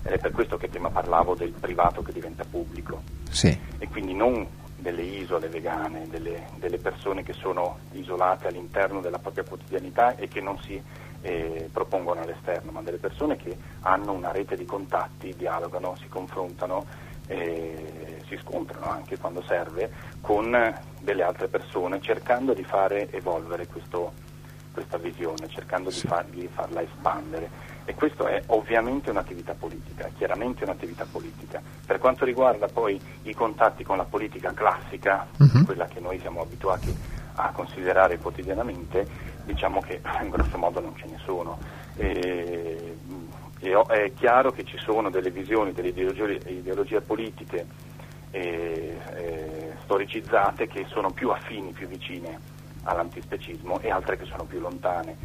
ed 0.04 0.12
è 0.12 0.18
per 0.18 0.32
questo 0.32 0.58
che 0.58 0.68
prima 0.68 0.90
parlavo 0.90 1.34
del 1.34 1.52
privato 1.54 2.02
che 2.02 2.12
diventa 2.12 2.44
pubblico 2.44 3.02
Sì, 3.30 3.58
e 3.78 3.88
quindi 3.88 4.14
non 4.14 4.46
delle 4.76 5.02
isole 5.04 5.48
vegane, 5.48 6.10
delle, 6.10 6.48
delle 6.58 6.78
persone 6.78 7.24
che 7.24 7.32
sono 7.32 7.78
isolate 7.94 8.48
all'interno 8.48 9.00
della 9.00 9.18
propria 9.18 9.46
quotidianità 9.46 10.18
e 10.18 10.28
che 10.28 10.42
non 10.42 10.60
si 10.62 10.82
eh, 11.22 11.70
propongono 11.72 12.20
all'esterno, 12.20 12.72
ma 12.72 12.82
delle 12.82 12.98
persone 12.98 13.38
che 13.38 13.56
hanno 13.84 14.12
una 14.12 14.32
rete 14.34 14.58
di 14.58 14.66
contatti, 14.66 15.34
dialogano, 15.38 15.96
si 16.02 16.10
confrontano, 16.10 16.86
eh, 17.28 18.22
si 18.28 18.38
scontrano 18.42 18.88
anche 18.92 19.18
quando 19.18 19.42
serve 19.44 19.90
con 20.20 20.54
delle 21.04 21.24
altre 21.24 21.48
persone, 21.50 22.02
cercando 22.02 22.54
di 22.54 22.64
fare 22.64 23.12
evolvere 23.12 23.68
questo, 23.68 24.14
questa 24.72 24.98
visione, 24.98 25.50
cercando 25.50 25.90
di, 25.90 26.00
far- 26.00 26.26
di 26.30 26.48
farla 26.48 26.82
espandere. 26.82 27.72
E 27.86 27.94
questo 27.96 28.26
è 28.26 28.42
ovviamente 28.48 29.10
un'attività 29.10 29.54
politica, 29.54 30.10
chiaramente 30.18 30.64
un'attività 30.64 31.06
politica. 31.12 31.62
Per 31.86 32.00
quanto 32.00 32.24
riguarda 32.24 32.68
poi 32.68 33.00
i 33.24 33.34
contatti 33.34 33.84
con 33.84 33.98
la 33.98 34.06
politica 34.06 34.54
classica, 34.54 35.28
Mhm. 35.38 35.66
quella 35.66 35.86
che 35.88 36.00
noi 36.00 36.18
siamo 36.20 36.42
abituati 36.42 36.96
a 37.36 37.52
considerare 37.52 38.18
quotidianamente, 38.20 39.06
diciamo 39.44 39.82
che 39.82 40.00
in 40.22 40.30
grosso 40.32 40.58
modo 40.58 40.80
non 40.80 40.96
ce 40.96 41.06
ne 41.08 41.18
sono. 41.26 41.58
E, 41.98 42.96
è 43.60 44.12
chiaro 44.16 44.52
che 44.52 44.64
ci 44.66 44.78
sono 44.78 45.10
delle 45.10 45.30
visioni, 45.32 45.74
delle 45.74 45.90
ideologie, 45.90 46.40
ideologie 46.50 47.02
politiche 47.02 47.66
eh, 48.34 49.00
eh, 49.16 49.74
storicizzate 49.84 50.68
che 50.68 50.86
sono 50.90 51.12
più 51.12 51.30
affini, 51.30 51.72
più 51.72 51.88
vicine 51.88 52.40
all'antispecismo 52.86 53.80
e 53.80 53.92
altre 53.92 54.18
che 54.18 54.26
sono 54.26 54.44
più 54.46 54.60
lontane. 54.60 55.16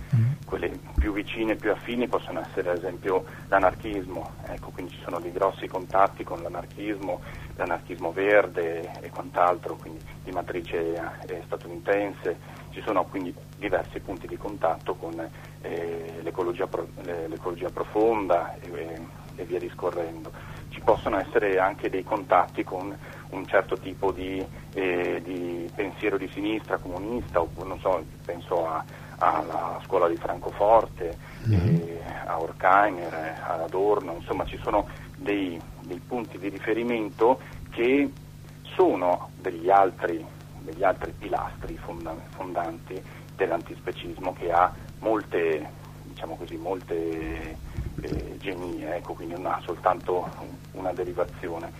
Quelle 0.45 0.79
più 0.97 1.13
vicine, 1.13 1.57
più 1.57 1.71
affini 1.71 2.07
possono 2.07 2.41
essere 2.41 2.71
ad 2.71 2.77
esempio 2.79 3.25
l'anarchismo, 3.49 4.33
ecco, 4.47 4.71
quindi 4.71 4.93
ci 4.93 5.01
sono 5.03 5.21
dei 5.21 5.33
grossi 5.33 5.67
contatti 5.67 6.23
con 6.25 6.43
l'anarchismo, 6.43 7.21
l'anarchismo 7.57 8.13
verde 8.13 9.01
e 9.01 9.11
quant'altro, 9.11 9.77
quindi 9.77 10.01
di 10.23 10.31
matrice 10.31 10.95
eh, 11.27 11.43
statunitense, 11.47 12.39
ci 12.71 12.81
sono 12.83 13.05
quindi 13.05 13.35
diversi 13.57 14.01
punti 14.01 14.27
di 14.27 14.37
contatto 14.37 14.95
con 14.95 15.19
eh, 15.63 16.19
l'ecologia, 16.23 16.67
pro- 16.67 16.89
le- 17.03 17.29
l'ecologia 17.29 17.71
profonda 17.71 18.55
e, 18.61 19.01
e 19.37 19.45
via 19.45 19.59
discorrendo. 19.59 20.33
Ci 20.71 20.81
possono 20.83 21.19
essere 21.19 21.59
anche 21.59 21.89
dei 21.91 22.05
contatti 22.05 22.63
con 22.65 22.97
un 23.31 23.47
certo 23.47 23.79
tipo 23.79 24.13
di, 24.13 24.45
eh, 24.73 25.21
di 25.23 25.71
pensiero 25.75 26.17
di 26.17 26.29
sinistra 26.33 26.79
comunista, 26.79 27.41
oppure 27.41 27.69
non 27.69 27.79
so, 27.81 28.05
penso 28.25 28.67
a- 28.67 28.85
alla 29.19 29.81
scuola 29.85 30.07
di 30.09 30.17
Francoforte, 30.17 31.17
eh, 31.51 32.01
a 32.27 32.39
Horkheimer, 32.41 33.13
eh, 33.15 33.37
ad 33.43 33.61
Adorno, 33.63 34.13
insomma 34.15 34.45
ci 34.45 34.59
sono 34.63 34.87
dei, 35.17 35.61
dei 35.81 35.99
punti 36.07 36.39
di 36.39 36.49
riferimento 36.49 37.41
che 37.71 38.13
sono 38.77 39.31
degli 39.35 39.71
altri, 39.71 40.25
degli 40.59 40.85
altri 40.85 41.13
pilastri 41.13 41.77
fonda- 41.79 42.15
fondanti 42.31 43.03
dell'antispecismo 43.35 44.33
che 44.35 44.53
ha 44.53 44.73
molte, 44.99 45.71
diciamo 46.03 46.37
così, 46.37 46.57
molte 46.57 47.57
genie, 48.39 48.97
ecco, 48.97 49.15
quindi 49.15 49.35
non 49.35 49.47
ha 49.47 49.61
soltanto 49.65 50.29
una 50.73 50.93
derivazione. 50.93 51.73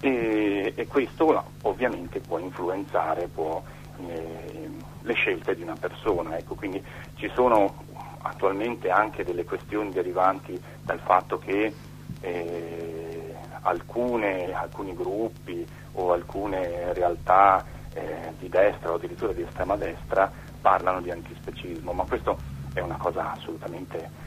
E, 0.00 0.72
e 0.74 0.86
questo 0.86 1.44
ovviamente 1.62 2.20
può 2.20 2.38
influenzare 2.38 3.28
può, 3.28 3.62
eh, 4.06 4.70
le 5.00 5.12
scelte 5.14 5.54
di 5.54 5.62
una 5.62 5.76
persona, 5.78 6.36
ecco, 6.36 6.54
quindi 6.54 6.82
ci 7.14 7.30
sono 7.34 7.82
attualmente 8.22 8.90
anche 8.90 9.24
delle 9.24 9.44
questioni 9.44 9.90
derivanti 9.90 10.60
dal 10.82 10.98
fatto 11.00 11.38
che 11.38 11.72
eh, 12.20 13.34
alcune, 13.62 14.52
alcuni 14.52 14.94
gruppi 14.94 15.66
o 15.92 16.12
alcune 16.12 16.92
realtà 16.92 17.64
eh, 17.92 18.32
di 18.38 18.48
destra 18.48 18.90
o 18.90 18.94
addirittura 18.94 19.32
di 19.32 19.42
estrema 19.42 19.76
destra 19.76 20.30
parlano 20.60 21.00
di 21.00 21.10
antispecismo, 21.10 21.92
ma 21.92 22.04
questo 22.04 22.36
è 22.72 22.80
una 22.80 22.96
cosa 22.96 23.32
assolutamente 23.32 24.23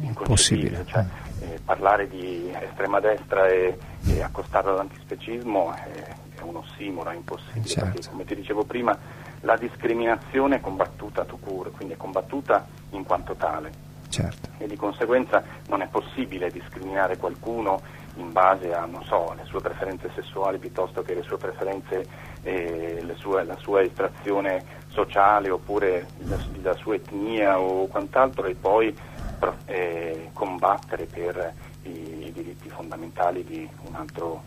inconcepibile, 0.00 0.84
cioè, 0.86 1.04
eh, 1.40 1.60
parlare 1.64 2.08
di 2.08 2.52
estrema 2.60 3.00
destra 3.00 3.46
e, 3.48 3.76
e 4.06 4.22
accostarlo 4.22 4.72
all'antispecismo 4.72 5.74
è, 5.74 6.14
è 6.36 6.40
un 6.42 6.56
ossimoro, 6.56 7.10
è 7.10 7.14
impossibile, 7.14 7.64
certo. 7.64 7.90
perché 7.90 8.08
come 8.08 8.24
ti 8.24 8.34
dicevo 8.34 8.64
prima 8.64 8.96
la 9.40 9.56
discriminazione 9.56 10.56
è 10.56 10.60
combattuta 10.60 11.24
to 11.24 11.36
cure, 11.36 11.70
quindi 11.70 11.94
è 11.94 11.96
combattuta 11.96 12.66
in 12.90 13.04
quanto 13.04 13.34
tale. 13.34 13.84
Certo. 14.08 14.48
E 14.58 14.66
di 14.66 14.76
conseguenza 14.76 15.42
non 15.68 15.82
è 15.82 15.88
possibile 15.88 16.50
discriminare 16.50 17.16
qualcuno 17.16 17.80
in 18.16 18.32
base 18.32 18.72
a, 18.72 18.88
so, 19.04 19.34
le 19.36 19.44
sue 19.44 19.60
preferenze 19.60 20.10
sessuali 20.14 20.58
piuttosto 20.58 21.02
che 21.02 21.14
le 21.14 21.22
sue 21.22 21.36
preferenze, 21.36 22.06
eh, 22.42 23.00
le 23.02 23.14
sue, 23.16 23.44
la 23.44 23.56
sua 23.56 23.82
estrazione 23.82 24.84
sociale 24.88 25.50
oppure 25.50 26.06
la, 26.24 26.38
la, 26.62 26.74
sua 26.74 26.94
etnia 26.94 27.58
o 27.58 27.86
quant'altro 27.86 28.46
e 28.46 28.54
poi 28.54 28.96
eh, 29.66 30.30
combattere 30.32 31.04
per 31.04 31.52
i, 31.82 32.26
i, 32.26 32.32
diritti 32.32 32.68
fondamentali 32.68 33.44
di, 33.44 33.68
un 33.82 33.94
altro, 33.94 34.42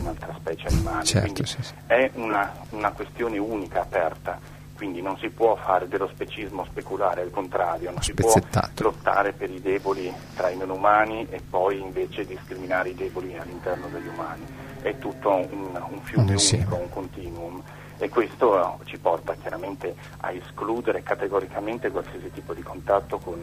un'altra 0.00 0.34
specie 0.38 0.68
animale. 0.68 1.04
Certo, 1.04 1.44
sì, 1.44 1.62
sì. 1.62 1.74
È 1.86 2.10
una, 2.14 2.52
una 2.70 2.90
questione 2.92 3.38
unica, 3.38 3.80
aperta 3.80 4.38
quindi 4.82 5.00
non 5.00 5.16
si 5.18 5.28
può 5.28 5.54
fare 5.54 5.86
dello 5.86 6.08
specismo 6.08 6.64
speculare, 6.64 7.20
al 7.20 7.30
contrario, 7.30 7.92
non 7.92 8.02
si 8.02 8.14
può 8.14 8.34
lottare 8.78 9.32
per 9.32 9.48
i 9.48 9.60
deboli 9.60 10.12
tra 10.34 10.50
i 10.50 10.56
non 10.56 10.70
umani 10.70 11.24
e 11.30 11.40
poi 11.48 11.78
invece 11.78 12.26
discriminare 12.26 12.88
i 12.88 12.94
deboli 12.96 13.38
all'interno 13.38 13.86
degli 13.86 14.08
umani. 14.08 14.44
È 14.80 14.98
tutto 14.98 15.30
un, 15.30 15.80
un 15.88 16.00
fiume 16.00 16.34
unico, 16.34 16.74
un 16.74 16.88
continuum 16.90 17.62
e 17.96 18.08
questo 18.08 18.80
ci 18.86 18.98
porta 18.98 19.36
chiaramente 19.40 19.94
a 20.22 20.32
escludere 20.32 21.04
categoricamente 21.04 21.88
qualsiasi 21.92 22.32
tipo 22.32 22.52
di 22.52 22.62
contatto 22.62 23.18
con 23.18 23.40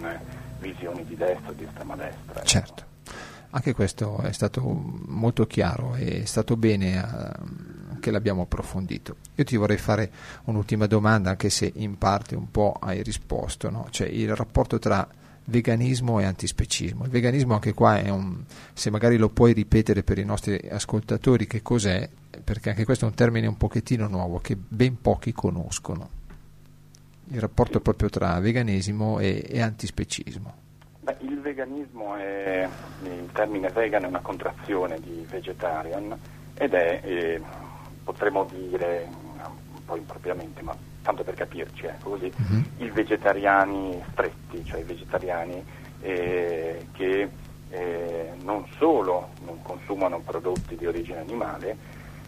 visioni 0.60 1.06
di 1.06 1.16
destra 1.16 1.50
o 1.50 1.54
di 1.54 1.64
estrema 1.64 1.96
destra. 1.96 2.44
Certo, 2.44 2.84
anche 3.52 3.74
questo 3.74 4.20
è 4.20 4.32
stato 4.32 4.62
molto 4.64 5.46
chiaro, 5.48 5.96
è 5.96 6.26
stato 6.26 6.56
bene. 6.56 7.00
Uh 7.00 7.78
che 8.00 8.12
l'abbiamo 8.12 8.44
approfondito. 8.44 9.18
Io 9.36 9.44
ti 9.44 9.56
vorrei 9.58 9.78
fare 9.78 10.10
un'ultima 10.46 10.88
domanda, 10.88 11.30
anche 11.30 11.50
se 11.50 11.72
in 11.76 11.98
parte 11.98 12.36
un 12.36 12.50
po' 12.50 12.78
hai 12.80 13.04
risposto, 13.04 13.70
no? 13.70 13.88
cioè 13.90 14.08
il 14.08 14.36
rapporto 14.36 14.80
tra 14.80 15.08
veganismo 15.46 16.20
e 16.20 16.26
antispecismo. 16.26 17.04
Il 17.04 17.10
veganismo 17.10 17.54
anche 17.54 17.74
qua 17.74 18.00
è 18.00 18.10
un, 18.10 18.44
se 18.74 18.90
magari 18.90 19.18
lo 19.18 19.30
puoi 19.30 19.54
ripetere 19.54 20.04
per 20.04 20.18
i 20.18 20.26
nostri 20.26 20.60
ascoltatori 20.70 21.48
che 21.48 21.62
cos'è, 21.62 22.10
perché 22.44 22.70
anche 22.70 22.86
questo 22.86 23.06
è 23.06 23.10
un 23.10 23.16
termine 23.16 23.48
un 23.48 23.58
pochettino 23.58 24.08
nuovo 24.08 24.40
che 24.40 24.56
ben 24.56 25.00
pochi 25.02 25.34
conoscono. 25.34 26.18
Il 27.32 27.40
rapporto 27.40 27.80
proprio 27.80 28.10
tra 28.10 28.40
veganesimo 28.40 29.20
e, 29.20 29.46
e 29.48 29.62
antispecismo. 29.62 30.54
Beh, 31.02 31.18
il 31.22 31.40
veganismo 31.40 32.16
è, 32.16 32.68
il 33.04 33.30
termine 33.32 33.70
vegan 33.70 34.04
è 34.04 34.08
una 34.08 34.20
contrazione 34.20 35.00
di 35.00 35.26
vegetarian 35.30 36.18
ed 36.56 36.74
è 36.74 37.02
eh, 37.04 37.42
potremmo 38.04 38.46
dire, 38.46 39.08
un 39.08 39.86
po' 39.86 39.96
impropriamente, 39.96 40.62
ma 40.64 40.76
tanto 41.04 41.24
per 41.24 41.36
capirci, 41.36 41.86
ecco 41.86 42.10
così, 42.12 42.32
uh-huh. 42.36 42.84
i 42.84 42.90
vegetariani 42.90 44.04
stretti, 44.12 44.66
cioè 44.66 44.80
i 44.80 44.84
vegetariani 44.84 45.64
eh, 46.02 46.88
che 46.94 47.30
eh, 47.70 48.32
non 48.42 48.66
solo 48.78 49.30
non 49.46 49.62
consumano 49.62 50.20
prodotti 50.20 50.76
di 50.76 50.86
origine 50.88 51.20
animale, 51.20 51.78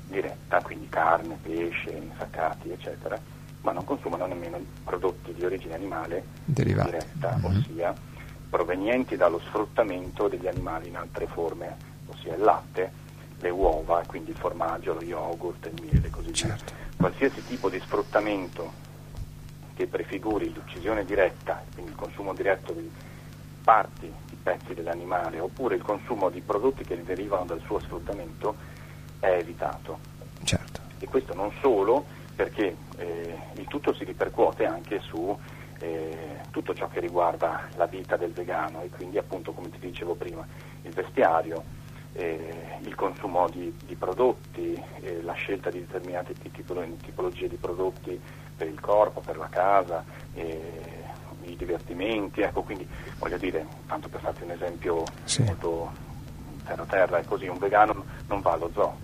diretta, 0.07 0.61
quindi 0.61 0.87
carne, 0.89 1.37
pesce, 1.41 1.89
insaccati, 1.89 2.69
eccetera, 2.69 3.19
ma 3.61 3.71
non 3.71 3.85
consumano 3.85 4.25
nemmeno 4.25 4.59
prodotti 4.83 5.33
di 5.33 5.45
origine 5.45 5.75
animale 5.75 6.23
Derivati. 6.43 6.89
diretta, 6.91 7.39
uh-huh. 7.41 7.57
ossia 7.57 7.93
provenienti 8.49 9.15
dallo 9.15 9.39
sfruttamento 9.39 10.27
degli 10.27 10.47
animali 10.47 10.89
in 10.89 10.97
altre 10.97 11.25
forme, 11.27 11.77
ossia 12.07 12.35
il 12.35 12.41
latte, 12.41 12.91
le 13.39 13.49
uova, 13.49 14.03
quindi 14.05 14.31
il 14.31 14.37
formaggio, 14.37 14.93
lo 14.93 15.01
yogurt, 15.01 15.69
il 15.73 15.81
miele 15.81 16.07
e 16.07 16.09
così 16.09 16.33
certo. 16.33 16.65
via. 16.65 16.75
Qualsiasi 16.97 17.45
tipo 17.45 17.69
di 17.69 17.79
sfruttamento 17.79 18.73
che 19.73 19.87
prefiguri 19.87 20.53
l'uccisione 20.53 21.05
diretta, 21.05 21.63
quindi 21.73 21.91
il 21.91 21.97
consumo 21.97 22.33
diretto 22.33 22.73
di 22.73 22.91
parti, 23.63 24.11
di 24.25 24.35
pezzi 24.41 24.73
dell'animale, 24.73 25.39
oppure 25.39 25.75
il 25.75 25.81
consumo 25.81 26.29
di 26.29 26.41
prodotti 26.41 26.83
che 26.83 27.01
derivano 27.03 27.45
dal 27.45 27.61
suo 27.65 27.79
sfruttamento, 27.79 28.55
è 29.19 29.29
evitato. 29.29 29.97
Certo. 30.43 30.81
E 30.99 31.07
questo 31.07 31.33
non 31.33 31.51
solo 31.61 32.05
perché 32.35 32.75
eh, 32.97 33.37
il 33.55 33.67
tutto 33.67 33.93
si 33.93 34.03
ripercuote 34.03 34.65
anche 34.65 34.99
su 35.01 35.37
eh, 35.79 36.39
tutto 36.51 36.73
ciò 36.73 36.87
che 36.87 36.99
riguarda 36.99 37.67
la 37.75 37.85
vita 37.85 38.15
del 38.15 38.31
vegano 38.31 38.81
e 38.81 38.89
quindi 38.89 39.17
appunto 39.17 39.51
come 39.51 39.69
ti 39.69 39.79
dicevo 39.79 40.15
prima 40.15 40.45
il 40.83 40.91
vestiario, 40.91 41.63
eh, 42.13 42.77
il 42.81 42.95
consumo 42.95 43.49
di, 43.49 43.73
di 43.85 43.95
prodotti, 43.95 44.81
eh, 45.01 45.21
la 45.23 45.33
scelta 45.33 45.69
di 45.69 45.79
determinate 45.79 46.33
tipologie 46.33 47.47
di 47.47 47.55
prodotti 47.55 48.19
per 48.55 48.67
il 48.67 48.79
corpo, 48.79 49.21
per 49.21 49.37
la 49.37 49.49
casa, 49.49 50.03
eh, 50.33 51.09
i 51.45 51.55
divertimenti, 51.55 52.41
ecco, 52.41 52.61
quindi 52.61 52.87
voglio 53.17 53.37
dire, 53.37 53.65
tanto 53.87 54.07
per 54.07 54.21
farti 54.21 54.43
un 54.43 54.51
esempio 54.51 55.03
sì. 55.23 55.41
molto 55.43 55.91
terra 56.63 56.85
terra, 56.85 57.17
è 57.17 57.25
così, 57.25 57.47
un 57.47 57.57
vegano 57.57 58.05
non 58.27 58.41
va 58.41 58.51
allo 58.51 58.69
zoo, 58.73 58.95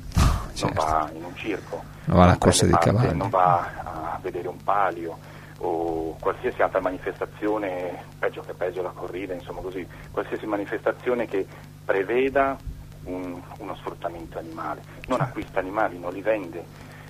certo. 0.58 0.84
non 0.84 0.92
va 0.92 1.10
in 1.14 1.24
un 1.24 1.36
circo, 1.36 1.84
non 2.06 2.18
va 2.18 2.24
alla 2.24 2.38
corsa 2.38 2.66
di 2.66 2.74
cavalli, 2.74 3.16
non 3.16 3.30
va 3.30 3.72
a 3.84 4.20
vedere 4.22 4.48
un 4.48 4.62
palio 4.64 5.18
o 5.60 6.16
qualsiasi 6.20 6.62
altra 6.62 6.80
manifestazione, 6.82 8.04
peggio 8.20 8.42
che 8.42 8.54
peggio 8.54 8.82
la 8.82 8.92
corrida, 8.92 9.34
insomma 9.34 9.62
così, 9.62 9.88
qualsiasi 10.12 10.46
manifestazione 10.46 11.26
che 11.26 11.46
preveda 11.84 12.58
un, 13.06 13.42
uno 13.60 13.76
sfruttamento 13.76 14.38
animale, 14.38 14.82
non 15.08 15.22
acquista 15.22 15.60
animali, 15.60 15.98
non 15.98 16.12
li 16.12 16.22
vende, 16.22 16.64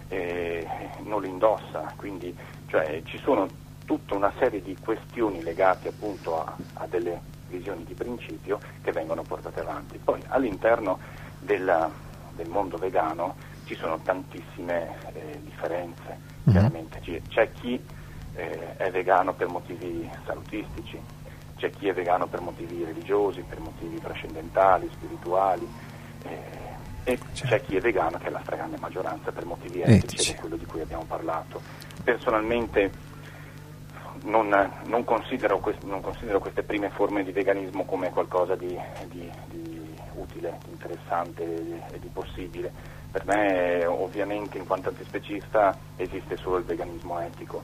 eh, 0.08 0.68
non 1.04 1.22
li 1.22 1.30
indossa, 1.30 1.92
quindi 1.96 2.36
cioè, 2.68 3.02
ci 3.06 3.18
sono 3.20 3.48
tutta 3.86 4.16
una 4.16 4.32
serie 4.38 4.62
di 4.62 4.78
questioni 4.80 5.42
legate 5.42 5.90
appunto 5.90 6.44
a, 6.44 6.56
a, 6.76 6.88
delle 6.88 7.20
visioni 7.48 7.86
di 7.86 7.94
principio 7.94 8.60
che 8.82 8.92
vengono 8.92 9.24
portate 9.24 9.62
avanti. 9.62 9.98
Poi 9.98 10.22
all'interno 10.28 11.00
della, 11.40 11.90
del 12.38 12.48
mondo 12.48 12.78
vegano 12.78 13.36
ci 13.66 13.76
sono 13.76 14.00
tantissime 14.00 14.96
eh, 15.14 15.42
differenze, 15.44 16.08
mm-hmm. 16.08 16.52
chiaramente 16.52 17.22
c'è 17.28 17.52
chi 17.52 17.84
eh, 18.36 18.78
è 18.78 18.90
vegano 18.90 19.34
per 19.34 19.50
motivi 19.50 20.10
salutistici, 20.26 20.98
c'è 21.58 21.70
chi 21.72 21.90
è 21.90 21.94
vegano 21.94 22.28
per 22.28 22.40
motivi 22.40 22.86
religiosi, 22.86 23.42
per 23.42 23.60
motivi 23.60 24.00
trascendentali, 24.00 24.90
spirituali, 24.94 25.68
eh, 26.24 26.66
e 27.04 27.18
certo. 27.34 27.48
c'è 27.48 27.62
chi 27.62 27.76
è 27.76 27.80
vegano 27.82 28.18
che 28.18 28.28
è 28.28 28.30
la 28.30 28.42
stragrande 28.42 28.78
maggioranza 28.80 29.32
per 29.32 29.46
motivi 29.46 29.82
etici, 29.82 30.32
ed 30.32 30.38
è 30.38 30.40
quello 30.40 30.56
di 30.56 30.66
cui 30.66 30.82
abbiamo 30.82 31.06
parlato. 31.06 31.62
Personalmente 32.04 32.92
non, 34.24 34.50
non, 34.86 35.04
considero, 35.04 35.62
non, 35.84 36.02
considero, 36.02 36.40
queste 36.40 36.64
prime 36.64 36.90
forme 36.90 37.24
di 37.24 37.32
veganismo 37.32 37.86
come 37.86 38.10
qualcosa 38.12 38.56
di, 38.56 38.78
di, 39.10 39.30
di 39.48 39.77
utile, 40.18 40.58
interessante 40.70 41.44
e 41.92 42.00
di 42.00 42.10
possibile. 42.12 42.72
Per 43.12 43.26
me 43.26 43.86
ovviamente 43.86 44.58
in 44.58 44.66
quanto 44.66 44.90
antispecista 44.90 45.78
esiste 45.96 46.36
solo 46.38 46.58
il 46.58 46.66
veganismo 46.66 47.20
etico 47.20 47.64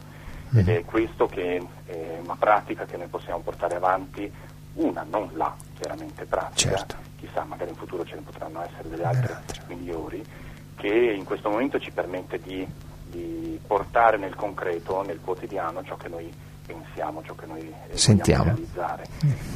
ed 0.55 0.69
è 0.69 0.85
questo 0.85 1.25
che 1.25 1.61
è 1.85 2.19
una 2.21 2.35
pratica 2.35 2.85
che 2.85 2.97
noi 2.97 3.07
possiamo 3.07 3.39
portare 3.39 3.75
avanti, 3.75 4.31
una, 4.75 5.03
non 5.09 5.29
la 5.33 5.53
chiaramente 5.73 6.25
pratica, 6.25 6.75
certo. 6.77 6.95
chissà 7.17 7.43
magari 7.43 7.71
in 7.71 7.75
futuro 7.75 8.05
ce 8.05 8.15
ne 8.15 8.21
potranno 8.21 8.63
essere 8.63 8.89
delle 8.89 9.03
altre 9.03 9.41
migliori, 9.67 10.23
che 10.75 10.87
in 10.87 11.23
questo 11.23 11.49
momento 11.49 11.79
ci 11.79 11.91
permette 11.91 12.39
di, 12.39 12.67
di 13.07 13.59
portare 13.65 14.17
nel 14.17 14.35
concreto, 14.35 15.01
nel 15.01 15.19
quotidiano, 15.21 15.83
ciò 15.83 15.95
che 15.95 16.07
noi 16.07 16.31
pensiamo, 16.65 17.23
ciò 17.23 17.35
che 17.35 17.45
noi 17.45 17.73
Sentiamo. 17.91 18.43
vogliamo 18.43 18.57
realizzare. 18.57 19.03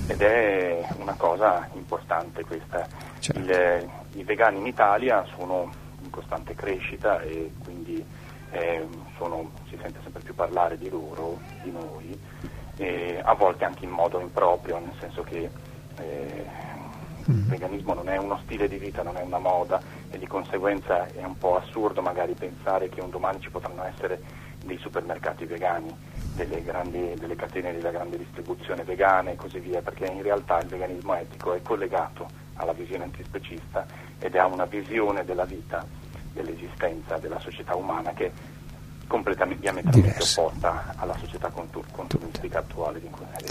Ed 0.07 0.21
è 0.21 0.87
una 0.99 1.15
cosa 1.15 1.67
importante 1.73 2.43
questa. 2.43 2.87
Certo. 3.19 3.39
Il, 3.39 3.89
I 4.13 4.23
vegani 4.23 4.59
in 4.59 4.67
Italia 4.67 5.25
sono 5.35 5.71
in 6.01 6.09
costante 6.09 6.53
crescita 6.53 7.21
e 7.21 7.51
quindi 7.63 8.03
eh, 8.51 8.87
sono, 9.17 9.51
si 9.69 9.77
sente 9.81 9.99
sempre 10.03 10.21
più 10.21 10.33
parlare 10.35 10.77
di 10.77 10.89
loro, 10.89 11.39
di 11.63 11.71
noi, 11.71 12.19
a 13.21 13.33
volte 13.33 13.65
anche 13.65 13.85
in 13.85 13.91
modo 13.91 14.19
improprio, 14.19 14.79
nel 14.79 14.93
senso 14.99 15.23
che 15.23 15.49
eh, 15.99 16.45
il 17.25 17.33
mm. 17.33 17.49
veganismo 17.49 17.93
non 17.93 18.07
è 18.07 18.17
uno 18.17 18.39
stile 18.43 18.67
di 18.67 18.77
vita, 18.77 19.03
non 19.03 19.17
è 19.17 19.21
una 19.21 19.39
moda 19.39 19.81
e 20.09 20.17
di 20.17 20.27
conseguenza 20.27 21.07
è 21.07 21.23
un 21.23 21.37
po' 21.37 21.57
assurdo 21.57 22.01
magari 22.01 22.33
pensare 22.33 22.87
che 22.87 23.01
un 23.01 23.09
domani 23.09 23.41
ci 23.41 23.49
potranno 23.49 23.83
essere 23.83 24.21
dei 24.63 24.77
supermercati 24.77 25.45
vegani, 25.45 25.93
delle, 26.37 26.63
grandi, 26.63 27.15
delle 27.15 27.35
catene 27.35 27.73
della 27.73 27.89
grande 27.89 28.17
distribuzione 28.17 28.83
vegana 28.83 29.31
e 29.31 29.35
così 29.35 29.59
via, 29.59 29.81
perché 29.81 30.05
in 30.05 30.21
realtà 30.21 30.59
il 30.59 30.67
veganismo 30.67 31.15
etico 31.15 31.53
è 31.53 31.61
collegato 31.61 32.27
alla 32.53 32.73
visione 32.73 33.05
antispecista 33.05 33.85
ed 34.19 34.35
ha 34.35 34.45
una 34.45 34.65
visione 34.65 35.25
della 35.25 35.45
vita, 35.45 35.85
dell'esistenza, 36.31 37.17
della 37.17 37.39
società 37.39 37.75
umana 37.75 38.13
che 38.13 38.25
è 38.27 38.31
completamente 39.07 39.61
diametralmente 39.61 40.09
Diverse. 40.11 40.39
opposta 40.39 40.93
alla 40.95 41.17
società 41.17 41.49
consumistica 41.49 42.59
attuale. 42.59 43.01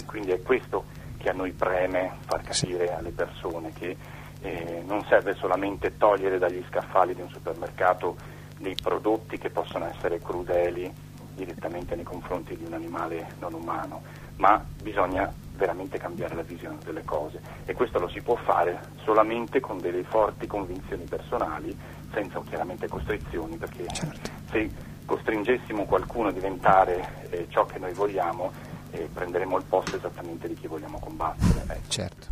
Quindi 0.05 0.31
è 0.31 0.41
questo 0.41 0.85
che 1.17 1.29
a 1.29 1.33
noi 1.33 1.51
preme 1.51 2.11
far 2.25 2.41
capire 2.41 2.87
sì. 2.87 2.93
alle 2.93 3.11
persone 3.11 3.73
che 3.73 3.97
eh, 4.41 4.83
non 4.85 5.03
serve 5.09 5.35
solamente 5.35 5.97
togliere 5.97 6.37
dagli 6.37 6.63
scaffali 6.69 7.13
di 7.13 7.21
un 7.21 7.29
supermercato 7.29 8.15
dei 8.59 8.75
prodotti 8.81 9.37
che 9.37 9.49
possono 9.49 9.87
essere 9.87 10.19
crudeli 10.21 11.05
direttamente 11.37 11.95
nei 11.95 12.03
confronti 12.03 12.57
di 12.57 12.65
un 12.65 12.73
animale 12.73 13.35
non 13.39 13.53
umano, 13.53 14.01
ma 14.37 14.61
bisogna 14.81 15.31
veramente 15.55 15.97
cambiare 15.97 16.35
la 16.35 16.41
visione 16.41 16.77
delle 16.83 17.03
cose 17.03 17.39
e 17.65 17.73
questo 17.73 17.99
lo 17.99 18.09
si 18.09 18.21
può 18.21 18.35
fare 18.35 18.79
solamente 19.03 19.59
con 19.59 19.79
delle 19.79 20.03
forti 20.03 20.47
convinzioni 20.47 21.03
personali, 21.05 21.75
senza 22.11 22.41
chiaramente 22.41 22.87
costrizioni, 22.87 23.55
perché 23.57 23.85
certo. 23.93 24.29
se 24.51 24.69
costringessimo 25.05 25.85
qualcuno 25.85 26.29
a 26.29 26.31
diventare 26.31 27.29
eh, 27.29 27.47
ciò 27.49 27.65
che 27.65 27.79
noi 27.79 27.93
vogliamo, 27.93 28.51
eh, 28.91 29.07
prenderemo 29.13 29.57
il 29.57 29.63
posto 29.63 29.95
esattamente 29.95 30.47
di 30.47 30.55
chi 30.55 30.67
vogliamo 30.67 30.99
combattere. 30.99 31.63
Ecco. 31.67 31.89
Certo. 31.89 32.27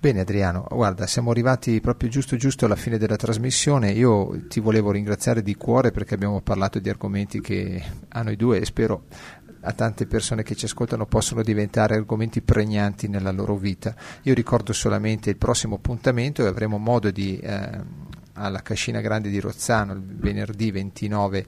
Bene 0.00 0.20
Adriano, 0.20 0.66
guarda, 0.70 1.06
siamo 1.06 1.32
arrivati 1.32 1.80
proprio 1.80 2.08
giusto 2.08 2.36
giusto 2.36 2.66
alla 2.66 2.76
fine 2.76 2.98
della 2.98 3.16
trasmissione. 3.16 3.90
Io 3.90 4.46
ti 4.46 4.60
volevo 4.60 4.92
ringraziare 4.92 5.42
di 5.42 5.56
cuore 5.56 5.90
perché 5.90 6.14
abbiamo 6.14 6.40
parlato 6.40 6.78
di 6.78 6.88
argomenti 6.88 7.40
che 7.40 7.82
a 8.08 8.22
noi 8.22 8.36
due 8.36 8.60
e 8.60 8.64
spero 8.64 9.04
a 9.62 9.72
tante 9.72 10.06
persone 10.06 10.44
che 10.44 10.54
ci 10.54 10.66
ascoltano 10.66 11.06
possono 11.06 11.42
diventare 11.42 11.96
argomenti 11.96 12.42
pregnanti 12.42 13.08
nella 13.08 13.32
loro 13.32 13.56
vita. 13.56 13.94
Io 14.22 14.34
ricordo 14.34 14.72
solamente 14.72 15.30
il 15.30 15.36
prossimo 15.36 15.76
appuntamento 15.76 16.44
e 16.44 16.48
avremo 16.48 16.78
modo 16.78 17.10
di 17.10 17.38
eh, 17.38 18.06
alla 18.38 18.62
Cascina 18.62 19.00
Grande 19.00 19.28
di 19.28 19.40
Rozzano 19.40 19.92
il 19.92 20.02
venerdì 20.02 20.70
29 20.70 21.46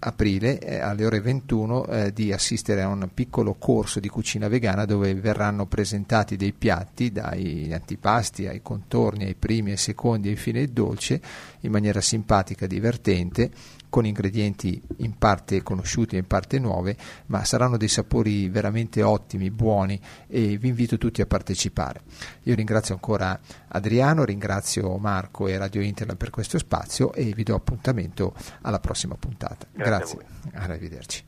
aprile 0.00 0.58
eh, 0.58 0.78
alle 0.78 1.04
ore 1.04 1.20
21 1.20 1.86
eh, 1.86 2.12
di 2.12 2.32
assistere 2.32 2.82
a 2.82 2.88
un 2.88 3.08
piccolo 3.12 3.54
corso 3.54 4.00
di 4.00 4.08
cucina 4.08 4.48
vegana 4.48 4.84
dove 4.84 5.14
verranno 5.14 5.66
presentati 5.66 6.36
dei 6.36 6.52
piatti 6.52 7.12
dai 7.12 7.70
antipasti 7.72 8.46
ai 8.46 8.62
contorni, 8.62 9.24
ai 9.24 9.34
primi, 9.34 9.72
ai 9.72 9.76
secondi 9.76 10.28
e 10.28 10.32
infine 10.32 10.60
il 10.60 10.70
dolce 10.70 11.20
in 11.60 11.70
maniera 11.70 12.00
simpatica, 12.00 12.66
divertente 12.66 13.50
con 13.90 14.06
ingredienti 14.06 14.80
in 14.98 15.18
parte 15.18 15.62
conosciuti 15.62 16.14
e 16.14 16.20
in 16.20 16.26
parte 16.26 16.58
nuove, 16.58 16.96
ma 17.26 17.44
saranno 17.44 17.76
dei 17.76 17.88
sapori 17.88 18.48
veramente 18.48 19.02
ottimi, 19.02 19.50
buoni 19.50 20.00
e 20.26 20.56
vi 20.56 20.68
invito 20.68 20.96
tutti 20.96 21.20
a 21.20 21.26
partecipare. 21.26 22.00
Io 22.44 22.54
ringrazio 22.54 22.94
ancora 22.94 23.38
Adriano, 23.68 24.24
ringrazio 24.24 24.96
Marco 24.96 25.46
e 25.48 25.58
Radio 25.58 25.82
Internet 25.82 26.16
per 26.16 26.30
questo 26.30 26.56
spazio 26.56 27.12
e 27.12 27.24
vi 27.34 27.42
do 27.42 27.54
appuntamento 27.54 28.34
alla 28.62 28.80
prossima 28.80 29.16
puntata. 29.16 29.66
Grazie, 29.72 30.18
Grazie. 30.50 30.72
arrivederci. 30.72 31.24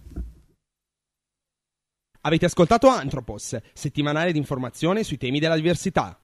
Avete 2.25 2.45
ascoltato 2.45 2.87
Anthropos, 2.87 3.59
settimanale 3.73 4.31
di 4.31 4.39
informazione 4.39 5.03
sui 5.03 5.19
temi 5.19 5.41
della 5.41 5.57
diversità. 5.57 6.17